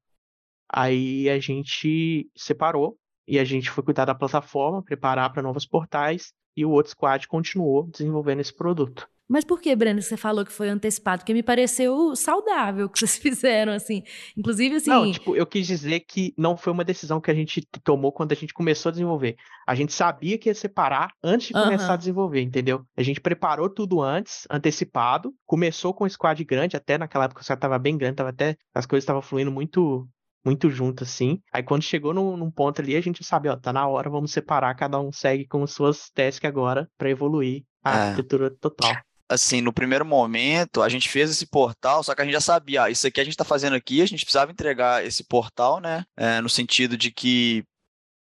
Aí 0.69 1.31
a 1.31 1.39
gente 1.39 2.29
separou 2.37 2.99
e 3.27 3.39
a 3.39 3.45
gente 3.45 3.71
foi 3.71 3.83
cuidar 3.85 4.05
da 4.05 4.15
plataforma, 4.15 4.83
preparar 4.83 5.33
para 5.33 5.43
novos 5.43 5.67
portais 5.67 6.33
e 6.57 6.65
o 6.65 6.71
outro 6.71 6.91
squad 6.91 7.27
continuou 7.27 7.89
desenvolvendo 7.91 8.41
esse 8.41 8.55
produto. 8.55 9.09
Mas 9.27 9.43
por 9.43 9.59
que, 9.59 9.75
Breno, 9.75 10.03
você 10.03 10.17
falou 10.17 10.45
que 10.45 10.53
foi 10.53 10.69
antecipado? 10.69 11.21
Porque 11.21 11.33
me 11.33 11.43
pareceu 11.43 12.15
saudável 12.15 12.87
o 12.87 12.89
que 12.91 12.99
vocês 13.01 13.17
fizeram, 13.17 13.73
assim. 13.73 14.03
Inclusive, 14.37 14.77
assim. 14.77 14.91
Não, 14.91 15.11
tipo, 15.11 15.35
eu 15.35 15.47
quis 15.47 15.67
dizer 15.67 16.01
que 16.01 16.35
não 16.37 16.57
foi 16.57 16.73
uma 16.73 16.85
decisão 16.85 17.21
que 17.21 17.31
a 17.31 17.35
gente 17.35 17.67
tomou 17.83 18.13
quando 18.13 18.33
a 18.33 18.35
gente 18.35 18.53
começou 18.53 18.91
a 18.91 18.93
desenvolver. 18.93 19.37
A 19.67 19.75
gente 19.75 19.95
sabia 19.95 20.37
que 20.37 20.51
ia 20.51 20.55
separar 20.55 21.13
antes 21.23 21.49
de 21.49 21.55
começar 21.55 21.89
uhum. 21.89 21.95
a 21.95 21.97
desenvolver, 21.97 22.43
entendeu? 22.43 22.85
A 22.97 23.03
gente 23.03 23.21
preparou 23.21 23.71
tudo 23.71 24.03
antes, 24.03 24.47
antecipado, 24.51 25.33
começou 25.47 25.95
com 25.95 26.05
um 26.05 26.09
squad 26.09 26.45
grande, 26.45 26.77
até 26.77 26.99
naquela 26.99 27.25
época 27.25 27.41
o 27.41 27.45
squad 27.45 27.61
tava 27.61 27.79
bem 27.79 27.97
grande, 27.97 28.17
tava 28.17 28.31
até. 28.31 28.57
As 28.75 28.85
coisas 28.85 29.05
estavam 29.05 29.23
fluindo 29.23 29.51
muito 29.51 30.07
muito 30.45 30.71
junto, 30.71 31.05
assim. 31.05 31.41
Aí 31.53 31.63
quando 31.63 31.83
chegou 31.83 32.13
num, 32.13 32.37
num, 32.37 32.51
ponto 32.51 32.81
ali, 32.81 32.97
a 32.97 33.01
gente 33.01 33.25
sabe, 33.25 33.49
ó, 33.49 33.57
tá 33.57 33.73
na 33.73 33.87
hora, 33.87 34.11
vamos 34.11 34.33
separar, 34.33 34.75
cada 34.75 35.01
um 35.01 35.11
segue 35.11 35.47
com 35.47 35.67
suas 35.67 36.11
tasks 36.11 36.49
agora 36.49 36.89
para 36.99 37.11
evoluir 37.11 37.65
a 37.83 37.97
é. 37.97 38.03
arquitetura 38.03 38.51
total. 38.51 38.95
Assim, 39.27 39.63
no 39.63 39.73
primeiro 39.73 40.05
momento, 40.05 40.83
a 40.83 40.89
gente 40.89 41.09
fez 41.09 41.31
esse 41.31 41.47
portal, 41.47 42.03
só 42.03 42.15
que 42.15 42.21
a 42.21 42.25
gente 42.25 42.35
já 42.35 42.41
sabia, 42.41 42.85
ah, 42.85 42.91
isso 42.91 43.07
aqui 43.07 43.21
a 43.21 43.25
gente 43.25 43.37
tá 43.37 43.45
fazendo 43.45 43.75
aqui, 43.75 44.03
a 44.03 44.07
gente 44.07 44.23
precisava 44.23 44.53
entregar 44.53 45.05
esse 45.05 45.25
portal, 45.25 45.81
né? 45.81 46.05
É, 46.15 46.43
no 46.43 46.49
sentido 46.49 46.97
de 46.97 47.11
que 47.11 47.65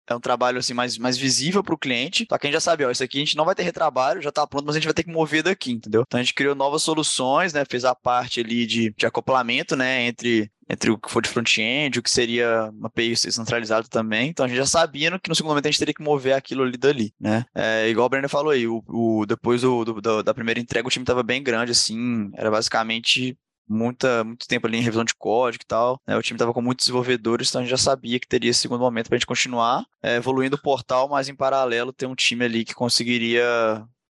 é 0.07 0.15
um 0.15 0.19
trabalho 0.19 0.59
assim 0.59 0.73
mais, 0.73 0.97
mais 0.97 1.17
visível 1.17 1.63
para 1.63 1.75
o 1.75 1.77
cliente. 1.77 2.25
Só 2.29 2.37
que 2.37 2.47
a 2.47 2.49
gente 2.49 2.55
já 2.55 2.61
sabe, 2.61 2.85
ó, 2.85 2.91
isso 2.91 3.03
aqui 3.03 3.17
a 3.17 3.21
gente 3.21 3.37
não 3.37 3.45
vai 3.45 3.55
ter 3.55 3.63
retrabalho, 3.63 4.21
já 4.21 4.29
está 4.29 4.45
pronto, 4.47 4.65
mas 4.65 4.75
a 4.75 4.79
gente 4.79 4.87
vai 4.87 4.93
ter 4.93 5.03
que 5.03 5.11
mover 5.11 5.43
daqui, 5.43 5.71
entendeu? 5.71 6.03
Então 6.05 6.19
a 6.19 6.23
gente 6.23 6.33
criou 6.33 6.55
novas 6.55 6.81
soluções, 6.81 7.53
né? 7.53 7.63
Fez 7.69 7.85
a 7.85 7.93
parte 7.93 8.39
ali 8.39 8.65
de, 8.65 8.93
de 8.97 9.05
acoplamento, 9.05 9.75
né? 9.75 10.07
Entre 10.07 10.49
entre 10.69 10.91
o 10.91 10.97
que 10.97 11.09
for 11.09 11.21
de 11.21 11.29
front-end, 11.29 11.97
o 11.97 12.03
que 12.03 12.09
seria 12.09 12.69
uma 12.73 12.87
API 12.87 13.15
centralizado 13.15 13.87
também. 13.87 14.29
Então 14.29 14.45
a 14.45 14.49
gente 14.49 14.57
já 14.57 14.65
sabia 14.65 15.17
que 15.17 15.29
no 15.29 15.35
segundo 15.35 15.51
momento 15.51 15.67
a 15.67 15.71
gente 15.71 15.79
teria 15.79 15.93
que 15.93 16.03
mover 16.03 16.33
aquilo 16.33 16.63
ali 16.63 16.77
dali, 16.77 17.13
né? 17.19 17.45
É, 17.55 17.87
igual 17.87 18.05
o 18.05 18.09
Breno 18.09 18.27
falou 18.27 18.51
aí, 18.51 18.67
o, 18.67 18.83
o 18.87 19.25
depois 19.25 19.61
do, 19.61 19.85
do, 19.85 20.23
da 20.23 20.33
primeira 20.33 20.59
entrega 20.59 20.87
o 20.87 20.91
time 20.91 21.03
estava 21.03 21.23
bem 21.23 21.41
grande, 21.41 21.71
assim, 21.71 22.29
era 22.33 22.51
basicamente 22.51 23.37
muita, 23.67 24.23
muito 24.23 24.47
tempo 24.47 24.67
ali 24.67 24.77
em 24.77 24.81
revisão 24.81 25.03
de 25.03 25.15
código 25.15 25.63
e 25.63 25.67
tal. 25.67 25.99
Né? 26.07 26.15
O 26.17 26.21
time 26.21 26.35
estava 26.35 26.53
com 26.53 26.61
muitos 26.61 26.85
desenvolvedores, 26.85 27.49
então 27.49 27.61
a 27.61 27.63
gente 27.63 27.71
já 27.71 27.77
sabia 27.77 28.19
que 28.19 28.27
teria 28.27 28.49
esse 28.49 28.61
segundo 28.61 28.81
momento 28.81 29.07
para 29.07 29.15
a 29.15 29.19
gente 29.19 29.27
continuar 29.27 29.85
é, 30.01 30.15
evoluindo 30.15 30.55
o 30.55 30.61
portal, 30.61 31.09
mas 31.09 31.29
em 31.29 31.35
paralelo 31.35 31.93
ter 31.93 32.05
um 32.05 32.15
time 32.15 32.45
ali 32.45 32.63
que 32.63 32.73
conseguiria, 32.73 33.43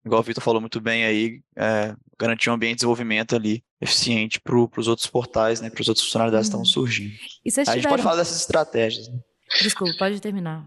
igual 0.05 0.21
o 0.21 0.25
Vitor 0.25 0.43
falou 0.43 0.61
muito 0.61 0.81
bem 0.81 1.05
aí, 1.05 1.41
é, 1.57 1.95
garantir 2.19 2.51
um 2.51 2.55
ambiente 2.55 2.73
de 2.73 2.77
desenvolvimento 2.77 3.35
ali 3.35 3.65
eficiente 3.81 4.41
para 4.41 4.57
os 4.57 4.89
outros 4.89 5.07
portais, 5.07 5.61
né, 5.61 5.71
para 5.71 5.81
os 5.81 5.89
outros 5.89 6.05
funcionalidades 6.05 6.47
que 6.47 6.49
estavam 6.49 6.65
uhum. 6.65 6.73
surgindo. 6.73 7.15
E 7.45 7.51
tiveram... 7.51 7.73
A 7.73 7.77
gente 7.77 7.89
pode 7.89 8.03
falar 8.03 8.17
dessas 8.17 8.41
estratégias. 8.41 9.09
Né? 9.09 9.19
Desculpa, 9.63 9.95
pode 9.99 10.21
terminar. 10.21 10.65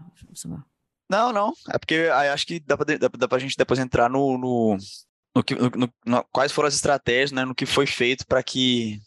Não, 1.08 1.32
não. 1.32 1.52
É 1.70 1.78
porque 1.78 2.08
acho 2.32 2.46
que 2.46 2.60
dá 2.60 2.76
para 2.76 2.98
dá, 2.98 3.08
dá 3.08 3.28
a 3.30 3.38
gente 3.38 3.56
depois 3.56 3.78
entrar 3.78 4.10
no, 4.10 4.38
no, 4.38 4.76
no, 5.34 5.42
que, 5.42 5.54
no, 5.54 5.92
no, 6.06 6.24
quais 6.32 6.52
foram 6.52 6.68
as 6.68 6.74
estratégias, 6.74 7.32
né, 7.32 7.44
no 7.44 7.54
que 7.54 7.66
foi 7.66 7.86
feito 7.86 8.26
para 8.26 8.42
que 8.42 9.00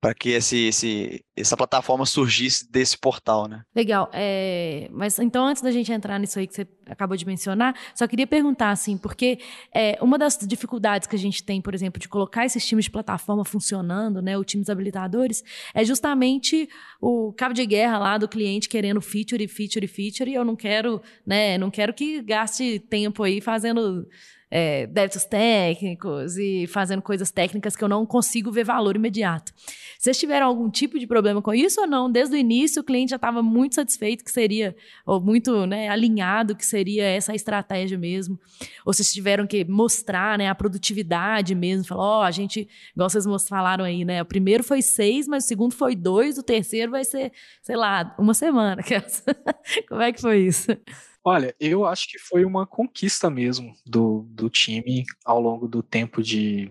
para 0.00 0.14
que 0.14 0.30
esse, 0.30 0.66
esse, 0.66 1.23
essa 1.36 1.56
plataforma 1.56 2.06
surgisse 2.06 2.70
desse 2.70 2.96
portal, 2.96 3.48
né? 3.48 3.64
Legal. 3.74 4.08
É, 4.12 4.88
mas 4.92 5.18
então, 5.18 5.46
antes 5.46 5.62
da 5.62 5.72
gente 5.72 5.92
entrar 5.92 6.18
nisso 6.18 6.38
aí 6.38 6.46
que 6.46 6.54
você 6.54 6.66
acabou 6.86 7.16
de 7.16 7.26
mencionar, 7.26 7.74
só 7.94 8.06
queria 8.06 8.26
perguntar, 8.26 8.70
assim, 8.70 8.96
porque 8.96 9.38
é, 9.74 9.98
uma 10.00 10.16
das 10.16 10.38
dificuldades 10.38 11.08
que 11.08 11.16
a 11.16 11.18
gente 11.18 11.42
tem, 11.42 11.60
por 11.60 11.74
exemplo, 11.74 12.00
de 12.00 12.08
colocar 12.08 12.46
esses 12.46 12.64
times 12.64 12.84
de 12.84 12.90
plataforma 12.90 13.44
funcionando, 13.44 14.22
né, 14.22 14.38
os 14.38 14.46
times 14.46 14.70
habilitadores, 14.70 15.42
é 15.74 15.84
justamente 15.84 16.68
o 17.00 17.32
cabo 17.32 17.52
de 17.52 17.66
guerra 17.66 17.98
lá 17.98 18.18
do 18.18 18.28
cliente 18.28 18.68
querendo 18.68 19.00
feature, 19.00 19.46
feature, 19.48 19.88
feature, 19.88 20.30
e 20.30 20.34
eu 20.34 20.44
não 20.44 20.54
quero, 20.54 21.02
né, 21.26 21.58
não 21.58 21.70
quero 21.70 21.92
que 21.92 22.22
gaste 22.22 22.78
tempo 22.78 23.24
aí 23.24 23.40
fazendo 23.40 24.06
é, 24.54 24.86
débitos 24.86 25.24
técnicos 25.24 26.36
e 26.36 26.68
fazendo 26.68 27.02
coisas 27.02 27.32
técnicas 27.32 27.74
que 27.74 27.82
eu 27.82 27.88
não 27.88 28.06
consigo 28.06 28.52
ver 28.52 28.62
valor 28.62 28.94
imediato. 28.94 29.52
Vocês 29.98 30.16
tiveram 30.16 30.46
algum 30.46 30.70
tipo 30.70 30.96
de 30.96 31.08
problema 31.08 31.23
problema 31.24 31.40
com 31.40 31.54
isso 31.54 31.80
ou 31.80 31.86
não? 31.86 32.10
Desde 32.10 32.36
o 32.36 32.38
início 32.38 32.82
o 32.82 32.84
cliente 32.84 33.10
já 33.10 33.16
estava 33.16 33.42
muito 33.42 33.76
satisfeito 33.76 34.22
que 34.22 34.30
seria, 34.30 34.76
ou 35.06 35.18
muito 35.18 35.64
né, 35.64 35.88
alinhado 35.88 36.54
que 36.54 36.66
seria 36.66 37.04
essa 37.04 37.34
estratégia 37.34 37.96
mesmo. 37.96 38.38
Ou 38.84 38.92
vocês 38.92 39.10
tiveram 39.10 39.46
que 39.46 39.64
mostrar 39.64 40.36
né, 40.36 40.48
a 40.48 40.54
produtividade 40.54 41.54
mesmo, 41.54 41.86
falar, 41.86 42.02
ó, 42.02 42.20
oh, 42.20 42.22
a 42.22 42.30
gente, 42.30 42.68
igual 42.94 43.08
vocês 43.08 43.24
falaram 43.48 43.86
aí, 43.86 44.04
né? 44.04 44.20
O 44.20 44.26
primeiro 44.26 44.62
foi 44.62 44.82
seis, 44.82 45.26
mas 45.26 45.44
o 45.44 45.48
segundo 45.48 45.74
foi 45.74 45.96
dois, 45.96 46.36
o 46.36 46.42
terceiro 46.42 46.90
vai 46.90 47.04
ser, 47.04 47.32
sei 47.62 47.76
lá, 47.76 48.14
uma 48.18 48.34
semana. 48.34 48.82
Como 49.88 50.02
é 50.02 50.12
que 50.12 50.20
foi 50.20 50.40
isso? 50.40 50.76
Olha, 51.24 51.56
eu 51.58 51.86
acho 51.86 52.06
que 52.06 52.18
foi 52.18 52.44
uma 52.44 52.66
conquista 52.66 53.30
mesmo 53.30 53.72
do, 53.86 54.26
do 54.28 54.50
time 54.50 55.04
ao 55.24 55.40
longo 55.40 55.66
do 55.66 55.82
tempo 55.82 56.22
de, 56.22 56.70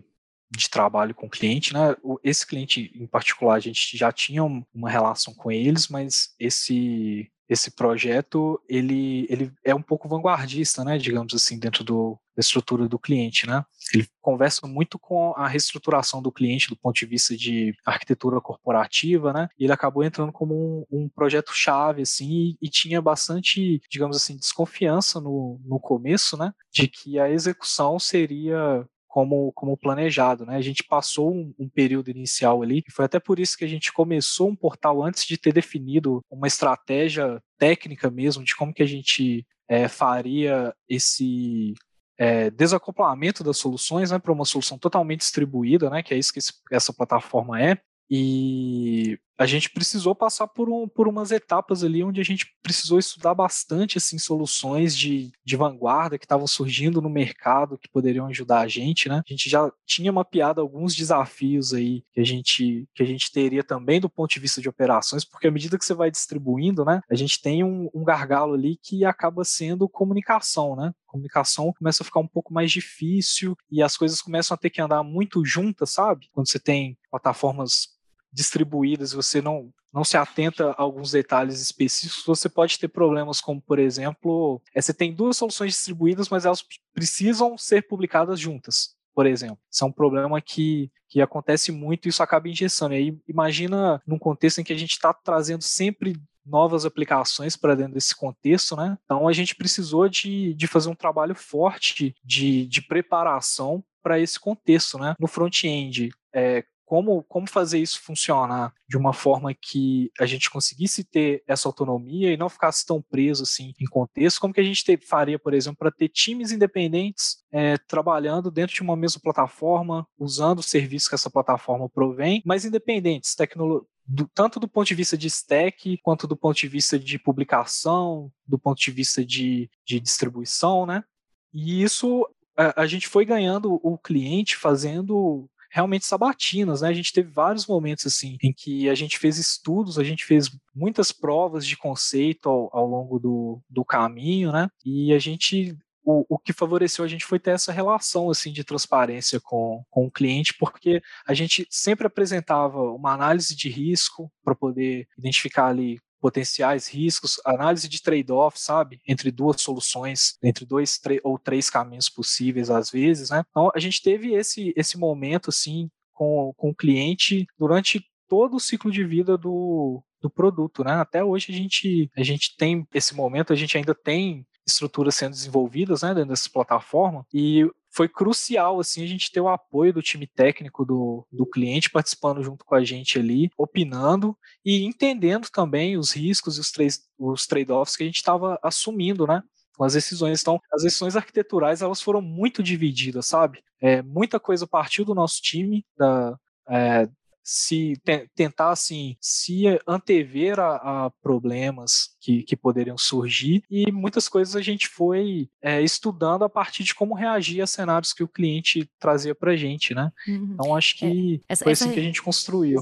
de 0.55 0.69
trabalho 0.69 1.15
com 1.15 1.27
o 1.27 1.29
cliente, 1.29 1.73
né? 1.73 1.95
Esse 2.23 2.45
cliente 2.45 2.91
em 2.95 3.07
particular, 3.07 3.55
a 3.55 3.59
gente 3.59 3.97
já 3.97 4.11
tinha 4.11 4.43
uma 4.43 4.89
relação 4.89 5.33
com 5.33 5.51
eles, 5.51 5.87
mas 5.87 6.29
esse 6.39 7.29
esse 7.49 7.71
projeto 7.71 8.59
ele, 8.69 9.27
ele 9.29 9.51
é 9.63 9.75
um 9.75 9.81
pouco 9.81 10.07
vanguardista, 10.07 10.83
né, 10.83 10.97
digamos 10.97 11.33
assim, 11.33 11.59
dentro 11.59 11.83
do, 11.83 12.17
da 12.35 12.39
estrutura 12.39 12.87
do 12.87 12.97
cliente, 12.97 13.45
né? 13.45 13.63
Ele 13.93 14.07
conversa 14.21 14.65
muito 14.65 14.97
com 14.97 15.33
a 15.35 15.47
reestruturação 15.47 16.21
do 16.21 16.31
cliente 16.31 16.69
do 16.69 16.75
ponto 16.75 16.95
de 16.95 17.05
vista 17.05 17.35
de 17.35 17.75
arquitetura 17.85 18.41
corporativa, 18.41 19.31
né? 19.33 19.47
E 19.59 19.65
ele 19.65 19.73
acabou 19.73 20.03
entrando 20.03 20.31
como 20.31 20.85
um, 20.89 21.03
um 21.03 21.09
projeto 21.09 21.53
chave, 21.53 22.01
assim, 22.01 22.29
e, 22.29 22.57
e, 22.61 22.69
tinha 22.69 23.01
bastante, 23.01 23.81
digamos 23.89 24.17
assim, 24.17 24.35
desconfiança 24.35 25.19
no, 25.19 25.59
no 25.63 25.79
começo, 25.79 26.37
né? 26.37 26.53
De 26.71 26.87
que 26.87 27.19
a 27.19 27.29
execução 27.29 27.99
seria 27.99 28.87
como, 29.13 29.51
como 29.51 29.77
planejado, 29.77 30.43
né? 30.43 30.55
A 30.55 30.61
gente 30.61 30.83
passou 30.83 31.31
um, 31.31 31.53
um, 31.59 31.69
período 31.69 32.09
inicial 32.09 32.63
ali, 32.63 32.79
e 32.79 32.91
foi 32.91 33.05
até 33.05 33.19
por 33.19 33.37
isso 33.37 33.55
que 33.55 33.63
a 33.63 33.67
gente 33.67 33.93
começou 33.93 34.49
um 34.49 34.55
portal 34.55 35.03
antes 35.03 35.23
de 35.23 35.37
ter 35.37 35.53
definido 35.53 36.25
uma 36.31 36.47
estratégia 36.47 37.39
técnica 37.59 38.09
mesmo 38.09 38.43
de 38.43 38.55
como 38.55 38.73
que 38.73 38.81
a 38.81 38.87
gente 38.87 39.45
é, 39.69 39.87
faria 39.87 40.73
esse 40.89 41.75
é, 42.17 42.49
desacoplamento 42.49 43.43
das 43.43 43.57
soluções 43.57 44.09
né, 44.09 44.17
para 44.17 44.33
uma 44.33 44.45
solução 44.45 44.79
totalmente 44.79 45.19
distribuída, 45.19 45.91
né, 45.91 46.01
que 46.01 46.15
é 46.15 46.17
isso 46.17 46.33
que 46.33 46.39
esse, 46.39 46.53
essa 46.71 46.91
plataforma 46.91 47.61
é. 47.61 47.77
E 48.09 49.19
a 49.43 49.45
gente 49.45 49.69
precisou 49.69 50.15
passar 50.15 50.47
por, 50.47 50.69
um, 50.69 50.87
por 50.87 51.05
umas 51.05 51.29
etapas 51.29 51.83
ali 51.83 52.01
onde 52.01 52.21
a 52.21 52.23
gente 52.23 52.47
precisou 52.61 52.97
estudar 52.97 53.35
bastante 53.35 53.97
assim 53.97 54.17
soluções 54.17 54.97
de, 54.97 55.33
de 55.43 55.57
vanguarda 55.57 56.17
que 56.17 56.23
estavam 56.23 56.47
surgindo 56.47 57.01
no 57.01 57.09
mercado 57.09 57.77
que 57.77 57.89
poderiam 57.89 58.25
ajudar 58.27 58.61
a 58.61 58.67
gente, 58.69 59.09
né? 59.09 59.21
A 59.27 59.29
gente 59.29 59.49
já 59.49 59.69
tinha 59.85 60.13
mapeado 60.13 60.61
alguns 60.61 60.95
desafios 60.95 61.73
aí 61.73 62.05
que 62.13 62.21
a 62.21 62.23
gente 62.23 62.87
que 62.95 63.03
a 63.03 63.05
gente 63.05 63.31
teria 63.33 63.65
também 63.65 63.99
do 63.99 64.09
ponto 64.09 64.31
de 64.31 64.39
vista 64.39 64.61
de 64.61 64.69
operações, 64.69 65.25
porque 65.25 65.47
à 65.47 65.51
medida 65.51 65.77
que 65.77 65.83
você 65.83 65.93
vai 65.93 66.09
distribuindo, 66.09 66.85
né, 66.85 67.01
a 67.09 67.15
gente 67.15 67.41
tem 67.41 67.65
um, 67.65 67.89
um 67.93 68.03
gargalo 68.03 68.53
ali 68.53 68.77
que 68.81 69.03
acaba 69.03 69.43
sendo 69.43 69.89
comunicação, 69.89 70.75
né? 70.75 70.93
comunicação 71.05 71.71
começa 71.73 72.01
a 72.01 72.05
ficar 72.05 72.19
um 72.19 72.27
pouco 72.27 72.51
mais 72.51 72.71
difícil 72.71 73.55
e 73.69 73.83
as 73.83 73.95
coisas 73.95 74.19
começam 74.19 74.55
a 74.55 74.57
ter 74.57 74.71
que 74.71 74.81
andar 74.81 75.03
muito 75.03 75.45
juntas, 75.45 75.91
sabe? 75.91 76.27
Quando 76.31 76.49
você 76.49 76.59
tem 76.59 76.97
plataformas 77.11 77.93
distribuídas, 78.33 79.13
você 79.13 79.41
não, 79.41 79.71
não 79.93 80.03
se 80.03 80.17
atenta 80.17 80.71
a 80.71 80.81
alguns 80.81 81.11
detalhes 81.11 81.61
específicos, 81.61 82.25
você 82.25 82.49
pode 82.49 82.79
ter 82.79 82.87
problemas 82.87 83.39
como, 83.39 83.61
por 83.61 83.77
exemplo, 83.77 84.61
é, 84.73 84.81
você 84.81 84.93
tem 84.93 85.13
duas 85.13 85.37
soluções 85.37 85.73
distribuídas, 85.73 86.29
mas 86.29 86.45
elas 86.45 86.65
precisam 86.93 87.57
ser 87.57 87.87
publicadas 87.87 88.39
juntas, 88.39 88.95
por 89.13 89.27
exemplo. 89.27 89.59
Isso 89.71 89.83
é 89.83 89.87
um 89.87 89.91
problema 89.91 90.41
que, 90.41 90.91
que 91.07 91.21
acontece 91.21 91.71
muito 91.71 92.07
e 92.07 92.09
isso 92.09 92.23
acaba 92.23 92.49
engessando. 92.49 92.95
E 92.95 92.97
aí, 92.97 93.17
imagina 93.27 94.01
num 94.05 94.17
contexto 94.17 94.59
em 94.59 94.63
que 94.63 94.73
a 94.73 94.77
gente 94.77 94.93
está 94.93 95.13
trazendo 95.13 95.61
sempre 95.61 96.19
novas 96.45 96.85
aplicações 96.85 97.55
para 97.55 97.75
dentro 97.75 97.93
desse 97.93 98.15
contexto, 98.15 98.75
né? 98.75 98.97
Então 99.05 99.27
a 99.27 99.33
gente 99.33 99.55
precisou 99.55 100.09
de, 100.09 100.53
de 100.53 100.67
fazer 100.67 100.89
um 100.89 100.95
trabalho 100.95 101.35
forte 101.35 102.15
de, 102.23 102.67
de 102.67 102.81
preparação 102.81 103.83
para 104.01 104.19
esse 104.19 104.39
contexto, 104.39 104.97
né? 104.97 105.15
No 105.17 105.27
front-end, 105.27 106.11
é, 106.33 106.65
como, 106.93 107.23
como 107.23 107.49
fazer 107.49 107.79
isso 107.79 107.99
funcionar 107.99 108.71
de 108.87 108.95
uma 108.95 109.13
forma 109.13 109.51
que 109.51 110.11
a 110.19 110.27
gente 110.27 110.47
conseguisse 110.47 111.03
ter 111.03 111.43
essa 111.47 111.67
autonomia 111.67 112.31
e 112.31 112.37
não 112.37 112.47
ficasse 112.47 112.85
tão 112.85 113.01
preso 113.01 113.41
assim 113.41 113.73
em 113.81 113.85
contexto, 113.85 114.39
como 114.39 114.53
que 114.53 114.59
a 114.59 114.63
gente 114.63 114.85
ter, 114.85 115.03
faria, 115.03 115.39
por 115.39 115.55
exemplo, 115.55 115.79
para 115.79 115.89
ter 115.91 116.07
times 116.07 116.51
independentes 116.51 117.37
é, 117.51 117.79
trabalhando 117.79 118.51
dentro 118.51 118.75
de 118.75 118.83
uma 118.83 118.95
mesma 118.95 119.19
plataforma, 119.19 120.07
usando 120.19 120.59
o 120.59 120.63
serviço 120.63 121.09
que 121.09 121.15
essa 121.15 121.31
plataforma 121.31 121.89
provém, 121.89 122.43
mas 122.45 122.63
independentes, 122.63 123.33
tecnologia 123.33 123.87
do, 124.05 124.27
tanto 124.27 124.59
do 124.59 124.67
ponto 124.67 124.85
de 124.85 124.93
vista 124.93 125.17
de 125.17 125.25
stack, 125.25 125.97
quanto 126.03 126.27
do 126.27 126.37
ponto 126.37 126.59
de 126.59 126.67
vista 126.67 126.99
de 126.99 127.17
publicação, 127.17 128.31
do 128.45 128.59
ponto 128.59 128.79
de 128.79 128.91
vista 128.91 129.25
de, 129.25 129.67
de 129.83 129.99
distribuição, 129.99 130.85
né? 130.85 131.03
E 131.51 131.81
isso 131.81 132.27
a, 132.55 132.83
a 132.83 132.85
gente 132.85 133.07
foi 133.07 133.25
ganhando 133.25 133.79
o 133.81 133.97
cliente 133.97 134.55
fazendo 134.55 135.49
realmente 135.73 136.05
sabatinas, 136.05 136.81
né? 136.81 136.89
A 136.89 136.93
gente 136.93 137.11
teve 137.11 137.31
vários 137.31 137.65
momentos 137.65 138.05
assim 138.05 138.37
em 138.43 138.53
que 138.53 138.87
a 138.87 138.93
gente 138.93 139.17
fez 139.17 139.39
estudos, 139.39 139.97
a 139.97 140.03
gente 140.03 140.23
fez 140.23 140.51
muitas 140.73 141.11
provas 141.11 141.65
de 141.65 141.75
conceito 141.75 142.47
ao, 142.47 142.69
ao 142.71 142.87
longo 142.87 143.17
do, 143.17 143.59
do 143.67 143.83
caminho, 143.83 144.51
né? 144.51 144.69
E 144.85 145.11
a 145.11 145.17
gente 145.17 145.75
o, 146.05 146.25
o, 146.35 146.37
que 146.37 146.53
favoreceu 146.53 147.03
a 147.03 147.07
gente 147.07 147.25
foi 147.25 147.39
ter 147.39 147.51
essa 147.51 147.71
relação 147.71 148.29
assim 148.29 148.51
de 148.51 148.63
transparência 148.63 149.39
com, 149.39 149.83
com 149.89 150.05
o 150.05 150.11
cliente, 150.11 150.53
porque 150.59 151.01
a 151.25 151.33
gente 151.33 151.65
sempre 151.71 152.05
apresentava 152.05 152.79
uma 152.91 153.13
análise 153.13 153.55
de 153.55 153.67
risco 153.67 154.31
para 154.43 154.53
poder 154.53 155.07
identificar 155.17 155.67
ali 155.67 155.99
potenciais 156.23 156.87
riscos, 156.87 157.37
análise 157.43 157.89
de 157.89 158.01
trade-off, 158.01 158.57
sabe, 158.57 159.01
entre 159.05 159.29
duas 159.29 159.61
soluções, 159.61 160.37
entre 160.41 160.65
dois 160.65 160.97
ou 161.21 161.37
três 161.37 161.69
caminhos 161.69 162.09
possíveis 162.09 162.69
às 162.69 162.89
vezes, 162.89 163.29
né? 163.29 163.43
Então 163.49 163.69
a 163.75 163.79
gente 163.79 164.01
teve 164.01 164.33
esse 164.33 164.73
esse 164.77 164.97
momento 164.97 165.49
assim 165.49 165.89
com, 166.13 166.53
com 166.55 166.69
o 166.69 166.75
cliente 166.75 167.45
durante 167.59 168.01
todo 168.29 168.55
o 168.55 168.59
ciclo 168.59 168.89
de 168.89 169.03
vida 169.03 169.37
do, 169.37 170.01
do 170.21 170.29
produto, 170.29 170.81
né? 170.81 170.93
Até 170.93 171.21
hoje 171.21 171.47
a 171.51 171.55
gente 171.55 172.09
a 172.15 172.23
gente 172.23 172.55
tem 172.55 172.87
esse 172.93 173.13
momento, 173.13 173.51
a 173.51 173.55
gente 173.57 173.77
ainda 173.77 173.93
tem 173.93 174.47
estruturas 174.65 175.15
sendo 175.15 175.31
desenvolvidas, 175.31 176.03
né, 176.03 176.13
dentro 176.13 176.29
dessa 176.29 176.49
plataforma 176.49 177.25
e 177.33 177.69
foi 177.93 178.09
crucial 178.09 178.79
assim 178.79 179.03
a 179.03 179.07
gente 179.07 179.31
ter 179.31 179.39
o 179.39 179.47
apoio 179.47 179.93
do 179.93 180.01
time 180.01 180.25
técnico 180.25 180.83
do, 180.83 181.25
do 181.31 181.45
cliente 181.45 181.91
participando 181.91 182.43
junto 182.43 182.65
com 182.65 182.73
a 182.75 182.83
gente 182.83 183.19
ali, 183.19 183.51
opinando 183.57 184.35
e 184.65 184.83
entendendo 184.83 185.49
também 185.49 185.97
os 185.97 186.11
riscos 186.11 186.57
e 186.57 186.59
os, 186.59 186.71
os 187.17 187.47
trade-offs 187.47 187.95
que 187.95 188.03
a 188.03 188.05
gente 188.05 188.17
estava 188.17 188.59
assumindo, 188.63 189.27
né? 189.27 189.43
Com 189.77 189.83
as 189.83 189.93
decisões. 189.93 190.41
Então, 190.41 190.59
as 190.71 190.83
decisões 190.83 191.15
arquiteturais 191.15 191.81
elas 191.81 192.01
foram 192.01 192.21
muito 192.21 192.63
divididas, 192.63 193.27
sabe? 193.27 193.63
É, 193.79 194.01
muita 194.01 194.39
coisa 194.39 194.65
partiu 194.65 195.05
do 195.05 195.13
nosso 195.13 195.41
time, 195.41 195.85
da, 195.95 196.37
é, 196.69 197.07
se 197.43 197.93
te, 198.03 198.29
tentar 198.33 198.71
assim 198.71 199.17
se 199.19 199.65
antever 199.85 200.59
a, 200.59 201.05
a 201.05 201.09
problemas 201.21 202.15
que, 202.21 202.43
que, 202.43 202.55
poderiam 202.55 202.97
surgir 202.97 203.63
e 203.69 203.91
muitas 203.91 204.29
coisas 204.29 204.55
a 204.55 204.61
gente 204.61 204.87
foi 204.87 205.49
é, 205.61 205.81
estudando 205.81 206.43
a 206.43 206.49
partir 206.49 206.83
de 206.83 206.95
como 206.95 207.13
reagir 207.13 207.61
a 207.61 207.67
cenários 207.67 208.13
que 208.13 208.23
o 208.23 208.27
cliente 208.27 208.89
trazia 208.97 209.35
para 209.35 209.57
gente, 209.57 209.93
né? 209.93 210.11
Uhum. 210.27 210.51
Então 210.53 210.75
acho 210.75 210.97
que 210.97 211.41
é, 211.49 211.53
essa, 211.53 211.63
foi 211.65 211.73
assim 211.73 211.85
essa, 211.85 211.93
que 211.93 211.99
a 211.99 212.03
gente 212.03 212.21
construiu. 212.21 212.81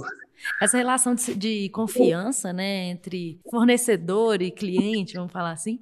Essa 0.61 0.77
relação 0.77 1.15
de, 1.15 1.33
de, 1.35 1.69
confiança, 1.69 2.53
né, 2.53 2.89
entre 2.89 3.39
fornecedor 3.49 4.41
e 4.41 4.51
cliente, 4.51 5.15
vamos 5.15 5.31
falar 5.31 5.51
assim, 5.51 5.79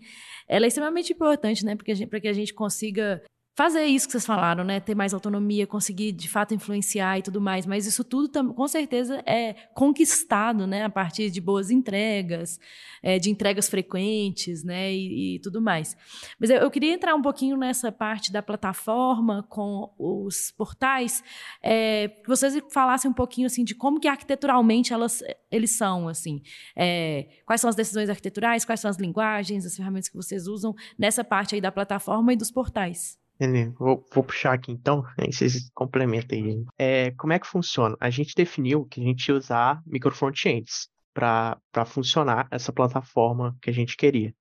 ela 0.47 0.65
é 0.65 0.67
extremamente 0.67 1.11
importante, 1.13 1.65
né, 1.65 1.75
porque 1.75 2.05
para 2.07 2.19
que 2.19 2.27
a 2.27 2.33
gente 2.33 2.53
consiga 2.53 3.21
fazer 3.59 3.83
isso 3.83 4.07
que 4.07 4.13
vocês 4.13 4.25
falaram, 4.25 4.63
né? 4.63 4.79
Ter 4.79 4.95
mais 4.95 5.13
autonomia, 5.13 5.67
conseguir 5.67 6.13
de 6.13 6.29
fato 6.29 6.53
influenciar 6.53 7.19
e 7.19 7.21
tudo 7.21 7.41
mais. 7.41 7.65
Mas 7.65 7.85
isso 7.85 8.05
tudo, 8.05 8.53
com 8.53 8.67
certeza, 8.69 9.21
é 9.25 9.53
conquistado, 9.73 10.65
né? 10.65 10.85
A 10.85 10.89
partir 10.89 11.29
de 11.29 11.41
boas 11.41 11.69
entregas, 11.69 12.57
é, 13.03 13.19
de 13.19 13.29
entregas 13.29 13.67
frequentes, 13.67 14.63
né? 14.63 14.93
E, 14.93 15.35
e 15.35 15.39
tudo 15.39 15.61
mais. 15.61 15.97
Mas 16.39 16.49
eu, 16.49 16.55
eu, 16.55 16.71
queria 16.71 16.93
entrar 16.93 17.13
um 17.13 17.21
pouquinho 17.21 17.57
nessa 17.57 17.91
parte 17.91 18.31
da 18.31 18.41
plataforma 18.41 19.43
com 19.49 19.93
os 19.99 20.51
portais, 20.51 21.21
é, 21.61 22.07
que 22.07 22.29
vocês 22.29 22.57
falassem 22.71 23.11
um 23.11 23.13
pouquinho 23.13 23.47
assim 23.47 23.65
de 23.65 23.75
como 23.75 23.99
que 23.99 24.07
arquiteturalmente 24.07 24.93
elas, 24.93 25.21
eles 25.51 25.75
são, 25.75 26.07
assim. 26.07 26.41
É, 26.77 27.27
quais 27.45 27.59
são 27.59 27.69
as 27.69 27.75
decisões 27.75 28.09
arquiteturais, 28.09 28.63
quais 28.63 28.79
são 28.79 28.89
as 28.89 28.95
linguagens, 28.95 29.65
as 29.65 29.75
ferramentas 29.75 30.07
que 30.07 30.15
vocês 30.15 30.47
usam 30.47 30.73
nessa 30.97 31.25
parte 31.25 31.55
aí 31.55 31.59
da 31.59 31.73
plataforma 31.73 32.31
e 32.31 32.37
dos 32.37 32.51
portais. 32.51 33.18
Vou, 33.77 34.05
vou, 34.13 34.23
puxar 34.23 34.53
aqui 34.53 34.71
então, 34.71 35.03
aí 35.17 35.31
vocês 35.31 35.69
complementem 35.73 36.43
aí. 36.43 36.65
É, 36.77 37.11
como 37.11 37.31
é 37.31 37.39
que 37.39 37.47
funciona? 37.47 37.95
A 37.99 38.09
gente 38.09 38.35
definiu 38.35 38.85
que 38.85 38.99
a 38.99 39.03
gente 39.03 39.27
ia 39.29 39.35
usar 39.35 39.81
micro 39.85 40.13
frontends 40.13 40.89
para 41.13 41.85
funcionar 41.85 42.47
essa 42.51 42.73
plataforma 42.73 43.57
que 43.61 43.69
a 43.69 43.73
gente 43.73 43.95
queria. 43.95 44.33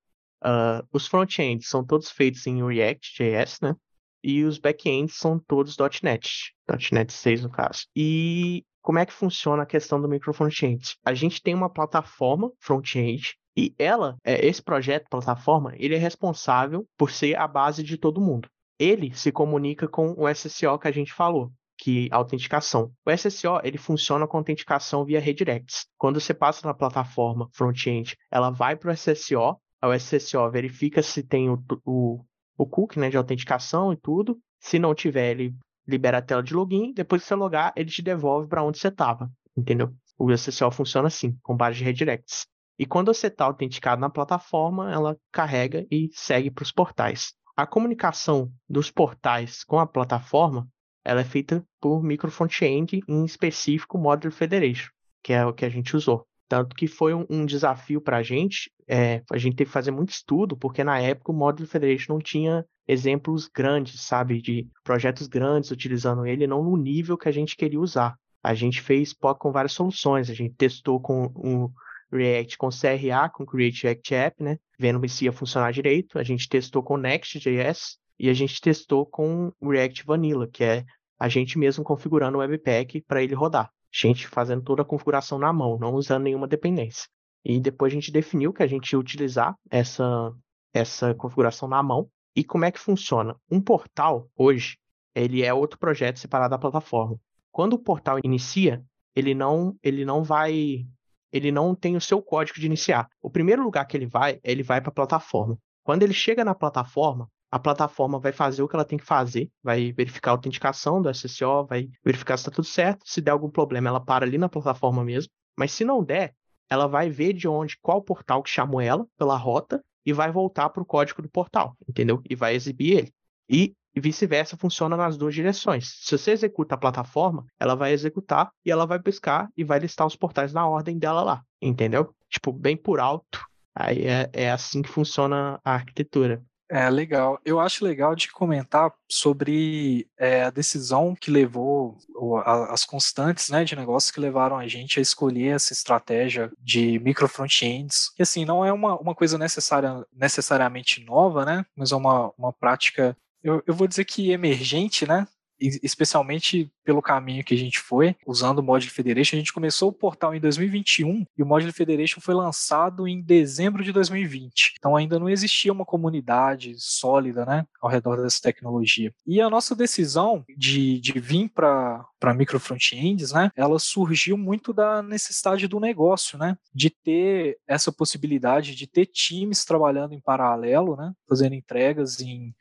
Uh, 0.45 0.87
os 0.93 1.07
frontends 1.07 1.69
são 1.69 1.85
todos 1.85 2.11
feitos 2.11 2.47
em 2.47 2.65
React.js, 2.65 3.59
né? 3.63 3.75
E 4.23 4.45
os 4.45 4.59
backends 4.59 5.17
são 5.17 5.39
todos 5.39 5.77
.NET, 6.03 6.53
.NET 6.93 7.13
6 7.13 7.43
no 7.43 7.51
caso. 7.51 7.87
E 7.95 8.65
como 8.83 8.99
é 8.99 9.07
que 9.07 9.13
funciona 9.13 9.63
a 9.63 9.67
questão 9.67 10.01
do 10.01 10.09
micro 10.09 10.33
front-end? 10.33 10.97
A 11.05 11.15
gente 11.15 11.43
tem 11.43 11.55
uma 11.55 11.71
plataforma 11.71 12.51
front-end 12.59 13.37
e 13.57 13.75
ela, 13.79 14.17
é, 14.25 14.47
esse 14.47 14.63
projeto, 14.63 15.09
plataforma, 15.11 15.73
ele 15.77 15.95
é 15.95 15.99
responsável 15.99 16.87
por 16.97 17.11
ser 17.11 17.37
a 17.37 17.47
base 17.47 17.83
de 17.83 17.97
todo 17.97 18.21
mundo. 18.21 18.49
Ele 18.79 19.15
se 19.15 19.33
comunica 19.33 19.89
com 19.89 20.15
o 20.17 20.29
SSO 20.29 20.79
que 20.79 20.89
a 20.89 20.93
gente 20.93 21.13
falou, 21.13 21.53
que 21.77 22.09
autenticação. 22.11 22.93
O 23.07 23.11
SSO 23.11 23.61
ele 23.63 23.79
funciona 23.79 24.27
com 24.27 24.37
autenticação 24.37 25.05
via 25.05 25.21
redirects. 25.21 25.87
Quando 25.97 26.21
você 26.21 26.33
passa 26.33 26.67
na 26.67 26.75
plataforma 26.75 27.49
front-end, 27.53 28.17
ela 28.31 28.51
vai 28.51 28.77
para 28.77 28.91
o 28.91 28.95
SSO, 28.95 29.59
o 29.83 29.95
SSO 29.95 30.51
verifica 30.51 31.03
se 31.03 31.23
tem 31.23 31.49
o, 31.49 31.63
o, 31.85 32.25
o 32.57 32.67
cookie 32.67 32.99
né, 32.99 33.09
de 33.09 33.17
autenticação 33.17 33.93
e 33.93 33.97
tudo. 33.97 34.39
Se 34.61 34.79
não 34.79 34.95
tiver, 34.95 35.31
ele 35.31 35.55
libera 35.87 36.19
a 36.19 36.23
tela 36.23 36.43
de 36.43 36.53
login. 36.53 36.93
Depois 36.93 37.23
que 37.23 37.29
você 37.29 37.35
logar, 37.35 37.73
ele 37.77 37.91
te 37.91 38.03
devolve 38.03 38.49
para 38.49 38.65
onde 38.65 38.79
você 38.79 38.89
estava. 38.89 39.31
Entendeu? 39.57 39.95
O 40.19 40.33
SSO 40.33 40.71
funciona 40.73 41.07
assim, 41.07 41.37
com 41.43 41.57
base 41.57 41.79
de 41.79 41.85
redirects. 41.85 42.47
E 42.79 42.87
quando 42.87 43.13
você 43.13 43.29
está 43.29 43.45
autenticado 43.45 44.01
na 44.01 44.11
plataforma, 44.11 44.93
ela 44.93 45.17
carrega 45.33 45.87
e 45.91 46.11
segue 46.13 46.51
para 46.51 46.63
os 46.63 46.73
portais. 46.73 47.35
A 47.59 47.67
comunicação 47.67 48.53
dos 48.71 48.89
portais 48.89 49.65
com 49.65 49.81
a 49.81 49.87
plataforma 49.87 50.69
ela 51.05 51.23
é 51.23 51.25
feita 51.25 51.67
por 51.81 52.01
micro 52.05 52.31
front-end, 52.31 53.01
em 53.09 53.25
específico 53.25 53.99
Model 53.99 54.31
Federation, 54.31 54.93
que 55.25 55.33
é 55.33 55.45
o 55.45 55.53
que 55.53 55.65
a 55.65 55.69
gente 55.69 55.97
usou. 55.97 56.25
Tanto 56.49 56.77
que 56.77 56.87
foi 56.87 57.13
um, 57.13 57.27
um 57.29 57.45
desafio 57.45 58.01
para 58.01 58.19
a 58.19 58.23
gente, 58.23 58.71
é, 58.87 59.25
a 59.29 59.37
gente 59.37 59.57
teve 59.57 59.67
que 59.67 59.73
fazer 59.73 59.91
muito 59.91 60.11
estudo, 60.11 60.57
porque 60.57 60.85
na 60.85 61.01
época 61.01 61.33
o 61.33 61.35
Model 61.35 61.67
Federation 61.67 62.13
não 62.13 62.21
tinha 62.21 62.65
exemplos 62.87 63.49
grandes, 63.49 64.03
sabe, 64.03 64.41
de 64.41 64.69
projetos 64.85 65.27
grandes 65.27 65.73
utilizando 65.73 66.25
ele, 66.25 66.47
não 66.47 66.63
no 66.63 66.77
nível 66.77 67.19
que 67.19 67.29
a 67.29 67.33
gente 67.33 67.57
queria 67.57 67.81
usar. 67.81 68.17
A 68.41 68.55
gente 68.55 68.81
fez 68.81 69.13
POC 69.13 69.41
com 69.41 69.51
várias 69.51 69.73
soluções, 69.73 70.31
a 70.31 70.35
gente 70.35 70.55
testou 70.55 71.01
com 71.01 71.25
o 71.35 71.73
React 72.13 72.57
com 72.57 72.69
CRA, 72.69 73.29
com 73.29 73.45
Create 73.45 73.85
React 73.85 74.15
App, 74.15 74.43
né? 74.43 74.59
Vendo 74.79 75.07
se 75.09 75.25
ia 75.25 75.33
funcionar 75.33 75.73
direito. 75.73 76.19
A 76.19 76.23
gente 76.23 76.49
testou 76.49 76.83
com 76.83 76.97
Next.js 76.97 77.99
e 78.19 78.29
a 78.29 78.35
gente 78.35 78.61
testou 78.61 79.07
com 79.07 79.53
React 79.63 80.05
Vanilla, 80.05 80.49
que 80.49 80.65
é 80.65 80.85
a 81.19 81.29
gente 81.29 81.59
mesmo 81.59 81.85
configurando 81.85 82.39
o 82.39 82.41
Webpack 82.41 83.03
para 83.03 83.23
ele 83.23 83.35
rodar. 83.35 83.67
A 83.67 84.07
gente 84.07 84.27
fazendo 84.27 84.63
toda 84.63 84.83
a 84.83 84.85
configuração 84.85 85.39
na 85.39 85.53
mão, 85.53 85.79
não 85.79 85.95
usando 85.95 86.25
nenhuma 86.25 86.47
dependência. 86.47 87.09
E 87.45 87.59
depois 87.61 87.93
a 87.93 87.95
gente 87.95 88.13
definiu 88.13 88.53
que 88.53 88.63
a 88.63 88.67
gente 88.67 88.93
ia 88.93 88.99
utilizar 88.99 89.57
essa, 89.71 90.33
essa 90.73 91.15
configuração 91.15 91.69
na 91.69 91.83
mão. 91.83 92.09
E 92.37 92.45
como 92.45 92.65
é 92.65 92.71
que 92.71 92.79
funciona? 92.79 93.37
Um 93.51 93.61
portal, 93.61 94.29
hoje, 94.37 94.79
ele 95.15 95.43
é 95.43 95.53
outro 95.53 95.79
projeto 95.79 96.19
separado 96.19 96.51
da 96.51 96.59
plataforma. 96.59 97.19
Quando 97.51 97.73
o 97.75 97.79
portal 97.79 98.21
inicia, 98.23 98.85
ele 99.15 99.35
não, 99.35 99.77
ele 99.83 100.05
não 100.05 100.23
vai 100.23 100.87
ele 101.33 101.53
não 101.53 101.75
tem 101.75 101.97
o 101.97 102.01
seu 102.01 102.23
código 102.23 102.59
de 102.59 102.67
iniciar. 102.67 103.09
O 103.21 103.31
primeiro 103.31 103.63
lugar 103.63 103.85
que 103.87 103.97
ele 103.97 104.07
vai, 104.07 104.41
ele 104.43 104.63
vai 104.63 104.81
para 104.81 104.91
a 104.91 104.95
plataforma. 104.95 105.59
Quando 105.83 106.03
ele 106.03 106.15
chega 106.15 106.45
na 106.45 106.55
plataforma, 106.55 107.29
a 107.51 107.59
plataforma 107.59 108.19
vai 108.19 108.33
fazer 108.33 108.63
o 108.63 108.69
que 108.69 108.77
ela 108.77 108.85
tem 108.85 108.99
que 108.99 109.05
fazer, 109.05 109.51
vai 109.63 109.93
verificar 109.93 110.31
a 110.31 110.35
autenticação 110.35 111.01
do 111.01 111.09
SSO, 111.09 111.67
vai 111.67 111.89
verificar 112.05 112.37
se 112.37 112.43
está 112.43 112.51
tudo 112.51 112.67
certo. 112.67 113.03
Se 113.07 113.21
der 113.21 113.31
algum 113.31 113.51
problema, 113.51 113.89
ela 113.89 114.01
para 114.01 114.27
ali 114.27 114.37
na 114.37 114.49
plataforma 114.49 115.03
mesmo. 115.03 115.31
Mas 115.57 115.73
se 115.73 115.85
não 115.85 116.05
der, 116.05 116.35
ela 116.69 116.87
vai 116.87 117.09
ver 117.09 117.33
de 117.33 117.49
onde, 117.49 117.79
qual 117.81 118.03
portal 118.03 118.43
que 118.43 118.51
chamou 118.51 118.81
ela 118.81 119.07
pela 119.17 119.37
rota 119.37 119.83
e 120.05 120.13
vai 120.13 120.31
voltar 120.31 120.69
para 120.69 120.83
o 120.83 120.87
código 120.87 121.23
do 121.23 121.29
portal, 121.29 121.77
entendeu? 121.89 122.21
E 122.29 122.35
vai 122.35 122.55
exibir 122.55 122.99
ele. 122.99 123.13
E 123.49 123.75
vice-versa 123.97 124.57
funciona 124.57 124.97
nas 124.97 125.17
duas 125.17 125.35
direções. 125.35 126.01
Se 126.03 126.17
você 126.17 126.33
executa 126.33 126.75
a 126.75 126.79
plataforma, 126.79 127.47
ela 127.59 127.75
vai 127.75 127.93
executar 127.93 128.51
e 128.65 128.71
ela 128.71 128.87
vai 128.87 128.99
buscar 128.99 129.49
e 129.57 129.65
vai 129.65 129.79
listar 129.79 130.07
os 130.07 130.17
portais 130.17 130.53
na 130.53 130.67
ordem 130.67 130.99
dela 130.99 131.23
lá, 131.23 131.43
entendeu? 131.61 132.15
Tipo, 132.29 132.53
bem 132.53 132.77
por 132.77 133.01
alto. 133.01 133.41
Aí 133.75 134.07
é, 134.07 134.29
é 134.33 134.51
assim 134.51 134.83
que 134.83 134.89
funciona 134.89 135.61
a 135.65 135.73
arquitetura. 135.73 136.43
É 136.71 136.91
legal. 136.91 137.41
Eu 137.47 137.59
acho 137.59 137.83
legal 137.83 138.15
de 138.15 138.31
comentar 138.31 138.93
sobre 139.11 140.07
é, 140.19 140.43
a 140.43 140.51
decisão 140.51 141.17
que 141.19 141.31
levou, 141.31 141.97
as 142.45 142.85
constantes 142.85 143.49
né, 143.49 143.65
de 143.65 143.75
negócio 143.75 144.13
que 144.13 144.21
levaram 144.21 144.59
a 144.59 144.69
gente 144.69 144.99
a 144.99 145.03
escolher 145.03 145.55
essa 145.55 145.73
estratégia 145.73 146.51
de 146.59 146.99
micro 146.99 147.27
front-ends. 147.27 148.13
Que 148.15 148.23
assim, 148.23 148.45
não 148.45 148.63
é 148.63 148.71
uma, 148.71 148.99
uma 148.99 149.15
coisa 149.15 149.39
necessária, 149.39 150.05
necessariamente 150.13 151.03
nova, 151.05 151.47
né? 151.47 151.65
Mas 151.75 151.91
é 151.91 151.97
uma, 151.97 152.33
uma 152.37 152.53
prática 152.53 153.17
eu, 153.49 153.63
eu, 153.67 153.75
vou 153.75 153.89
dizer 153.89 154.05
que 154.05 154.31
emergente, 154.31 155.07
né? 155.07 155.27
especialmente 155.61 156.71
pelo 156.85 157.03
caminho 157.03 157.45
que 157.45 157.55
a 157.55 157.59
gente 157.59 157.79
foi, 157.79 158.17
usando 158.27 158.61
o 158.61 158.63
Module 158.63 158.91
Federation. 158.91 159.37
A 159.37 159.39
gente 159.41 159.53
começou 159.53 159.91
o 159.91 159.93
portal 159.93 160.35
em 160.35 160.41
2021 160.41 161.27
e 161.37 161.43
o 161.43 161.47
Module 161.47 161.73
Federation 161.73 162.21
foi 162.21 162.35
lançado 162.35 163.07
em 163.07 163.21
dezembro 163.21 163.83
de 163.83 163.93
2020. 163.93 164.75
Então 164.79 164.97
ainda 164.97 165.19
não 165.19 165.29
existia 165.29 165.73
uma 165.73 165.85
comunidade 165.85 166.75
sólida 166.79 167.45
né, 167.45 167.67
ao 167.81 167.91
redor 167.91 168.23
dessa 168.23 168.41
tecnologia. 168.41 169.13
E 169.27 169.41
a 169.41 169.51
nossa 169.51 169.75
decisão 169.75 170.45
de, 170.57 171.01
de 171.01 171.19
vir 171.19 171.49
para 171.49 172.05
para 172.21 172.35
micro 172.35 172.59
front-ends, 172.59 173.31
né, 173.31 173.49
ela 173.55 173.79
surgiu 173.79 174.37
muito 174.37 174.73
da 174.73 175.01
necessidade 175.03 175.69
do 175.69 175.79
negócio, 175.79 176.37
né, 176.37 176.59
de 176.75 176.91
ter 176.91 177.59
essa 177.65 177.93
possibilidade 177.93 178.75
de 178.75 178.89
ter 178.89 179.07
times 179.07 179.65
trabalhando 179.65 180.15
em 180.15 180.21
paralelo, 180.21 180.97
né, 180.97 181.13
fazendo 181.29 181.55
entregas 181.55 182.21
em 182.21 182.53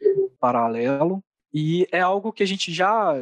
paralelo 0.47 1.21
e 1.53 1.87
é 1.91 1.99
algo 1.99 2.31
que 2.31 2.43
a 2.43 2.45
gente 2.45 2.73
já, 2.73 3.15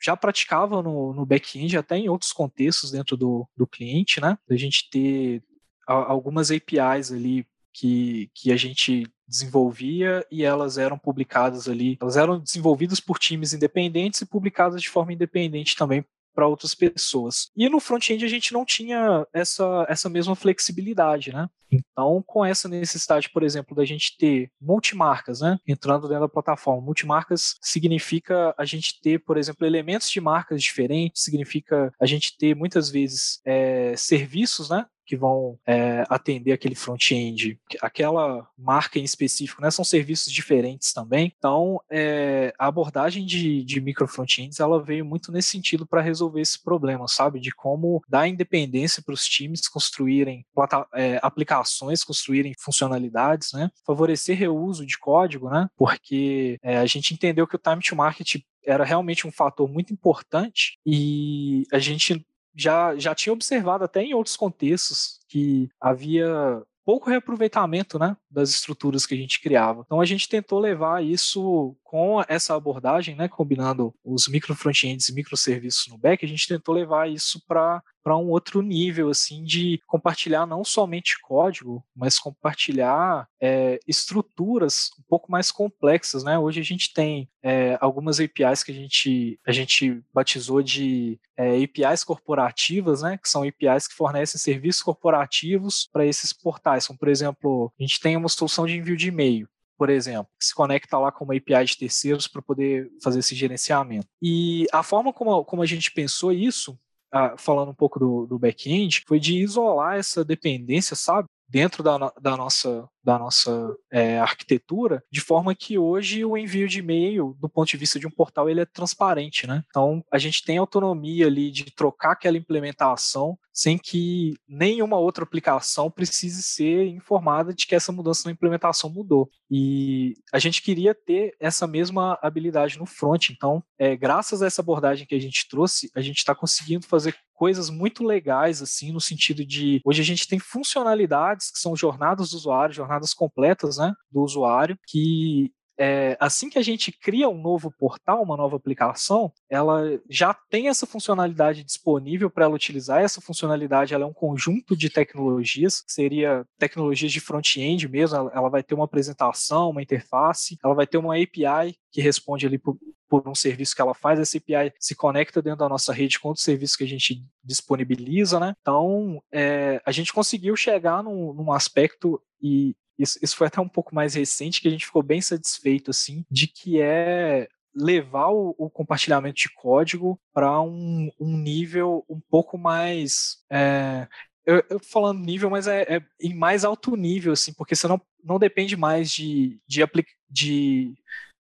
já 0.00 0.16
praticava 0.16 0.82
no, 0.82 1.12
no 1.12 1.24
back-end, 1.24 1.76
até 1.76 1.96
em 1.96 2.08
outros 2.08 2.32
contextos 2.32 2.90
dentro 2.90 3.16
do, 3.16 3.46
do 3.56 3.66
cliente, 3.66 4.20
né? 4.20 4.36
A 4.50 4.56
gente 4.56 4.88
ter 4.90 5.42
algumas 5.86 6.50
APIs 6.50 7.12
ali 7.12 7.46
que, 7.72 8.30
que 8.34 8.52
a 8.52 8.56
gente 8.56 9.06
desenvolvia 9.26 10.26
e 10.30 10.44
elas 10.44 10.76
eram 10.78 10.98
publicadas 10.98 11.68
ali, 11.68 11.96
elas 12.00 12.16
eram 12.16 12.40
desenvolvidas 12.40 13.00
por 13.00 13.18
times 13.18 13.52
independentes 13.52 14.20
e 14.20 14.26
publicadas 14.26 14.80
de 14.80 14.88
forma 14.88 15.12
independente 15.12 15.76
também 15.76 16.04
para 16.34 16.48
outras 16.48 16.74
pessoas. 16.74 17.50
E 17.56 17.68
no 17.68 17.80
front-end 17.80 18.24
a 18.24 18.28
gente 18.28 18.52
não 18.52 18.64
tinha 18.64 19.26
essa, 19.32 19.86
essa 19.88 20.08
mesma 20.08 20.34
flexibilidade, 20.34 21.32
né? 21.32 21.48
Então, 21.72 22.22
com 22.26 22.44
essa 22.44 22.68
necessidade, 22.68 23.30
por 23.30 23.42
exemplo, 23.42 23.74
da 23.74 23.84
gente 23.84 24.16
ter 24.18 24.50
multimarcas, 24.60 25.40
né, 25.40 25.58
entrando 25.66 26.06
dentro 26.06 26.22
da 26.22 26.28
plataforma, 26.28 26.82
multimarcas 26.82 27.56
significa 27.62 28.54
a 28.58 28.64
gente 28.66 29.00
ter, 29.00 29.18
por 29.20 29.38
exemplo, 29.38 29.66
elementos 29.66 30.10
de 30.10 30.20
marcas 30.20 30.62
diferentes, 30.62 31.22
significa 31.22 31.90
a 31.98 32.04
gente 32.04 32.36
ter 32.36 32.54
muitas 32.54 32.90
vezes 32.90 33.40
é, 33.44 33.94
serviços, 33.96 34.68
né, 34.68 34.84
que 35.12 35.16
vão 35.16 35.58
é, 35.66 36.06
atender 36.08 36.52
aquele 36.52 36.74
front-end, 36.74 37.60
aquela 37.82 38.48
marca 38.56 38.98
em 38.98 39.04
específico, 39.04 39.60
né? 39.60 39.70
São 39.70 39.84
serviços 39.84 40.32
diferentes 40.32 40.90
também. 40.94 41.30
Então, 41.36 41.78
é, 41.90 42.54
a 42.58 42.66
abordagem 42.66 43.26
de, 43.26 43.62
de 43.62 43.78
micro 43.78 44.08
front-ends, 44.08 44.58
ela 44.58 44.82
veio 44.82 45.04
muito 45.04 45.30
nesse 45.30 45.50
sentido 45.50 45.86
para 45.86 46.00
resolver 46.00 46.40
esse 46.40 46.62
problema, 46.62 47.06
sabe? 47.08 47.40
De 47.40 47.50
como 47.50 48.02
dar 48.08 48.26
independência 48.26 49.02
para 49.02 49.12
os 49.12 49.26
times 49.26 49.68
construírem 49.68 50.46
é, 50.94 51.20
aplicações, 51.22 52.02
construírem 52.02 52.54
funcionalidades, 52.58 53.52
né? 53.52 53.70
Favorecer 53.86 54.38
reuso 54.38 54.86
de 54.86 54.98
código, 54.98 55.50
né? 55.50 55.68
Porque 55.76 56.56
é, 56.62 56.78
a 56.78 56.86
gente 56.86 57.12
entendeu 57.12 57.46
que 57.46 57.56
o 57.56 57.58
time 57.62 57.82
to 57.82 57.94
market 57.94 58.36
era 58.64 58.84
realmente 58.84 59.26
um 59.26 59.32
fator 59.32 59.68
muito 59.68 59.92
importante 59.92 60.78
e 60.86 61.64
a 61.70 61.78
gente 61.78 62.24
já, 62.54 62.96
já 62.96 63.14
tinha 63.14 63.32
observado 63.32 63.84
até 63.84 64.02
em 64.02 64.14
outros 64.14 64.36
contextos 64.36 65.20
que 65.28 65.68
havia 65.80 66.62
pouco 66.84 67.08
reaproveitamento 67.08 67.98
né, 67.98 68.16
das 68.30 68.50
estruturas 68.50 69.06
que 69.06 69.14
a 69.14 69.16
gente 69.16 69.40
criava. 69.40 69.82
Então 69.86 70.00
a 70.00 70.04
gente 70.04 70.28
tentou 70.28 70.58
levar 70.58 71.04
isso 71.04 71.76
com 71.92 72.24
essa 72.26 72.56
abordagem, 72.56 73.14
né, 73.14 73.28
combinando 73.28 73.94
os 74.02 74.26
micro 74.26 74.54
frontends 74.54 75.10
e 75.10 75.14
microserviços 75.14 75.88
no 75.88 75.98
back, 75.98 76.24
a 76.24 76.28
gente 76.28 76.48
tentou 76.48 76.74
levar 76.74 77.10
isso 77.10 77.38
para 77.46 77.82
para 78.02 78.16
um 78.16 78.30
outro 78.30 78.62
nível 78.62 79.10
assim 79.10 79.44
de 79.44 79.80
compartilhar 79.86 80.44
não 80.44 80.64
somente 80.64 81.20
código, 81.20 81.84
mas 81.94 82.18
compartilhar 82.18 83.28
é, 83.40 83.78
estruturas 83.86 84.90
um 84.98 85.04
pouco 85.08 85.30
mais 85.30 85.52
complexas, 85.52 86.24
né? 86.24 86.36
Hoje 86.36 86.58
a 86.58 86.64
gente 86.64 86.92
tem 86.92 87.28
é, 87.40 87.78
algumas 87.80 88.18
APIs 88.18 88.64
que 88.64 88.72
a 88.72 88.74
gente 88.74 89.38
a 89.46 89.52
gente 89.52 90.02
batizou 90.12 90.62
de 90.62 91.16
é, 91.36 91.62
APIs 91.62 92.02
corporativas, 92.02 93.02
né? 93.02 93.18
Que 93.22 93.28
são 93.28 93.44
APIs 93.44 93.86
que 93.86 93.94
fornecem 93.94 94.40
serviços 94.40 94.82
corporativos 94.82 95.88
para 95.92 96.04
esses 96.04 96.32
portais. 96.32 96.88
Como 96.88 96.98
por 96.98 97.08
exemplo, 97.08 97.72
a 97.78 97.82
gente 97.84 98.00
tem 98.00 98.16
uma 98.16 98.28
solução 98.28 98.66
de 98.66 98.76
envio 98.76 98.96
de 98.96 99.08
e-mail 99.08 99.48
por 99.82 99.90
exemplo, 99.90 100.28
que 100.38 100.46
se 100.46 100.54
conecta 100.54 100.96
lá 100.96 101.10
com 101.10 101.24
uma 101.24 101.34
API 101.34 101.64
de 101.64 101.76
terceiros 101.76 102.28
para 102.28 102.40
poder 102.40 102.88
fazer 103.02 103.18
esse 103.18 103.34
gerenciamento. 103.34 104.06
E 104.22 104.64
a 104.72 104.80
forma 104.80 105.12
como, 105.12 105.44
como 105.44 105.60
a 105.60 105.66
gente 105.66 105.90
pensou 105.90 106.30
isso, 106.30 106.78
ah, 107.10 107.34
falando 107.36 107.72
um 107.72 107.74
pouco 107.74 107.98
do, 107.98 108.24
do 108.24 108.38
back-end, 108.38 109.02
foi 109.08 109.18
de 109.18 109.34
isolar 109.38 109.96
essa 109.96 110.24
dependência, 110.24 110.94
sabe? 110.94 111.26
Dentro 111.52 111.82
da, 111.82 112.10
da 112.18 112.34
nossa 112.34 112.88
da 113.04 113.18
nossa 113.18 113.76
é, 113.90 114.18
arquitetura, 114.18 115.02
de 115.10 115.20
forma 115.20 115.54
que 115.54 115.76
hoje 115.76 116.24
o 116.24 116.36
envio 116.36 116.68
de 116.68 116.78
e-mail, 116.78 117.36
do 117.40 117.48
ponto 117.48 117.68
de 117.68 117.76
vista 117.76 117.98
de 117.98 118.06
um 118.06 118.10
portal, 118.10 118.48
ele 118.48 118.60
é 118.60 118.64
transparente, 118.64 119.46
né? 119.46 119.64
Então, 119.68 120.04
a 120.10 120.18
gente 120.18 120.44
tem 120.44 120.58
autonomia 120.58 121.26
ali 121.26 121.50
de 121.50 121.64
trocar 121.74 122.12
aquela 122.12 122.36
implementação 122.36 123.36
sem 123.52 123.76
que 123.76 124.34
nenhuma 124.48 124.96
outra 124.96 125.24
aplicação 125.24 125.90
precise 125.90 126.42
ser 126.42 126.86
informada 126.86 127.52
de 127.52 127.66
que 127.66 127.74
essa 127.74 127.92
mudança 127.92 128.22
na 128.24 128.32
implementação 128.32 128.88
mudou. 128.88 129.28
E 129.50 130.14
a 130.32 130.38
gente 130.38 130.62
queria 130.62 130.94
ter 130.94 131.36
essa 131.38 131.66
mesma 131.66 132.18
habilidade 132.22 132.78
no 132.78 132.86
front. 132.86 133.28
Então, 133.28 133.62
é, 133.78 133.94
graças 133.94 134.42
a 134.42 134.46
essa 134.46 134.62
abordagem 134.62 135.06
que 135.06 135.14
a 135.14 135.20
gente 135.20 135.46
trouxe, 135.50 135.90
a 135.94 136.00
gente 136.00 136.18
está 136.18 136.34
conseguindo 136.34 136.86
fazer 136.86 137.14
coisas 137.42 137.68
muito 137.68 138.04
legais, 138.04 138.62
assim, 138.62 138.92
no 138.92 139.00
sentido 139.00 139.44
de 139.44 139.80
hoje 139.84 140.00
a 140.00 140.04
gente 140.04 140.28
tem 140.28 140.38
funcionalidades 140.38 141.50
que 141.50 141.58
são 141.58 141.74
jornadas 141.74 142.30
do 142.30 142.36
usuário, 142.36 142.72
jornadas 142.72 143.12
completas, 143.12 143.78
né, 143.78 143.92
do 144.12 144.22
usuário, 144.22 144.78
que 144.86 145.50
é, 145.78 146.16
assim 146.20 146.50
que 146.50 146.58
a 146.58 146.62
gente 146.62 146.92
cria 146.92 147.28
um 147.28 147.40
novo 147.40 147.70
portal, 147.70 148.22
uma 148.22 148.36
nova 148.36 148.56
aplicação, 148.56 149.32
ela 149.48 149.82
já 150.08 150.34
tem 150.34 150.68
essa 150.68 150.86
funcionalidade 150.86 151.64
disponível 151.64 152.30
para 152.30 152.44
ela 152.44 152.54
utilizar. 152.54 153.02
Essa 153.02 153.20
funcionalidade 153.20 153.94
ela 153.94 154.04
é 154.04 154.06
um 154.06 154.12
conjunto 154.12 154.76
de 154.76 154.90
tecnologias, 154.90 155.82
seria 155.86 156.46
tecnologias 156.58 157.12
de 157.12 157.20
front-end 157.20 157.88
mesmo. 157.88 158.16
Ela, 158.16 158.32
ela, 158.34 158.48
vai 158.48 158.62
ter 158.62 158.74
uma 158.74 158.84
apresentação, 158.84 159.70
uma 159.70 159.82
interface, 159.82 160.58
ela 160.62 160.74
vai 160.74 160.86
ter 160.86 160.98
uma 160.98 161.16
API 161.16 161.76
que 161.90 162.00
responde 162.00 162.46
ali 162.46 162.58
por, 162.58 162.78
por 163.08 163.28
um 163.28 163.34
serviço 163.34 163.74
que 163.74 163.82
ela 163.82 163.94
faz. 163.94 164.20
Essa 164.20 164.38
API 164.38 164.72
se 164.78 164.94
conecta 164.94 165.42
dentro 165.42 165.60
da 165.60 165.68
nossa 165.68 165.92
rede 165.92 166.20
com 166.20 166.30
o 166.30 166.36
serviço 166.36 166.76
que 166.76 166.84
a 166.84 166.88
gente 166.88 167.22
disponibiliza, 167.42 168.38
né? 168.38 168.54
Então, 168.60 169.22
é, 169.32 169.80
a 169.84 169.92
gente 169.92 170.12
conseguiu 170.12 170.54
chegar 170.56 171.02
num, 171.02 171.32
num 171.32 171.52
aspecto 171.52 172.22
e 172.40 172.74
isso, 172.98 173.18
isso 173.22 173.36
foi 173.36 173.46
até 173.46 173.60
um 173.60 173.68
pouco 173.68 173.94
mais 173.94 174.14
recente, 174.14 174.60
que 174.60 174.68
a 174.68 174.70
gente 174.70 174.86
ficou 174.86 175.02
bem 175.02 175.20
satisfeito, 175.20 175.90
assim, 175.90 176.24
de 176.30 176.46
que 176.46 176.80
é 176.80 177.48
levar 177.74 178.28
o, 178.28 178.54
o 178.58 178.70
compartilhamento 178.70 179.36
de 179.36 179.50
código 179.50 180.20
para 180.32 180.60
um, 180.60 181.10
um, 181.18 181.36
nível 181.36 182.04
um 182.08 182.20
pouco 182.20 182.58
mais. 182.58 183.38
É, 183.50 184.06
eu, 184.44 184.62
eu, 184.68 184.80
falando 184.80 185.24
nível, 185.24 185.48
mas 185.48 185.66
é, 185.66 185.82
é, 185.82 186.02
em 186.20 186.34
mais 186.34 186.64
alto 186.64 186.96
nível, 186.96 187.32
assim, 187.32 187.52
porque 187.54 187.74
você 187.74 187.88
não, 187.88 188.00
não 188.22 188.38
depende 188.38 188.76
mais 188.76 189.10
de, 189.10 189.58
de, 189.66 189.82
de 190.28 190.94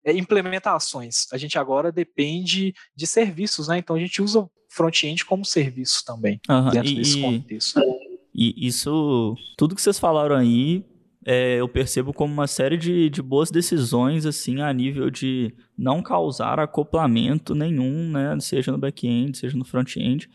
é, 0.05 0.13
implementações. 0.13 1.25
A 1.31 1.37
gente 1.37 1.57
agora 1.57 1.91
depende 1.91 2.73
de 2.95 3.07
serviços, 3.07 3.67
né? 3.67 3.77
Então 3.77 3.95
a 3.95 3.99
gente 3.99 4.21
usa 4.21 4.47
front-end 4.69 5.25
como 5.25 5.43
serviço 5.43 6.03
também, 6.05 6.39
uhum, 6.47 6.69
dentro 6.69 6.91
e, 6.91 6.95
desse 6.95 7.19
contexto. 7.19 7.81
E 8.33 8.67
isso, 8.67 9.35
tudo 9.57 9.75
que 9.75 9.81
vocês 9.81 9.97
falaram 9.97 10.35
aí, 10.35 10.85
é, 11.25 11.57
eu 11.59 11.67
percebo 11.67 12.13
como 12.13 12.33
uma 12.33 12.47
série 12.47 12.77
de, 12.77 13.09
de 13.09 13.21
boas 13.21 13.51
decisões, 13.51 14.25
assim, 14.25 14.61
a 14.61 14.71
nível 14.71 15.09
de 15.09 15.53
não 15.77 16.01
causar 16.01 16.59
acoplamento 16.59 17.53
nenhum, 17.53 18.09
né? 18.09 18.39
Seja 18.39 18.71
no 18.71 18.77
back-end, 18.77 19.37
seja 19.37 19.57
no 19.57 19.65
front-end. 19.65 20.29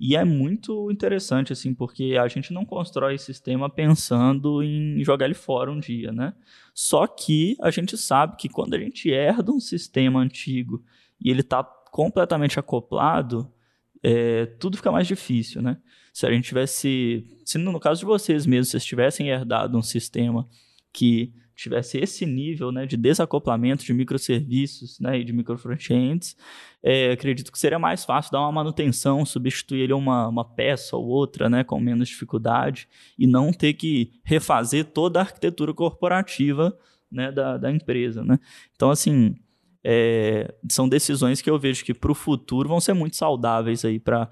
E 0.00 0.14
é 0.14 0.24
muito 0.24 0.92
interessante, 0.92 1.52
assim, 1.52 1.74
porque 1.74 2.16
a 2.20 2.28
gente 2.28 2.52
não 2.52 2.64
constrói 2.64 3.18
sistema 3.18 3.68
pensando 3.68 4.62
em 4.62 5.02
jogar 5.02 5.24
ele 5.24 5.34
fora 5.34 5.72
um 5.72 5.80
dia, 5.80 6.12
né? 6.12 6.34
Só 6.72 7.04
que 7.08 7.56
a 7.60 7.70
gente 7.70 7.98
sabe 7.98 8.36
que 8.36 8.48
quando 8.48 8.74
a 8.74 8.78
gente 8.78 9.10
herda 9.10 9.50
um 9.50 9.58
sistema 9.58 10.20
antigo 10.20 10.84
e 11.20 11.30
ele 11.30 11.40
está 11.40 11.64
completamente 11.64 12.60
acoplado, 12.60 13.52
é, 14.00 14.46
tudo 14.46 14.76
fica 14.76 14.92
mais 14.92 15.08
difícil, 15.08 15.60
né? 15.60 15.78
Se 16.18 16.26
a 16.26 16.32
gente 16.32 16.48
tivesse, 16.48 17.24
se 17.44 17.58
no 17.58 17.78
caso 17.78 18.00
de 18.00 18.06
vocês 18.06 18.44
mesmos, 18.44 18.70
vocês 18.70 18.84
tivessem 18.84 19.28
herdado 19.28 19.78
um 19.78 19.82
sistema 19.82 20.48
que 20.92 21.32
tivesse 21.54 21.96
esse 21.96 22.26
nível 22.26 22.72
né, 22.72 22.86
de 22.86 22.96
desacoplamento 22.96 23.84
de 23.84 23.94
microserviços 23.94 24.98
né, 24.98 25.20
e 25.20 25.22
de 25.22 25.32
microfrontends, 25.32 26.36
é, 26.82 27.12
acredito 27.12 27.52
que 27.52 27.58
seria 27.58 27.78
mais 27.78 28.04
fácil 28.04 28.32
dar 28.32 28.40
uma 28.40 28.50
manutenção, 28.50 29.24
substituir 29.24 29.92
uma, 29.92 30.26
uma 30.26 30.44
peça 30.44 30.96
ou 30.96 31.06
outra 31.06 31.48
né, 31.48 31.62
com 31.62 31.78
menos 31.78 32.08
dificuldade 32.08 32.88
e 33.16 33.24
não 33.24 33.52
ter 33.52 33.74
que 33.74 34.10
refazer 34.24 34.86
toda 34.86 35.20
a 35.20 35.22
arquitetura 35.22 35.72
corporativa 35.72 36.76
né, 37.08 37.30
da, 37.30 37.56
da 37.56 37.70
empresa. 37.70 38.24
Né? 38.24 38.40
Então, 38.74 38.90
assim, 38.90 39.36
é, 39.84 40.52
são 40.68 40.88
decisões 40.88 41.40
que 41.40 41.48
eu 41.48 41.60
vejo 41.60 41.84
que 41.84 41.94
para 41.94 42.10
o 42.10 42.14
futuro 42.16 42.68
vão 42.68 42.80
ser 42.80 42.92
muito 42.92 43.14
saudáveis 43.14 43.84
aí 43.84 44.00
para 44.00 44.28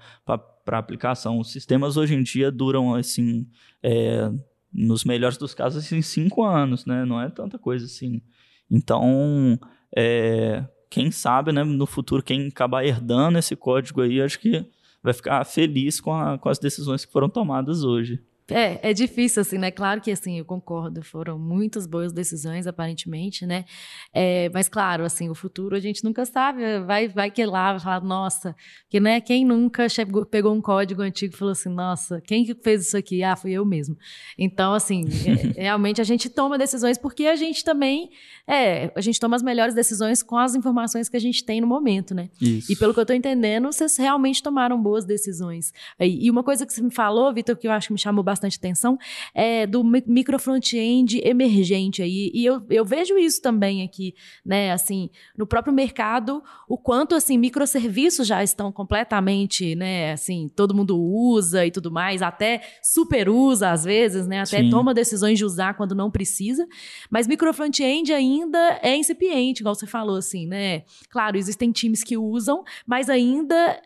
a 0.75 0.79
aplicação. 0.79 1.39
Os 1.39 1.51
sistemas 1.51 1.95
hoje 1.95 2.15
em 2.15 2.23
dia 2.23 2.51
duram 2.51 2.93
assim, 2.93 3.47
é, 3.81 4.29
nos 4.73 5.05
melhores 5.05 5.37
dos 5.37 5.53
casos, 5.53 5.85
assim, 5.85 6.01
cinco 6.01 6.43
anos, 6.43 6.85
né? 6.85 7.05
Não 7.05 7.21
é 7.21 7.29
tanta 7.29 7.57
coisa 7.57 7.85
assim. 7.85 8.21
Então, 8.69 9.57
é, 9.95 10.65
quem 10.89 11.09
sabe, 11.11 11.51
né, 11.51 11.63
no 11.63 11.85
futuro, 11.85 12.21
quem 12.23 12.47
acabar 12.47 12.85
herdando 12.85 13.37
esse 13.37 13.55
código 13.55 14.01
aí, 14.01 14.21
acho 14.21 14.39
que 14.39 14.65
vai 15.01 15.13
ficar 15.13 15.43
feliz 15.45 16.01
com, 16.01 16.13
a, 16.13 16.37
com 16.37 16.49
as 16.49 16.59
decisões 16.59 17.05
que 17.05 17.11
foram 17.11 17.29
tomadas 17.29 17.83
hoje. 17.83 18.21
É, 18.49 18.91
é 18.91 18.93
difícil, 18.93 19.41
assim, 19.41 19.57
né? 19.57 19.69
Claro 19.71 19.99
que, 19.99 20.09
assim, 20.09 20.39
eu 20.39 20.45
concordo, 20.45 21.03
foram 21.03 21.37
muitas 21.37 21.85
boas 21.85 22.13
decisões, 22.13 22.65
aparentemente, 22.65 23.45
né? 23.45 23.65
É, 24.13 24.49
mas, 24.53 24.69
claro, 24.69 25.03
assim, 25.03 25.29
o 25.29 25.35
futuro 25.35 25.75
a 25.75 25.79
gente 25.79 26.01
nunca 26.03 26.25
sabe, 26.25 26.79
vai, 26.79 27.09
vai 27.09 27.29
que 27.29 27.45
lá, 27.45 27.73
vai 27.73 27.81
falar, 27.81 28.01
nossa, 28.01 28.55
que, 28.89 29.01
né? 29.01 29.19
Quem 29.19 29.45
nunca 29.45 29.89
chegou, 29.89 30.25
pegou 30.25 30.53
um 30.53 30.61
código 30.61 31.01
antigo 31.01 31.33
e 31.33 31.37
falou 31.37 31.51
assim, 31.51 31.69
nossa, 31.69 32.21
quem 32.21 32.45
que 32.45 32.55
fez 32.55 32.87
isso 32.87 32.95
aqui? 32.95 33.21
Ah, 33.21 33.35
fui 33.35 33.51
eu 33.51 33.65
mesmo. 33.65 33.97
Então, 34.37 34.73
assim, 34.73 35.03
é, 35.25 35.61
realmente 35.63 35.99
a 35.99 36.05
gente 36.05 36.29
toma 36.29 36.57
decisões 36.57 36.97
porque 36.97 37.25
a 37.25 37.35
gente 37.35 37.65
também, 37.65 38.09
é, 38.47 38.91
a 38.95 39.01
gente 39.01 39.19
toma 39.19 39.35
as 39.35 39.43
melhores 39.43 39.75
decisões 39.75 40.23
com 40.23 40.37
as 40.37 40.55
informações 40.55 41.09
que 41.09 41.17
a 41.17 41.21
gente 41.21 41.43
tem 41.43 41.59
no 41.59 41.67
momento, 41.67 42.15
né? 42.15 42.29
Isso. 42.41 42.71
E 42.71 42.77
pelo 42.77 42.93
que 42.93 42.99
eu 43.01 43.05
tô 43.05 43.11
entendendo, 43.11 43.65
vocês 43.65 43.97
realmente 43.97 44.41
tomaram 44.41 44.81
boas 44.81 45.03
decisões. 45.03 45.73
E 45.99 46.31
uma 46.31 46.43
coisa 46.43 46.65
que 46.65 46.71
você 46.71 46.81
me 46.81 46.91
falou, 46.91 47.33
Vitor, 47.33 47.57
que 47.57 47.67
eu 47.67 47.71
acho 47.71 47.87
que 47.87 47.93
me 47.93 47.99
chamou 47.99 48.23
bastante 48.23 48.36
bastante 48.37 48.57
atenção, 48.57 48.97
é 49.33 49.65
do 49.65 49.83
micro 49.83 50.37
front-end 50.39 51.19
emergente 51.23 52.01
aí. 52.01 52.31
E 52.33 52.45
eu, 52.45 52.63
eu 52.69 52.85
vejo 52.85 53.17
isso 53.17 53.41
também 53.41 53.83
aqui, 53.83 54.13
né? 54.45 54.71
Assim, 54.71 55.09
no 55.35 55.47
próprio 55.47 55.73
mercado, 55.73 56.43
o 56.67 56.77
quanto, 56.77 57.15
assim, 57.15 57.37
microserviços 57.37 58.27
já 58.27 58.43
estão 58.43 58.71
completamente, 58.71 59.75
né? 59.75 60.13
Assim, 60.13 60.47
todo 60.55 60.73
mundo 60.73 60.97
usa 60.97 61.65
e 61.65 61.71
tudo 61.71 61.91
mais, 61.91 62.21
até 62.21 62.61
super 62.81 63.29
usa 63.29 63.71
às 63.71 63.83
vezes, 63.83 64.27
né? 64.27 64.41
Até 64.41 64.61
Sim. 64.61 64.69
toma 64.69 64.93
decisões 64.93 65.37
de 65.37 65.45
usar 65.45 65.73
quando 65.75 65.95
não 65.95 66.11
precisa. 66.11 66.67
Mas 67.09 67.27
micro 67.27 67.53
front-end 67.53 68.13
ainda 68.13 68.79
é 68.83 68.95
incipiente, 68.95 69.61
igual 69.61 69.75
você 69.75 69.87
falou, 69.87 70.17
assim, 70.17 70.45
né? 70.45 70.83
Claro, 71.09 71.37
existem 71.37 71.71
times 71.71 72.03
que 72.03 72.17
usam, 72.17 72.63
mas 72.85 73.09
ainda 73.09 73.81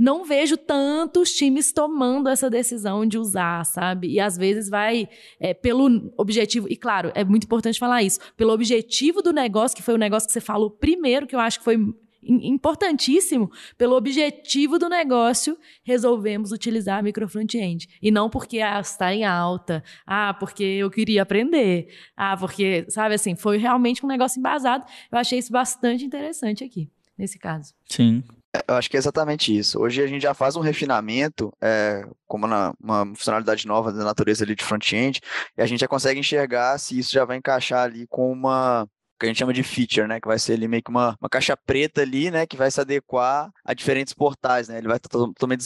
não 0.00 0.24
vejo 0.24 0.56
tantos 0.56 1.30
times 1.32 1.72
tomando 1.74 2.30
essa 2.30 2.48
decisão 2.48 3.04
de 3.04 3.18
usar, 3.18 3.66
sabe? 3.66 4.08
E 4.08 4.18
às 4.18 4.34
vezes 4.34 4.70
vai 4.70 5.06
é, 5.38 5.52
pelo 5.52 6.10
objetivo, 6.16 6.66
e 6.70 6.74
claro, 6.74 7.12
é 7.14 7.22
muito 7.22 7.44
importante 7.44 7.78
falar 7.78 8.02
isso, 8.02 8.18
pelo 8.34 8.50
objetivo 8.50 9.20
do 9.20 9.30
negócio, 9.30 9.76
que 9.76 9.82
foi 9.82 9.92
o 9.92 9.98
negócio 9.98 10.26
que 10.26 10.32
você 10.32 10.40
falou 10.40 10.70
primeiro, 10.70 11.26
que 11.26 11.36
eu 11.36 11.38
acho 11.38 11.58
que 11.58 11.64
foi 11.64 11.76
importantíssimo 12.22 13.50
pelo 13.76 13.94
objetivo 13.94 14.78
do 14.78 14.88
negócio, 14.88 15.58
resolvemos 15.82 16.50
utilizar 16.50 16.98
a 16.98 17.02
micro 17.02 17.28
front-end. 17.28 17.86
E 18.00 18.10
não 18.10 18.30
porque 18.30 18.60
ah, 18.60 18.80
está 18.80 19.14
em 19.14 19.26
alta, 19.26 19.84
ah, 20.06 20.32
porque 20.32 20.64
eu 20.64 20.90
queria 20.90 21.22
aprender, 21.22 21.88
ah, 22.16 22.38
porque, 22.38 22.86
sabe 22.88 23.16
assim, 23.16 23.36
foi 23.36 23.58
realmente 23.58 24.04
um 24.04 24.08
negócio 24.08 24.38
embasado. 24.38 24.84
Eu 25.12 25.18
achei 25.18 25.38
isso 25.38 25.52
bastante 25.52 26.06
interessante 26.06 26.64
aqui, 26.64 26.90
nesse 27.18 27.38
caso. 27.38 27.74
Sim, 27.86 28.22
eu 28.68 28.74
acho 28.76 28.90
que 28.90 28.96
é 28.96 28.98
exatamente 28.98 29.56
isso. 29.56 29.80
Hoje 29.80 30.02
a 30.02 30.06
gente 30.06 30.22
já 30.22 30.34
faz 30.34 30.56
um 30.56 30.60
refinamento, 30.60 31.52
é, 31.60 32.04
como 32.26 32.46
na, 32.46 32.72
uma 32.80 33.06
funcionalidade 33.06 33.66
nova 33.66 33.92
da 33.92 34.04
natureza 34.04 34.44
ali 34.44 34.54
de 34.54 34.64
front-end, 34.64 35.20
e 35.56 35.62
a 35.62 35.66
gente 35.66 35.80
já 35.80 35.88
consegue 35.88 36.20
enxergar 36.20 36.78
se 36.78 36.98
isso 36.98 37.12
já 37.12 37.24
vai 37.24 37.36
encaixar 37.36 37.84
ali 37.84 38.06
com 38.08 38.30
uma 38.32 38.88
que 39.20 39.26
a 39.26 39.28
gente 39.28 39.38
chama 39.38 39.52
de 39.52 39.62
feature, 39.62 40.06
né? 40.06 40.20
Que 40.20 40.26
vai 40.26 40.38
ser 40.38 40.54
ali 40.54 40.66
meio 40.66 40.82
que 40.82 40.90
uma, 40.90 41.16
uma 41.20 41.28
caixa 41.28 41.56
preta 41.56 42.00
ali, 42.02 42.30
né? 42.30 42.46
Que 42.46 42.56
vai 42.56 42.70
se 42.70 42.80
adequar 42.80 43.50
a 43.64 43.74
diferentes 43.74 44.14
portais, 44.14 44.68
né? 44.68 44.78
Ele 44.78 44.88
vai 44.88 44.96
estar 44.96 45.08
totalmente 45.08 45.60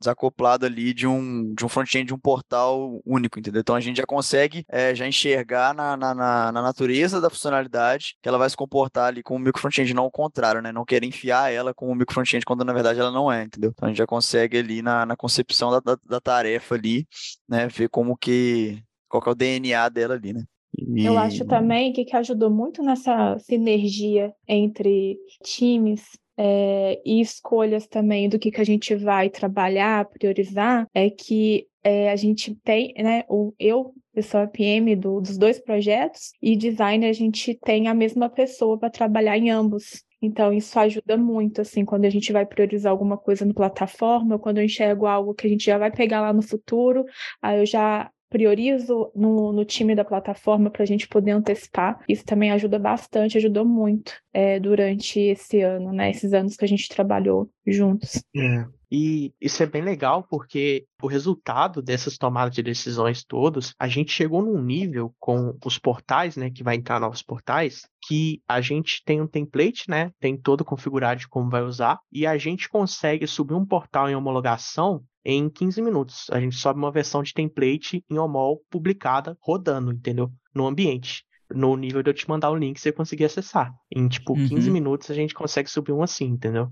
desacoplado 0.00 0.64
ali 0.64 0.94
de 0.94 1.06
um, 1.06 1.52
de 1.54 1.64
um 1.64 1.68
front-end 1.68 2.06
de 2.06 2.14
um 2.14 2.18
portal 2.18 3.00
único, 3.04 3.38
entendeu? 3.38 3.60
Então 3.60 3.74
a 3.74 3.80
gente 3.80 3.96
já 3.96 4.06
consegue 4.06 4.64
é, 4.68 4.94
já 4.94 5.06
enxergar 5.06 5.74
na, 5.74 5.96
na, 5.96 6.14
na, 6.14 6.52
natureza 6.52 7.20
da 7.20 7.28
funcionalidade 7.28 8.16
que 8.22 8.28
ela 8.28 8.38
vai 8.38 8.48
se 8.48 8.56
comportar 8.56 9.08
ali 9.08 9.22
com 9.22 9.36
o 9.36 9.38
micro 9.38 9.60
front-end, 9.60 9.92
não 9.92 10.06
o 10.06 10.10
contrário, 10.10 10.62
né? 10.62 10.72
Não 10.72 10.84
querer 10.84 11.06
enfiar 11.06 11.52
ela 11.52 11.74
com 11.74 11.90
o 11.90 11.94
micro 11.94 12.14
front-end 12.14 12.44
quando 12.44 12.64
na 12.64 12.72
verdade 12.72 13.00
ela 13.00 13.10
não 13.10 13.30
é, 13.30 13.42
entendeu? 13.42 13.70
Então 13.74 13.86
a 13.86 13.90
gente 13.90 13.98
já 13.98 14.06
consegue 14.06 14.58
ali 14.58 14.82
na, 14.82 15.04
na 15.04 15.16
concepção 15.16 15.70
da, 15.70 15.80
da, 15.80 15.98
da 16.06 16.20
tarefa 16.20 16.74
ali, 16.74 17.06
né? 17.48 17.66
Ver 17.68 17.88
como 17.88 18.16
que 18.16 18.82
qual 19.08 19.22
é 19.26 19.30
o 19.30 19.34
DNA 19.34 19.88
dela 19.88 20.14
ali, 20.14 20.32
né? 20.32 20.44
E... 20.76 21.04
Eu 21.04 21.18
acho 21.18 21.44
também 21.44 21.92
que, 21.92 22.04
que 22.04 22.16
ajudou 22.16 22.50
muito 22.50 22.82
nessa 22.82 23.38
sinergia 23.38 24.32
entre 24.46 25.18
times 25.42 26.02
é, 26.36 27.00
e 27.04 27.20
escolhas 27.20 27.86
também 27.86 28.28
do 28.28 28.38
que, 28.38 28.50
que 28.50 28.60
a 28.60 28.64
gente 28.64 28.94
vai 28.94 29.30
trabalhar, 29.30 30.08
priorizar, 30.08 30.86
é 30.92 31.08
que 31.08 31.66
é, 31.82 32.10
a 32.10 32.16
gente 32.16 32.54
tem, 32.64 32.92
né, 32.96 33.24
o, 33.28 33.52
eu 33.58 33.94
pessoa 34.14 34.46
PM 34.46 34.94
do, 34.94 35.20
dos 35.20 35.36
dois 35.36 35.58
projetos, 35.58 36.32
e 36.40 36.56
design 36.56 37.04
a 37.04 37.12
gente 37.12 37.58
tem 37.62 37.88
a 37.88 37.94
mesma 37.94 38.30
pessoa 38.30 38.78
para 38.78 38.88
trabalhar 38.88 39.36
em 39.36 39.50
ambos. 39.50 40.04
Então, 40.22 40.52
isso 40.52 40.78
ajuda 40.78 41.18
muito, 41.18 41.60
assim, 41.60 41.84
quando 41.84 42.06
a 42.06 42.10
gente 42.10 42.32
vai 42.32 42.46
priorizar 42.46 42.90
alguma 42.90 43.18
coisa 43.18 43.44
no 43.44 43.52
plataforma, 43.52 44.38
quando 44.38 44.58
eu 44.58 44.64
enxergo 44.64 45.04
algo 45.04 45.34
que 45.34 45.46
a 45.46 45.50
gente 45.50 45.66
já 45.66 45.76
vai 45.76 45.90
pegar 45.90 46.22
lá 46.22 46.32
no 46.32 46.40
futuro, 46.40 47.04
aí 47.42 47.58
eu 47.58 47.66
já 47.66 48.10
priorizo 48.34 49.12
no, 49.14 49.52
no 49.52 49.64
time 49.64 49.94
da 49.94 50.04
plataforma 50.04 50.68
para 50.68 50.82
a 50.82 50.86
gente 50.86 51.06
poder 51.06 51.30
antecipar. 51.30 52.02
Isso 52.08 52.24
também 52.24 52.50
ajuda 52.50 52.80
bastante, 52.80 53.38
ajudou 53.38 53.64
muito 53.64 54.12
é, 54.32 54.58
durante 54.58 55.20
esse 55.20 55.60
ano, 55.60 55.92
né? 55.92 56.10
Esses 56.10 56.32
anos 56.32 56.56
que 56.56 56.64
a 56.64 56.68
gente 56.68 56.88
trabalhou 56.88 57.48
juntos. 57.64 58.24
É. 58.36 58.66
E 58.90 59.32
isso 59.40 59.62
é 59.62 59.66
bem 59.66 59.82
legal 59.82 60.26
porque 60.28 60.84
o 61.00 61.06
resultado 61.06 61.80
dessas 61.80 62.18
tomadas 62.18 62.52
de 62.54 62.62
decisões 62.62 63.24
todas, 63.24 63.72
a 63.78 63.86
gente 63.86 64.10
chegou 64.10 64.42
num 64.42 64.60
nível 64.60 65.14
com 65.20 65.56
os 65.64 65.78
portais, 65.78 66.36
né, 66.36 66.50
que 66.50 66.62
vai 66.64 66.74
entrar 66.74 67.00
novos 67.00 67.22
portais, 67.22 67.82
que 68.06 68.40
a 68.48 68.60
gente 68.60 69.02
tem 69.04 69.20
um 69.20 69.26
template, 69.26 69.88
né, 69.88 70.10
tem 70.20 70.36
todo 70.36 70.64
configurado 70.64 71.20
de 71.20 71.28
como 71.28 71.50
vai 71.50 71.62
usar, 71.62 71.98
e 72.12 72.26
a 72.26 72.36
gente 72.38 72.68
consegue 72.68 73.26
subir 73.26 73.54
um 73.54 73.66
portal 73.66 74.08
em 74.08 74.14
homologação 74.14 75.02
em 75.24 75.48
15 75.48 75.80
minutos. 75.80 76.26
A 76.30 76.40
gente 76.40 76.56
sobe 76.56 76.78
uma 76.78 76.92
versão 76.92 77.22
de 77.22 77.32
template 77.32 78.04
em 78.10 78.18
homol 78.18 78.62
publicada, 78.70 79.36
rodando, 79.40 79.92
entendeu? 79.92 80.30
No 80.54 80.66
ambiente. 80.66 81.24
No 81.50 81.76
nível 81.76 82.02
de 82.02 82.10
eu 82.10 82.14
te 82.14 82.28
mandar 82.28 82.50
o 82.50 82.56
link, 82.56 82.80
você 82.80 82.90
conseguir 82.90 83.24
acessar. 83.24 83.72
Em, 83.94 84.08
tipo, 84.08 84.32
uhum. 84.32 84.48
15 84.48 84.70
minutos 84.70 85.10
a 85.10 85.14
gente 85.14 85.34
consegue 85.34 85.70
subir 85.70 85.92
um 85.92 86.02
assim, 86.02 86.26
entendeu? 86.26 86.70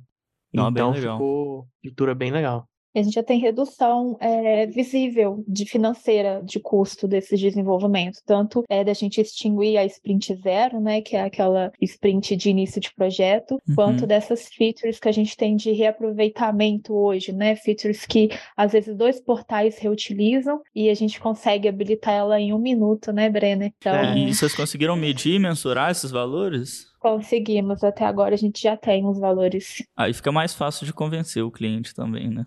Não, 0.52 0.68
então 0.68 0.92
ficou 0.92 1.66
leitura 1.82 2.14
bem 2.14 2.30
legal 2.30 2.68
a 2.94 3.02
gente 3.02 3.14
já 3.14 3.22
tem 3.22 3.38
redução 3.38 4.16
é, 4.20 4.66
visível 4.66 5.44
de 5.48 5.64
financeira 5.64 6.42
de 6.44 6.60
custo 6.60 7.08
desses 7.08 7.40
desenvolvimentos, 7.40 8.20
tanto 8.24 8.64
é 8.68 8.84
da 8.84 8.92
gente 8.92 9.20
extinguir 9.20 9.78
a 9.78 9.84
sprint 9.84 10.34
zero, 10.36 10.80
né, 10.80 11.00
que 11.00 11.16
é 11.16 11.22
aquela 11.22 11.72
sprint 11.80 12.36
de 12.36 12.50
início 12.50 12.80
de 12.80 12.92
projeto, 12.94 13.52
uhum. 13.68 13.74
quanto 13.74 14.06
dessas 14.06 14.48
features 14.48 14.98
que 14.98 15.08
a 15.08 15.12
gente 15.12 15.36
tem 15.36 15.56
de 15.56 15.72
reaproveitamento 15.72 16.94
hoje, 16.94 17.32
né, 17.32 17.56
features 17.56 18.06
que 18.06 18.30
às 18.56 18.72
vezes 18.72 18.96
dois 18.96 19.20
portais 19.20 19.78
reutilizam 19.78 20.60
e 20.74 20.88
a 20.88 20.94
gente 20.94 21.20
consegue 21.20 21.68
habilitar 21.68 22.14
ela 22.14 22.40
em 22.40 22.52
um 22.52 22.58
minuto, 22.58 23.12
né, 23.12 23.28
Brenner? 23.28 23.72
Então, 23.78 23.94
é, 23.94 24.18
e 24.18 24.34
vocês 24.34 24.54
conseguiram 24.54 24.96
medir 24.96 25.34
e 25.34 25.38
mensurar 25.38 25.90
esses 25.90 26.10
valores? 26.10 26.91
Conseguimos, 27.02 27.82
até 27.82 28.04
agora 28.04 28.32
a 28.32 28.38
gente 28.38 28.62
já 28.62 28.76
tem 28.76 29.04
os 29.04 29.18
valores. 29.18 29.84
Aí 29.96 30.14
fica 30.14 30.30
mais 30.30 30.54
fácil 30.54 30.86
de 30.86 30.92
convencer 30.92 31.42
o 31.42 31.50
cliente 31.50 31.92
também, 31.92 32.30
né? 32.30 32.46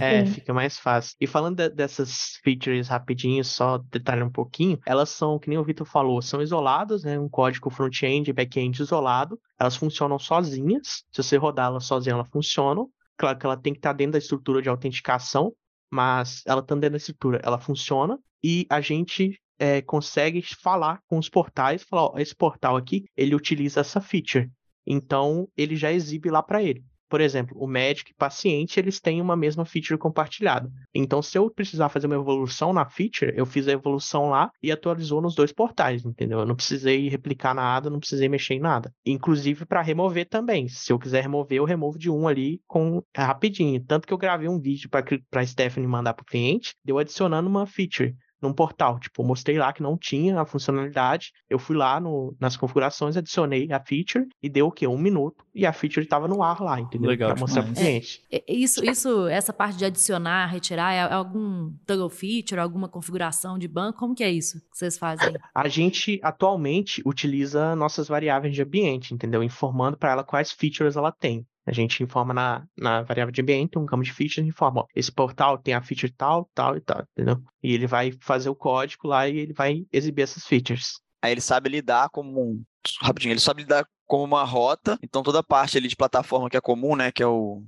É, 0.00 0.18
é 0.20 0.26
fica 0.26 0.54
mais 0.54 0.78
fácil. 0.78 1.16
E 1.20 1.26
falando 1.26 1.56
de, 1.56 1.68
dessas 1.68 2.38
features 2.44 2.86
rapidinho, 2.86 3.44
só 3.44 3.78
detalhar 3.78 4.24
um 4.24 4.30
pouquinho, 4.30 4.78
elas 4.86 5.08
são, 5.08 5.36
que 5.36 5.48
nem 5.48 5.58
o 5.58 5.64
Vitor 5.64 5.84
falou, 5.84 6.22
são 6.22 6.40
isoladas, 6.40 7.02
né? 7.02 7.18
Um 7.18 7.28
código 7.28 7.70
front-end 7.70 8.30
e 8.30 8.32
back-end 8.32 8.80
isolado. 8.80 9.36
Elas 9.58 9.74
funcionam 9.74 10.16
sozinhas. 10.16 11.02
Se 11.10 11.20
você 11.20 11.36
rodar 11.36 11.66
elas 11.66 11.84
sozinha, 11.84 12.14
elas 12.14 12.28
funcionam. 12.28 12.88
Claro 13.16 13.36
que 13.36 13.44
ela 13.44 13.56
tem 13.56 13.72
que 13.72 13.80
estar 13.80 13.94
dentro 13.94 14.12
da 14.12 14.18
estrutura 14.18 14.62
de 14.62 14.68
autenticação, 14.68 15.52
mas 15.90 16.44
ela 16.46 16.60
estando 16.60 16.82
dentro 16.82 16.92
da 16.92 16.98
estrutura, 16.98 17.40
ela 17.42 17.58
funciona. 17.58 18.16
E 18.44 18.64
a 18.70 18.80
gente 18.80 19.40
é, 19.62 19.80
consegue 19.80 20.42
falar 20.42 21.00
com 21.06 21.16
os 21.16 21.28
portais, 21.28 21.84
falar, 21.84 22.06
ó, 22.06 22.18
esse 22.18 22.34
portal 22.34 22.76
aqui, 22.76 23.04
ele 23.16 23.32
utiliza 23.32 23.78
essa 23.78 24.00
feature. 24.00 24.50
Então, 24.84 25.46
ele 25.56 25.76
já 25.76 25.92
exibe 25.92 26.28
lá 26.30 26.42
para 26.42 26.60
ele. 26.60 26.82
Por 27.08 27.20
exemplo, 27.20 27.56
o 27.60 27.66
médico 27.68 28.10
e 28.10 28.14
paciente, 28.14 28.80
eles 28.80 28.98
têm 28.98 29.20
uma 29.20 29.36
mesma 29.36 29.64
feature 29.64 29.96
compartilhada. 29.96 30.68
Então, 30.92 31.22
se 31.22 31.38
eu 31.38 31.48
precisar 31.48 31.90
fazer 31.90 32.08
uma 32.08 32.16
evolução 32.16 32.72
na 32.72 32.88
feature, 32.88 33.32
eu 33.36 33.46
fiz 33.46 33.68
a 33.68 33.72
evolução 33.72 34.30
lá 34.30 34.50
e 34.60 34.72
atualizou 34.72 35.22
nos 35.22 35.36
dois 35.36 35.52
portais, 35.52 36.04
entendeu? 36.04 36.40
Eu 36.40 36.46
não 36.46 36.56
precisei 36.56 37.08
replicar 37.08 37.54
nada, 37.54 37.88
não 37.88 38.00
precisei 38.00 38.28
mexer 38.28 38.54
em 38.54 38.60
nada. 38.60 38.92
Inclusive 39.06 39.64
para 39.64 39.80
remover 39.80 40.28
também. 40.28 40.66
Se 40.66 40.92
eu 40.92 40.98
quiser 40.98 41.22
remover, 41.22 41.58
eu 41.58 41.64
removo 41.64 41.98
de 41.98 42.10
um 42.10 42.26
ali 42.26 42.60
com 42.66 43.00
rapidinho. 43.16 43.84
Tanto 43.84 44.08
que 44.08 44.12
eu 44.12 44.18
gravei 44.18 44.48
um 44.48 44.58
vídeo 44.58 44.90
para 44.90 45.46
Stephanie 45.46 45.86
mandar 45.86 46.14
para 46.14 46.24
o 46.24 46.26
cliente, 46.26 46.74
deu 46.84 46.98
adicionando 46.98 47.48
uma 47.48 47.64
feature 47.64 48.16
num 48.42 48.52
portal. 48.52 48.98
Tipo, 48.98 49.22
eu 49.22 49.26
mostrei 49.26 49.56
lá 49.56 49.72
que 49.72 49.82
não 49.82 49.96
tinha 49.96 50.40
a 50.40 50.44
funcionalidade. 50.44 51.32
Eu 51.48 51.58
fui 51.58 51.76
lá 51.76 52.00
no, 52.00 52.36
nas 52.40 52.56
configurações, 52.56 53.16
adicionei 53.16 53.70
a 53.72 53.80
feature 53.80 54.26
e 54.42 54.48
deu 54.48 54.66
o 54.66 54.72
quê? 54.72 54.86
Um 54.86 54.98
minuto 54.98 55.44
e 55.54 55.64
a 55.64 55.72
feature 55.72 56.04
estava 56.04 56.26
no 56.26 56.42
ar 56.42 56.60
lá, 56.60 56.80
entendeu? 56.80 57.10
Legal. 57.10 57.30
Pra 57.30 57.40
mostrar 57.40 57.62
pro 57.62 57.74
cliente. 57.74 58.22
É, 58.30 58.38
é, 58.38 58.54
isso, 58.54 58.84
isso, 58.84 59.26
essa 59.28 59.52
parte 59.52 59.78
de 59.78 59.84
adicionar, 59.84 60.46
retirar, 60.46 60.92
é 60.92 61.12
algum 61.12 61.72
toggle 61.86 62.10
feature, 62.10 62.60
alguma 62.60 62.88
configuração 62.88 63.58
de 63.58 63.68
banco? 63.68 63.98
Como 63.98 64.14
que 64.14 64.24
é 64.24 64.30
isso 64.30 64.60
que 64.70 64.78
vocês 64.78 64.98
fazem? 64.98 65.32
A 65.54 65.68
gente 65.68 66.18
atualmente 66.22 67.02
utiliza 67.06 67.76
nossas 67.76 68.08
variáveis 68.08 68.54
de 68.54 68.62
ambiente, 68.62 69.14
entendeu? 69.14 69.42
Informando 69.42 69.96
para 69.96 70.12
ela 70.12 70.24
quais 70.24 70.50
features 70.50 70.96
ela 70.96 71.12
tem. 71.12 71.46
A 71.66 71.72
gente 71.72 72.02
informa 72.02 72.34
na, 72.34 72.66
na 72.76 73.02
variável 73.02 73.32
de 73.32 73.40
ambiente, 73.40 73.78
um 73.78 73.86
campo 73.86 74.02
de 74.02 74.12
features, 74.12 74.46
informa, 74.46 74.80
ó, 74.80 74.86
esse 74.94 75.12
portal 75.12 75.56
tem 75.56 75.74
a 75.74 75.82
feature 75.82 76.12
tal, 76.12 76.50
tal 76.54 76.76
e 76.76 76.80
tal, 76.80 77.04
entendeu? 77.12 77.40
E 77.62 77.72
ele 77.72 77.86
vai 77.86 78.12
fazer 78.20 78.48
o 78.48 78.54
código 78.54 79.06
lá 79.06 79.28
e 79.28 79.38
ele 79.38 79.52
vai 79.52 79.86
exibir 79.92 80.22
essas 80.22 80.44
features. 80.44 81.00
Aí 81.22 81.30
ele 81.30 81.40
sabe 81.40 81.68
lidar 81.68 82.08
como 82.10 82.40
um. 82.40 82.62
Rapidinho, 83.00 83.32
ele 83.32 83.40
sabe 83.40 83.62
lidar 83.62 83.86
como 84.06 84.24
uma 84.24 84.42
rota, 84.42 84.98
então 85.00 85.22
toda 85.22 85.38
a 85.38 85.42
parte 85.42 85.78
ali 85.78 85.86
de 85.86 85.94
plataforma 85.94 86.50
que 86.50 86.56
é 86.56 86.60
comum, 86.60 86.96
né? 86.96 87.12
Que 87.12 87.22
é 87.22 87.26
o, 87.26 87.62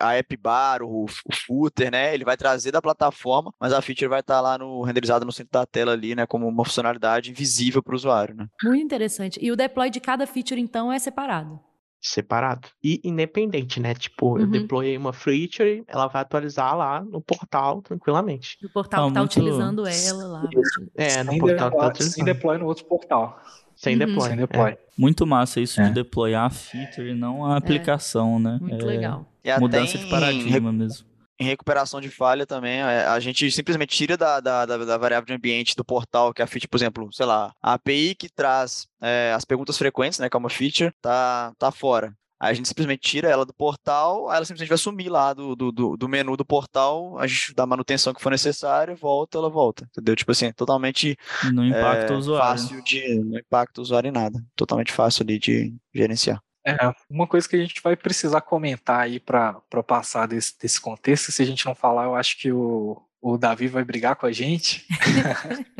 a 0.00 0.14
app 0.14 0.36
bar, 0.36 0.82
o, 0.82 1.04
o 1.04 1.34
footer, 1.34 1.90
né? 1.90 2.14
Ele 2.14 2.24
vai 2.24 2.36
trazer 2.36 2.70
da 2.70 2.80
plataforma, 2.80 3.52
mas 3.60 3.72
a 3.72 3.82
feature 3.82 4.08
vai 4.08 4.20
estar 4.20 4.40
lá 4.40 4.56
no 4.56 4.82
renderizado 4.82 5.26
no 5.26 5.32
centro 5.32 5.50
da 5.52 5.66
tela 5.66 5.92
ali, 5.92 6.14
né? 6.14 6.26
Como 6.26 6.46
uma 6.46 6.64
funcionalidade 6.64 7.32
invisível 7.32 7.82
para 7.82 7.92
o 7.92 7.96
usuário, 7.96 8.36
né? 8.36 8.46
Muito 8.62 8.84
interessante. 8.84 9.40
E 9.42 9.50
o 9.50 9.56
deploy 9.56 9.90
de 9.90 9.98
cada 9.98 10.28
feature, 10.28 10.60
então, 10.60 10.92
é 10.92 10.98
separado 11.00 11.58
separado. 12.02 12.68
E 12.82 13.00
independente, 13.04 13.78
né? 13.78 13.94
Tipo, 13.94 14.32
uhum. 14.34 14.40
eu 14.40 14.46
deployei 14.48 14.96
uma 14.96 15.12
feature, 15.12 15.84
ela 15.86 16.08
vai 16.08 16.22
atualizar 16.22 16.76
lá 16.76 17.00
no 17.00 17.20
portal 17.20 17.80
tranquilamente. 17.80 18.58
No 18.60 18.68
portal 18.68 19.08
que 19.08 19.14
tá 19.14 19.20
muito... 19.20 19.30
utilizando 19.30 19.86
ela 19.86 20.24
lá. 20.26 20.42
É, 20.96 21.22
no 21.22 21.30
sem 21.30 21.38
portal 21.38 21.70
deploy, 21.70 21.70
que 21.70 21.76
tá 21.76 21.88
utilizando. 21.88 22.14
Sem 22.14 22.24
deploy 22.24 22.58
no 22.58 22.66
outro 22.66 22.84
portal. 22.84 23.40
Sem 23.76 23.94
uhum. 23.94 23.98
deploy. 24.00 24.28
Sem 24.28 24.36
deploy. 24.36 24.70
É. 24.72 24.78
Muito 24.98 25.26
massa 25.26 25.60
isso 25.60 25.80
é. 25.80 25.84
de 25.84 25.94
deployar 25.94 26.46
a 26.46 26.50
feature 26.50 27.10
e 27.10 27.14
não 27.14 27.46
a 27.46 27.54
é. 27.54 27.58
aplicação, 27.58 28.36
é. 28.36 28.40
né? 28.40 28.58
Muito 28.60 28.84
legal. 28.84 29.26
Mudança 29.60 29.96
de 29.96 30.06
paradigma 30.06 30.72
mesmo 30.72 31.11
em 31.42 31.46
recuperação 31.46 32.00
de 32.00 32.08
falha 32.08 32.46
também, 32.46 32.80
é, 32.80 33.04
a 33.06 33.18
gente 33.20 33.50
simplesmente 33.50 33.96
tira 33.96 34.16
da, 34.16 34.40
da, 34.40 34.64
da, 34.64 34.76
da, 34.78 34.98
variável 34.98 35.26
de 35.26 35.32
ambiente 35.32 35.76
do 35.76 35.84
portal, 35.84 36.32
que 36.32 36.40
é 36.40 36.44
a 36.44 36.48
feature, 36.48 36.68
por 36.68 36.76
exemplo, 36.76 37.12
sei 37.12 37.26
lá, 37.26 37.52
a 37.60 37.74
API 37.74 38.14
que 38.14 38.28
traz 38.28 38.86
é, 39.00 39.32
as 39.34 39.44
perguntas 39.44 39.76
frequentes, 39.76 40.18
né, 40.18 40.30
que 40.30 40.36
é 40.36 40.38
uma 40.38 40.50
feature, 40.50 40.92
tá, 41.00 41.52
tá 41.58 41.70
fora. 41.70 42.14
Aí 42.40 42.50
a 42.50 42.54
gente 42.54 42.66
simplesmente 42.66 43.08
tira 43.08 43.28
ela 43.28 43.46
do 43.46 43.54
portal, 43.54 44.28
aí 44.28 44.36
ela 44.36 44.44
simplesmente 44.44 44.68
vai 44.68 44.78
sumir 44.78 45.08
lá 45.08 45.32
do, 45.32 45.54
do, 45.54 45.96
do 45.96 46.08
menu 46.08 46.36
do 46.36 46.44
portal, 46.44 47.16
a 47.18 47.26
gente 47.26 47.54
dá 47.54 47.62
a 47.62 47.66
manutenção 47.66 48.12
que 48.12 48.20
for 48.20 48.30
necessária, 48.30 48.96
volta, 48.96 49.38
ela 49.38 49.48
volta. 49.48 49.86
Entendeu? 49.90 50.16
Tipo 50.16 50.32
assim, 50.32 50.52
totalmente. 50.52 51.16
Não 51.52 51.64
impacta 51.64 52.12
é, 52.12 52.16
o 52.16 52.18
usuário. 52.18 52.60
Fácil 52.60 52.82
de. 52.82 53.14
Não 53.22 53.38
impacta 53.38 53.80
o 53.80 53.82
usuário 53.82 54.08
em 54.08 54.12
nada. 54.12 54.44
Totalmente 54.56 54.92
fácil 54.92 55.22
ali 55.22 55.38
de 55.38 55.72
gerenciar. 55.94 56.42
É, 56.64 56.76
uma 57.10 57.26
coisa 57.26 57.48
que 57.48 57.56
a 57.56 57.58
gente 57.58 57.80
vai 57.82 57.96
precisar 57.96 58.40
comentar 58.40 59.00
aí 59.00 59.18
para 59.18 59.60
passar 59.86 60.26
desse, 60.26 60.58
desse 60.58 60.80
contexto, 60.80 61.32
se 61.32 61.42
a 61.42 61.44
gente 61.44 61.66
não 61.66 61.74
falar, 61.74 62.04
eu 62.04 62.14
acho 62.14 62.38
que 62.38 62.52
o, 62.52 63.02
o 63.22 63.38
Davi 63.38 63.68
vai 63.68 63.84
brigar 63.84 64.16
com 64.16 64.26
a 64.26 64.32
gente. 64.32 64.84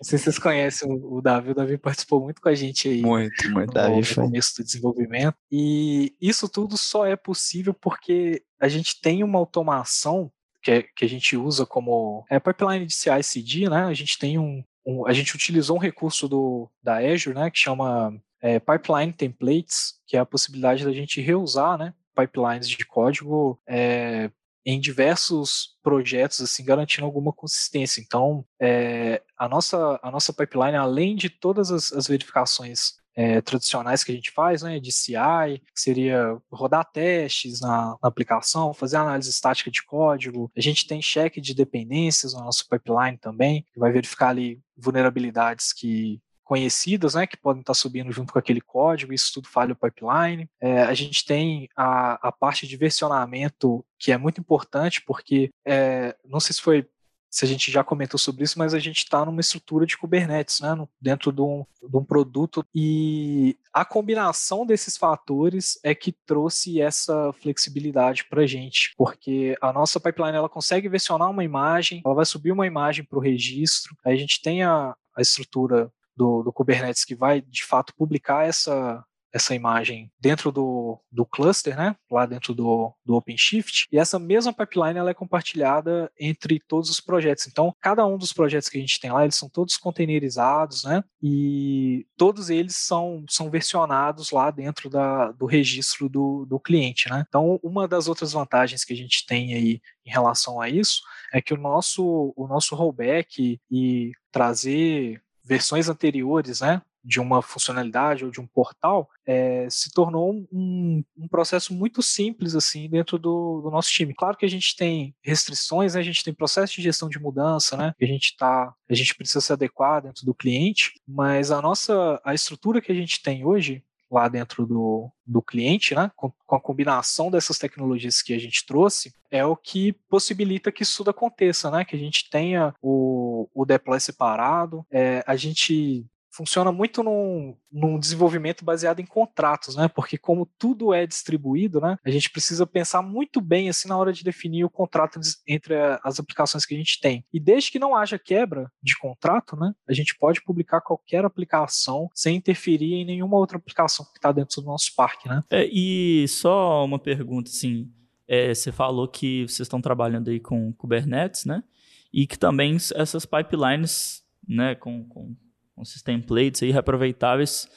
Não 0.00 0.04
sei 0.04 0.16
se 0.16 0.24
vocês 0.24 0.38
conhecem 0.38 0.88
o, 0.90 1.20
Davi, 1.20 1.50
o 1.50 1.54
Davi 1.54 1.76
participou 1.76 2.22
muito 2.22 2.40
com 2.40 2.48
a 2.48 2.54
gente 2.54 2.88
aí. 2.88 3.02
Muito, 3.02 3.50
muito, 3.50 3.66
no, 3.66 3.74
Davi 3.74 4.00
no 4.00 4.14
começo 4.14 4.56
do 4.56 4.64
desenvolvimento. 4.64 5.36
E 5.50 6.14
isso 6.20 6.48
tudo 6.48 6.78
só 6.78 7.04
é 7.04 7.16
possível 7.16 7.74
porque 7.74 8.42
a 8.60 8.68
gente 8.68 9.00
tem 9.00 9.22
uma 9.22 9.38
automação 9.38 10.30
que, 10.62 10.70
é, 10.70 10.82
que 10.82 11.04
a 11.04 11.08
gente 11.08 11.36
usa 11.36 11.66
como 11.66 12.24
é, 12.30 12.38
pipeline 12.40 12.86
de 12.86 12.94
CI/CD, 12.94 13.68
né? 13.68 13.84
A 13.84 13.94
gente 13.94 14.18
tem 14.18 14.38
um, 14.38 14.64
um, 14.86 15.06
a 15.06 15.12
gente 15.12 15.34
utilizou 15.34 15.76
um 15.76 15.80
recurso 15.80 16.28
do 16.28 16.70
da 16.82 16.98
Azure, 16.98 17.34
né, 17.34 17.50
que 17.50 17.58
chama 17.58 18.18
é, 18.40 18.58
pipeline 18.58 19.12
templates, 19.12 19.94
que 20.06 20.16
é 20.16 20.20
a 20.20 20.26
possibilidade 20.26 20.84
da 20.84 20.92
gente 20.92 21.20
reusar, 21.20 21.78
né, 21.78 21.94
pipelines 22.16 22.68
de 22.68 22.84
código 22.84 23.60
é, 23.66 24.30
em 24.66 24.80
diversos 24.80 25.78
projetos, 25.82 26.40
assim, 26.40 26.64
garantindo 26.64 27.06
alguma 27.06 27.32
consistência. 27.32 28.00
Então, 28.00 28.44
é, 28.60 29.22
a, 29.36 29.48
nossa, 29.48 29.98
a 30.02 30.10
nossa 30.10 30.32
pipeline, 30.32 30.76
além 30.76 31.16
de 31.16 31.30
todas 31.30 31.70
as, 31.70 31.92
as 31.92 32.06
verificações 32.06 32.98
é, 33.18 33.40
tradicionais 33.40 34.04
que 34.04 34.12
a 34.12 34.14
gente 34.14 34.30
faz, 34.30 34.62
né, 34.62 34.78
de 34.78 34.92
CI, 34.92 35.60
que 35.74 35.80
seria 35.80 36.36
rodar 36.52 36.84
testes 36.92 37.60
na, 37.60 37.96
na, 38.00 38.08
aplicação, 38.08 38.72
fazer 38.72 38.96
análise 38.96 39.30
estática 39.30 39.70
de 39.70 39.82
código. 39.82 40.52
A 40.56 40.60
gente 40.60 40.86
tem 40.86 41.02
cheque 41.02 41.40
de 41.40 41.54
dependências 41.54 42.32
no 42.32 42.40
nosso 42.40 42.68
pipeline 42.68 43.18
também, 43.18 43.64
que 43.72 43.80
vai 43.80 43.90
verificar 43.90 44.28
ali 44.28 44.60
vulnerabilidades 44.76 45.72
que 45.72 46.20
conhecidas, 46.48 47.14
né, 47.14 47.26
que 47.26 47.36
podem 47.36 47.60
estar 47.60 47.74
subindo 47.74 48.10
junto 48.10 48.32
com 48.32 48.38
aquele 48.38 48.62
código, 48.62 49.12
isso 49.12 49.34
tudo 49.34 49.48
falha 49.48 49.74
o 49.74 49.76
pipeline. 49.76 50.48
É, 50.58 50.80
a 50.80 50.94
gente 50.94 51.22
tem 51.26 51.68
a, 51.76 52.28
a 52.28 52.32
parte 52.32 52.66
de 52.66 52.74
versionamento, 52.74 53.84
que 53.98 54.10
é 54.10 54.16
muito 54.16 54.40
importante, 54.40 55.02
porque 55.06 55.50
é, 55.62 56.16
não 56.24 56.40
sei 56.40 56.54
se 56.54 56.62
foi 56.62 56.88
se 57.30 57.44
a 57.44 57.48
gente 57.48 57.70
já 57.70 57.84
comentou 57.84 58.18
sobre 58.18 58.44
isso, 58.44 58.58
mas 58.58 58.72
a 58.72 58.78
gente 58.78 59.00
está 59.00 59.22
numa 59.26 59.42
estrutura 59.42 59.84
de 59.84 59.98
Kubernetes, 59.98 60.60
né, 60.60 60.74
dentro 60.98 61.30
de 61.30 61.42
um, 61.42 61.66
de 61.82 61.94
um 61.94 62.02
produto, 62.02 62.64
e 62.74 63.58
a 63.70 63.84
combinação 63.84 64.64
desses 64.64 64.96
fatores 64.96 65.78
é 65.84 65.94
que 65.94 66.12
trouxe 66.24 66.80
essa 66.80 67.30
flexibilidade 67.34 68.24
para 68.24 68.44
a 68.44 68.46
gente, 68.46 68.94
porque 68.96 69.54
a 69.60 69.70
nossa 69.70 70.00
pipeline 70.00 70.38
ela 70.38 70.48
consegue 70.48 70.88
versionar 70.88 71.28
uma 71.28 71.44
imagem, 71.44 72.00
ela 72.02 72.14
vai 72.14 72.24
subir 72.24 72.52
uma 72.52 72.66
imagem 72.66 73.04
para 73.04 73.18
o 73.18 73.22
registro, 73.22 73.94
aí 74.02 74.14
a 74.14 74.18
gente 74.18 74.40
tem 74.40 74.62
a, 74.62 74.96
a 75.14 75.20
estrutura 75.20 75.92
do, 76.18 76.42
do, 76.42 76.52
Kubernetes 76.52 77.04
que 77.04 77.14
vai 77.14 77.40
de 77.40 77.64
fato 77.64 77.94
publicar 77.94 78.46
essa, 78.46 79.04
essa 79.32 79.54
imagem 79.54 80.10
dentro 80.18 80.50
do, 80.50 80.98
do 81.10 81.24
cluster, 81.24 81.76
né, 81.76 81.94
lá 82.10 82.26
dentro 82.26 82.54
do, 82.54 82.92
do 83.04 83.14
OpenShift, 83.14 83.86
e 83.92 83.98
essa 83.98 84.18
mesma 84.18 84.52
pipeline 84.52 84.98
ela 84.98 85.10
é 85.10 85.14
compartilhada 85.14 86.10
entre 86.18 86.60
todos 86.66 86.90
os 86.90 87.00
projetos. 87.00 87.46
Então, 87.46 87.74
cada 87.80 88.04
um 88.06 88.16
dos 88.16 88.32
projetos 88.32 88.68
que 88.68 88.78
a 88.78 88.80
gente 88.80 88.98
tem 88.98 89.12
lá, 89.12 89.22
eles 89.22 89.36
são 89.36 89.48
todos 89.48 89.76
containerizados, 89.76 90.84
né, 90.84 91.04
e 91.22 92.06
todos 92.16 92.50
eles 92.50 92.76
são, 92.76 93.24
são 93.28 93.50
versionados 93.50 94.30
lá 94.30 94.50
dentro 94.50 94.88
da, 94.90 95.30
do 95.32 95.46
registro 95.46 96.08
do, 96.08 96.44
do 96.46 96.58
cliente, 96.58 97.08
né. 97.08 97.24
Então, 97.28 97.60
uma 97.62 97.86
das 97.86 98.08
outras 98.08 98.32
vantagens 98.32 98.84
que 98.84 98.92
a 98.92 98.96
gente 98.96 99.26
tem 99.26 99.54
aí 99.54 99.80
em 100.04 100.10
relação 100.10 100.60
a 100.60 100.68
isso 100.68 101.02
é 101.32 101.42
que 101.42 101.52
o 101.52 101.58
nosso, 101.58 102.32
o 102.34 102.46
nosso 102.46 102.74
rollback 102.74 103.60
e 103.70 104.12
trazer 104.32 105.22
versões 105.48 105.88
anteriores, 105.88 106.60
né, 106.60 106.82
de 107.02 107.18
uma 107.18 107.40
funcionalidade 107.40 108.24
ou 108.24 108.30
de 108.30 108.38
um 108.38 108.46
portal, 108.46 109.08
é, 109.24 109.66
se 109.70 109.90
tornou 109.90 110.30
um, 110.52 111.02
um, 111.16 111.28
processo 111.28 111.72
muito 111.72 112.02
simples 112.02 112.54
assim 112.54 112.88
dentro 112.88 113.18
do, 113.18 113.62
do, 113.62 113.70
nosso 113.70 113.88
time. 113.90 114.14
Claro 114.14 114.36
que 114.36 114.44
a 114.44 114.50
gente 114.50 114.76
tem 114.76 115.14
restrições, 115.22 115.94
né? 115.94 116.00
a 116.00 116.04
gente 116.04 116.22
tem 116.22 116.34
processo 116.34 116.74
de 116.74 116.82
gestão 116.82 117.08
de 117.08 117.18
mudança, 117.18 117.76
né? 117.76 117.94
a 118.00 118.04
gente 118.04 118.36
tá, 118.36 118.74
a 118.88 118.94
gente 118.94 119.14
precisa 119.14 119.40
se 119.40 119.52
adequar 119.52 120.02
dentro 120.02 120.26
do 120.26 120.34
cliente, 120.34 121.00
mas 121.06 121.50
a 121.50 121.62
nossa 121.62 122.20
a 122.22 122.34
estrutura 122.34 122.80
que 122.80 122.92
a 122.92 122.94
gente 122.94 123.22
tem 123.22 123.44
hoje 123.44 123.82
lá 124.10 124.28
dentro 124.28 124.66
do, 124.66 125.10
do 125.26 125.42
cliente, 125.42 125.94
né, 125.94 126.10
com, 126.16 126.32
com, 126.46 126.56
a 126.56 126.60
combinação 126.60 127.30
dessas 127.30 127.58
tecnologias 127.58 128.22
que 128.22 128.32
a 128.32 128.38
gente 128.38 128.64
trouxe, 128.66 129.14
é 129.30 129.44
o 129.44 129.56
que 129.56 129.92
possibilita 130.08 130.72
que 130.72 130.82
isso 130.82 130.98
tudo 130.98 131.10
aconteça, 131.10 131.70
né, 131.70 131.84
que 131.84 131.94
a 131.94 131.98
gente 131.98 132.28
tenha 132.30 132.74
o, 132.82 133.48
o 133.54 133.64
deploy 133.64 134.00
separado, 134.00 134.84
é, 134.90 135.22
a 135.26 135.36
gente 135.36 136.06
funciona 136.38 136.70
muito 136.70 137.02
num, 137.02 137.56
num, 137.70 137.98
desenvolvimento 137.98 138.64
baseado 138.64 139.00
em 139.00 139.06
contratos, 139.06 139.74
né? 139.74 139.88
Porque 139.88 140.16
como 140.16 140.48
tudo 140.56 140.94
é 140.94 141.04
distribuído, 141.04 141.80
né? 141.80 141.98
A 142.04 142.10
gente 142.10 142.30
precisa 142.30 142.64
pensar 142.64 143.02
muito 143.02 143.40
bem 143.40 143.68
assim 143.68 143.88
na 143.88 143.96
hora 143.96 144.12
de 144.12 144.22
definir 144.22 144.64
o 144.64 144.70
contrato 144.70 145.18
entre 145.48 145.74
as 146.04 146.20
aplicações 146.20 146.64
que 146.64 146.76
a 146.76 146.78
gente 146.78 147.00
tem. 147.00 147.24
E 147.32 147.40
desde 147.40 147.72
que 147.72 147.78
não 147.80 147.96
haja 147.96 148.20
quebra 148.20 148.70
de 148.80 148.96
contrato, 148.96 149.56
né? 149.56 149.72
A 149.88 149.92
gente 149.92 150.16
pode 150.16 150.40
publicar 150.44 150.80
qualquer 150.80 151.24
aplicação 151.24 152.08
sem 152.14 152.36
interferir 152.36 152.94
em 152.94 153.04
nenhuma 153.04 153.36
outra 153.36 153.58
aplicação 153.58 154.06
que 154.06 154.18
está 154.18 154.30
dentro 154.30 154.62
do 154.62 154.66
nosso 154.68 154.94
parque, 154.94 155.28
né? 155.28 155.42
É, 155.50 155.66
e 155.66 156.28
só 156.28 156.84
uma 156.84 157.00
pergunta, 157.00 157.50
assim, 157.50 157.90
é, 158.28 158.54
você 158.54 158.70
falou 158.70 159.08
que 159.08 159.42
vocês 159.42 159.66
estão 159.66 159.80
trabalhando 159.80 160.30
aí 160.30 160.38
com 160.38 160.72
Kubernetes, 160.74 161.44
né? 161.44 161.64
E 162.12 162.28
que 162.28 162.38
também 162.38 162.76
essas 162.94 163.26
pipelines, 163.26 164.22
né, 164.46 164.76
com, 164.76 165.04
com 165.08 165.36
esses 165.82 166.02
templates 166.02 166.62
aí 166.62 166.70
reaproveitáveis, 166.70 167.68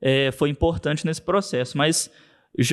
é, 0.00 0.30
foi 0.32 0.48
importante 0.48 1.04
nesse 1.04 1.22
processo. 1.22 1.76
Mas 1.76 2.10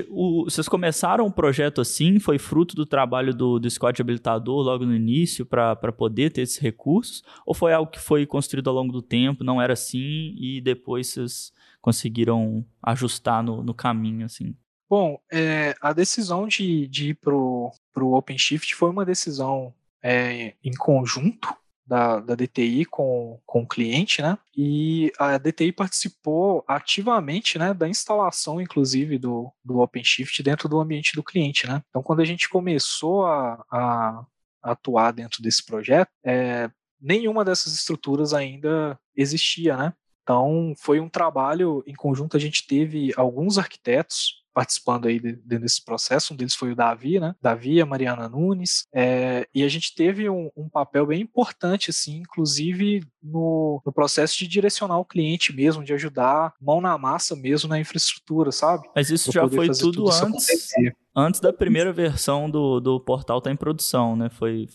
o, 0.09 0.45
vocês 0.45 0.67
começaram 0.67 1.25
o 1.25 1.31
projeto 1.31 1.81
assim? 1.81 2.19
Foi 2.19 2.39
fruto 2.39 2.75
do 2.75 2.85
trabalho 2.85 3.33
do, 3.33 3.59
do 3.59 3.69
Scott 3.69 4.01
habilitador 4.01 4.63
logo 4.63 4.85
no 4.85 4.95
início 4.95 5.45
para 5.45 5.75
poder 5.91 6.31
ter 6.31 6.41
esses 6.41 6.57
recursos? 6.57 7.23
Ou 7.45 7.53
foi 7.53 7.73
algo 7.73 7.91
que 7.91 7.99
foi 7.99 8.25
construído 8.25 8.69
ao 8.69 8.75
longo 8.75 8.91
do 8.91 9.01
tempo, 9.01 9.43
não 9.43 9.61
era 9.61 9.73
assim, 9.73 10.35
e 10.37 10.61
depois 10.61 11.07
vocês 11.07 11.51
conseguiram 11.81 12.65
ajustar 12.81 13.43
no, 13.43 13.63
no 13.63 13.73
caminho, 13.73 14.25
assim? 14.25 14.55
Bom, 14.89 15.19
é, 15.31 15.75
a 15.81 15.91
decisão 15.93 16.47
de, 16.47 16.87
de 16.87 17.09
ir 17.09 17.15
para 17.15 17.33
o 17.35 17.73
OpenShift 17.95 18.73
foi 18.73 18.89
uma 18.89 19.05
decisão 19.05 19.73
é, 20.01 20.53
em 20.63 20.71
conjunto 20.71 21.53
da, 21.87 22.19
da 22.19 22.35
DTI 22.35 22.85
com, 22.85 23.39
com 23.45 23.61
o 23.61 23.67
cliente, 23.67 24.21
né? 24.21 24.37
E 24.55 25.11
a 25.17 25.37
DTI 25.37 25.71
participou 25.71 26.63
ativamente, 26.67 27.57
né, 27.57 27.73
da 27.73 27.87
instalação, 27.87 28.59
inclusive, 28.59 29.17
do, 29.17 29.51
do 29.63 29.79
OpenShift 29.79 30.43
dentro 30.43 30.67
do 30.67 30.79
ambiente 30.79 31.15
do 31.15 31.23
cliente, 31.23 31.65
né? 31.65 31.81
Então, 31.89 32.03
quando 32.03 32.19
a 32.19 32.25
gente 32.25 32.49
começou 32.49 33.25
a, 33.25 33.63
a 33.71 34.25
atuar 34.61 35.11
dentro 35.13 35.41
desse 35.41 35.65
projeto, 35.65 36.09
é, 36.25 36.69
nenhuma 36.99 37.45
dessas 37.45 37.73
estruturas 37.73 38.33
ainda 38.33 38.99
existia, 39.15 39.77
né? 39.77 39.93
Então, 40.23 40.73
foi 40.77 40.99
um 40.99 41.07
trabalho 41.07 41.81
em 41.87 41.93
conjunto. 41.93 42.35
A 42.35 42.39
gente 42.39 42.67
teve 42.67 43.13
alguns 43.15 43.57
arquitetos 43.57 44.43
participando 44.57 45.05
aí 45.05 45.19
dentro 45.19 45.59
desse 45.59 45.85
processo. 45.85 46.33
Um 46.33 46.35
deles 46.35 46.55
foi 46.55 46.71
o 46.71 46.75
Davi, 46.75 47.19
né? 47.19 47.35
Davi, 47.39 47.79
a 47.79 47.85
Mariana 47.85 48.27
Nunes. 48.27 48.87
É, 48.91 49.47
e 49.53 49.63
a 49.63 49.67
gente 49.67 49.93
teve 49.93 50.27
um, 50.27 50.49
um, 50.57 50.67
papel 50.67 51.05
bem 51.05 51.21
importante, 51.21 51.91
assim, 51.91 52.17
inclusive 52.21 53.03
no, 53.21 53.79
no, 53.85 53.93
processo 53.93 54.35
de 54.35 54.47
direcionar 54.47 54.97
o 54.97 55.05
cliente 55.05 55.55
mesmo, 55.55 55.83
de 55.83 55.93
ajudar 55.93 56.55
mão 56.59 56.81
na 56.81 56.97
massa 56.97 57.35
mesmo 57.35 57.69
na 57.69 57.79
infraestrutura, 57.79 58.51
sabe? 58.51 58.89
Mas 58.95 59.11
isso 59.11 59.31
já 59.31 59.47
foi 59.47 59.67
tudo, 59.69 59.91
tudo 59.91 60.09
antes, 60.09 60.71
antes 61.15 61.39
da 61.39 61.53
primeira 61.53 61.93
versão 61.93 62.49
do, 62.49 62.79
do 62.79 62.99
portal 62.99 63.37
estar 63.37 63.51
tá 63.51 63.53
em 63.53 63.57
produção, 63.57 64.15
né? 64.15 64.27
Foi, 64.27 64.65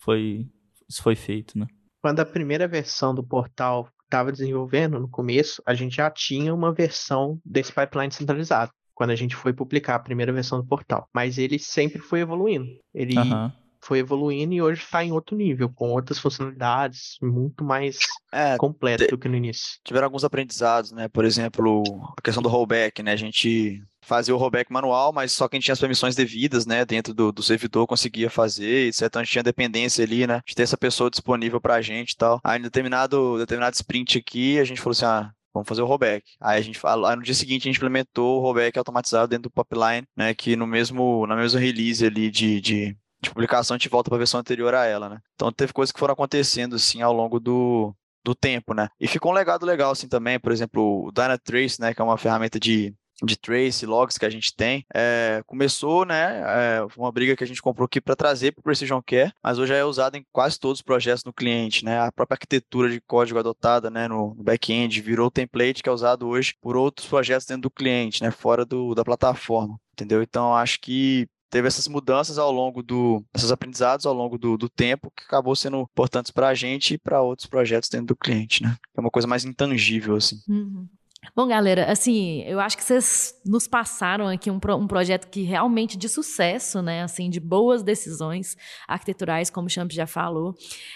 foi, 0.00 0.46
isso 0.86 1.02
foi 1.02 1.16
feito, 1.16 1.58
né? 1.58 1.66
Quando 2.02 2.20
a 2.20 2.26
primeira 2.26 2.68
versão 2.68 3.14
do 3.14 3.24
portal 3.24 3.88
estava 4.04 4.30
desenvolvendo 4.30 5.00
no 5.00 5.08
começo, 5.08 5.62
a 5.64 5.72
gente 5.72 5.96
já 5.96 6.10
tinha 6.10 6.52
uma 6.52 6.74
versão 6.74 7.40
desse 7.42 7.72
pipeline 7.72 8.12
centralizado 8.12 8.70
quando 9.00 9.12
a 9.12 9.16
gente 9.16 9.34
foi 9.34 9.54
publicar 9.54 9.94
a 9.94 9.98
primeira 9.98 10.30
versão 10.30 10.60
do 10.60 10.66
portal. 10.66 11.08
Mas 11.10 11.38
ele 11.38 11.58
sempre 11.58 12.00
foi 12.00 12.20
evoluindo. 12.20 12.66
Ele 12.92 13.16
uhum. 13.16 13.50
foi 13.80 14.00
evoluindo 14.00 14.52
e 14.52 14.60
hoje 14.60 14.82
está 14.82 15.02
em 15.02 15.10
outro 15.10 15.34
nível, 15.34 15.70
com 15.70 15.88
outras 15.88 16.18
funcionalidades, 16.18 17.16
muito 17.22 17.64
mais 17.64 17.96
é, 18.30 18.58
completo 18.58 19.06
do 19.06 19.16
que 19.16 19.26
no 19.26 19.36
início. 19.36 19.78
Tiveram 19.82 20.04
alguns 20.04 20.22
aprendizados, 20.22 20.92
né? 20.92 21.08
Por 21.08 21.24
exemplo, 21.24 21.82
a 22.14 22.20
questão 22.20 22.42
do 22.42 22.50
rollback, 22.50 23.02
né? 23.02 23.12
A 23.12 23.16
gente 23.16 23.82
fazia 24.02 24.34
o 24.34 24.38
rollback 24.38 24.70
manual, 24.70 25.14
mas 25.14 25.32
só 25.32 25.48
quem 25.48 25.60
tinha 25.60 25.72
as 25.72 25.80
permissões 25.80 26.14
devidas, 26.14 26.66
né, 26.66 26.84
dentro 26.84 27.14
do, 27.14 27.30
do 27.30 27.42
servidor 27.42 27.86
conseguia 27.86 28.28
fazer, 28.28 28.88
etc. 28.88 29.02
Então 29.02 29.20
a 29.20 29.24
gente 29.24 29.32
tinha 29.32 29.42
dependência 29.42 30.04
ali, 30.04 30.26
né, 30.26 30.42
de 30.44 30.54
ter 30.54 30.64
essa 30.64 30.76
pessoa 30.76 31.10
disponível 31.10 31.60
pra 31.60 31.80
gente 31.80 32.12
e 32.12 32.16
tal. 32.16 32.40
Aí 32.42 32.58
em 32.58 32.62
determinado, 32.62 33.38
determinado 33.38 33.76
sprint 33.76 34.18
aqui, 34.18 34.58
a 34.58 34.64
gente 34.64 34.80
falou 34.80 34.92
assim, 34.92 35.04
ah, 35.04 35.30
vamos 35.52 35.68
fazer 35.68 35.82
o 35.82 35.86
rollback. 35.86 36.24
Aí 36.40 36.58
a 36.58 36.62
gente 36.62 36.78
fala, 36.78 37.10
aí 37.10 37.16
no 37.16 37.22
dia 37.22 37.34
seguinte 37.34 37.62
a 37.62 37.70
gente 37.70 37.76
implementou 37.76 38.38
o 38.38 38.40
rollback 38.40 38.78
automatizado 38.78 39.28
dentro 39.28 39.50
do 39.50 39.64
pipeline, 39.64 40.06
né, 40.16 40.34
que 40.34 40.56
no 40.56 40.66
mesmo 40.66 41.26
na 41.26 41.36
mesma 41.36 41.60
release 41.60 42.04
ali 42.04 42.30
de, 42.30 42.60
de, 42.60 42.96
de 43.20 43.30
publicação 43.30 43.74
a 43.74 43.78
gente 43.78 43.88
volta 43.88 44.10
para 44.10 44.16
a 44.16 44.18
versão 44.18 44.40
anterior 44.40 44.74
a 44.74 44.84
ela, 44.84 45.08
né? 45.08 45.18
Então 45.34 45.52
teve 45.52 45.72
coisas 45.72 45.92
que 45.92 46.00
foram 46.00 46.12
acontecendo 46.12 46.76
assim 46.76 47.02
ao 47.02 47.12
longo 47.12 47.38
do, 47.40 47.94
do 48.24 48.34
tempo, 48.34 48.74
né? 48.74 48.88
E 48.98 49.06
ficou 49.06 49.32
um 49.32 49.34
legado 49.34 49.66
legal 49.66 49.92
assim 49.92 50.08
também, 50.08 50.38
por 50.38 50.52
exemplo, 50.52 51.06
o 51.06 51.12
Dynatrace, 51.12 51.80
né, 51.80 51.94
que 51.94 52.00
é 52.00 52.04
uma 52.04 52.18
ferramenta 52.18 52.58
de 52.58 52.94
de 53.22 53.36
trace, 53.36 53.86
logs 53.86 54.18
que 54.18 54.26
a 54.26 54.30
gente 54.30 54.54
tem. 54.54 54.84
É, 54.94 55.42
começou, 55.46 56.04
né, 56.04 56.40
é, 56.40 56.86
uma 56.96 57.12
briga 57.12 57.36
que 57.36 57.44
a 57.44 57.46
gente 57.46 57.62
comprou 57.62 57.86
aqui 57.86 58.00
para 58.00 58.16
trazer 58.16 58.52
para 58.52 58.60
o 58.60 58.62
Precision 58.64 59.00
Care, 59.04 59.32
mas 59.42 59.58
hoje 59.58 59.74
é 59.74 59.84
usado 59.84 60.16
em 60.16 60.24
quase 60.32 60.58
todos 60.58 60.78
os 60.78 60.82
projetos 60.82 61.24
no 61.24 61.32
cliente, 61.32 61.84
né, 61.84 62.00
a 62.00 62.12
própria 62.12 62.34
arquitetura 62.34 62.90
de 62.90 63.00
código 63.00 63.38
adotada, 63.38 63.90
né, 63.90 64.08
no, 64.08 64.34
no 64.34 64.42
back-end 64.42 65.00
virou 65.00 65.30
template 65.30 65.82
que 65.82 65.88
é 65.88 65.92
usado 65.92 66.26
hoje 66.26 66.54
por 66.60 66.76
outros 66.76 67.06
projetos 67.06 67.46
dentro 67.46 67.62
do 67.62 67.70
cliente, 67.70 68.22
né, 68.22 68.30
fora 68.30 68.64
do, 68.64 68.94
da 68.94 69.04
plataforma, 69.04 69.78
entendeu? 69.92 70.22
Então, 70.22 70.54
acho 70.54 70.80
que 70.80 71.28
teve 71.50 71.66
essas 71.66 71.88
mudanças 71.88 72.38
ao 72.38 72.52
longo 72.52 72.82
do, 72.82 73.24
esses 73.34 73.50
aprendizados 73.50 74.06
ao 74.06 74.14
longo 74.14 74.38
do, 74.38 74.56
do 74.56 74.68
tempo 74.68 75.12
que 75.14 75.24
acabou 75.24 75.54
sendo 75.56 75.80
importantes 75.80 76.30
para 76.30 76.48
a 76.48 76.54
gente 76.54 76.94
e 76.94 76.98
para 76.98 77.20
outros 77.20 77.46
projetos 77.46 77.88
dentro 77.88 78.06
do 78.08 78.16
cliente, 78.16 78.62
né? 78.62 78.76
É 78.96 79.00
uma 79.00 79.10
coisa 79.10 79.26
mais 79.26 79.44
intangível, 79.44 80.14
assim. 80.14 80.40
Uhum. 80.48 80.88
Bom, 81.36 81.46
galera, 81.46 81.84
assim, 81.84 82.42
eu 82.42 82.58
acho 82.58 82.76
que 82.76 82.82
vocês 82.82 83.34
nos 83.44 83.68
passaram 83.68 84.26
aqui 84.26 84.50
um, 84.50 84.58
pro, 84.58 84.74
um 84.76 84.86
projeto 84.86 85.28
que 85.28 85.42
realmente 85.42 85.96
de 85.96 86.08
sucesso, 86.08 86.80
né? 86.80 87.02
Assim, 87.02 87.28
de 87.28 87.38
boas 87.38 87.82
decisões 87.82 88.56
arquiteturais, 88.88 89.50
como 89.50 89.66
o 89.66 89.70
Champ 89.70 89.92
já 89.92 90.06
falou. 90.06 90.54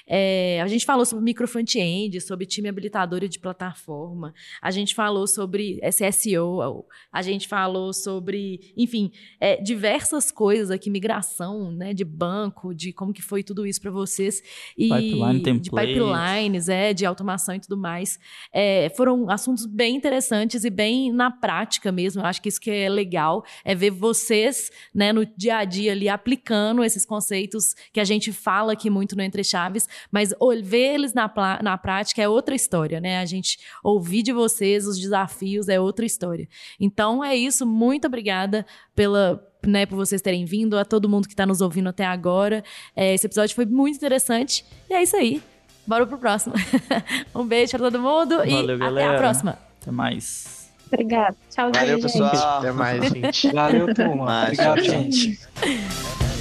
É, 0.09 0.61
a 0.62 0.66
gente 0.66 0.87
falou 0.87 1.05
sobre 1.05 1.25
micro 1.25 1.47
front-end, 1.47 2.20
sobre 2.22 2.47
time 2.47 2.68
habilitador 2.68 3.20
de 3.29 3.39
plataforma. 3.39 4.33
A 4.62 4.70
gente 4.70 4.95
falou 4.95 5.27
sobre 5.27 5.79
SSO. 5.93 6.87
A 7.12 7.20
gente 7.20 7.47
falou 7.47 7.93
sobre, 7.93 8.72
enfim, 8.77 9.12
é, 9.39 9.61
diversas 9.61 10.33
coisas 10.33 10.70
aqui, 10.70 10.89
migração, 10.89 11.70
né? 11.70 11.93
De 11.93 12.05
banco, 12.05 12.75
de 12.75 12.95
como 12.95 13.12
que 13.12 13.22
foi 13.22 13.43
tudo 13.43 13.66
isso 13.66 13.81
para 13.81 13.91
vocês 13.91 14.43
e 14.77 14.89
Pipeline 14.89 15.61
de 15.61 15.70
pipelines, 15.70 16.68
é, 16.70 16.95
de 16.95 17.05
automação 17.05 17.55
e 17.55 17.61
tudo 17.61 17.77
mais. 17.77 18.18
É, 18.53 18.89
foram 18.97 19.29
assuntos 19.29 19.66
bem 19.66 19.95
interessantes 19.97 20.14
interessantes 20.15 20.65
e 20.65 20.71
bem 20.71 21.12
na 21.12 21.31
prática 21.31 21.91
mesmo. 21.91 22.23
Eu 22.23 22.27
acho 22.27 22.41
que 22.41 22.49
isso 22.49 22.61
que 22.61 22.71
é 22.71 22.89
legal 22.89 23.45
é 23.65 23.75
ver 23.75 23.91
vocês, 23.91 24.71
né, 24.95 25.12
no 25.12 25.27
dia 25.27 25.59
a 25.59 25.65
dia 25.65 25.93
ali 25.93 26.09
aplicando 26.09 26.85
esses 26.85 27.05
conceitos 27.05 27.75
que 27.93 27.99
a 27.99 28.05
gente 28.05 28.33
fala 28.33 28.73
aqui 28.73 28.89
muito 28.89 29.17
no 29.17 29.23
Entre 29.23 29.43
Chaves, 29.43 29.89
mas 30.11 30.33
ver 30.62 30.95
eles 30.95 31.12
na, 31.12 31.31
na 31.62 31.77
prática 31.77 32.23
é 32.23 32.29
outra 32.29 32.55
história, 32.55 33.01
né? 33.01 33.19
A 33.19 33.25
gente 33.25 33.59
ouvir 33.83 34.23
de 34.23 34.33
vocês 34.33 34.87
os 34.87 34.99
desafios 34.99 35.69
é 35.69 35.81
outra 35.81 36.07
história. 36.07 36.49
Então 36.79 37.25
é 37.25 37.35
isso, 37.35 37.67
muito 37.67 38.07
obrigada 38.07 38.65
pela 38.95 39.43
né, 39.67 39.87
por 39.87 39.97
vocês 39.97 40.21
terem 40.21 40.45
vindo, 40.45 40.77
a 40.77 40.85
todo 40.85 41.09
mundo 41.09 41.27
que 41.27 41.33
está 41.33 41.47
nos 41.47 41.62
ouvindo 41.62 41.89
até 41.89 42.05
agora. 42.05 42.62
É, 42.95 43.15
esse 43.15 43.27
episódio 43.27 43.55
foi 43.55 43.65
muito 43.65 43.97
interessante. 43.97 44.62
E 44.91 44.93
é 44.93 45.03
isso 45.03 45.17
aí. 45.17 45.43
Bora 45.87 46.07
pro 46.07 46.19
próximo. 46.19 46.55
um 47.35 47.47
beijo 47.47 47.73
pra 47.73 47.91
todo 47.91 48.01
mundo 48.01 48.37
Valeu, 48.39 48.77
e 48.77 48.79
galera. 48.79 49.07
até 49.07 49.17
a 49.17 49.19
próxima. 49.19 49.59
Até 49.85 49.91
mais. 49.91 50.70
Obrigada. 50.91 51.37
Tchauzinho, 51.51 51.74
Valeu, 51.74 52.01
gente. 52.01 52.12
pessoal. 52.12 52.59
Até 52.59 52.72
mais, 52.72 53.05
gente. 53.12 53.53
Valeu, 53.53 53.95
turma. 53.95 54.24
Mas, 54.24 54.59
Obrigado, 54.59 54.76
tchau, 54.76 54.85
tchau. 54.85 55.03
gente. 55.03 56.34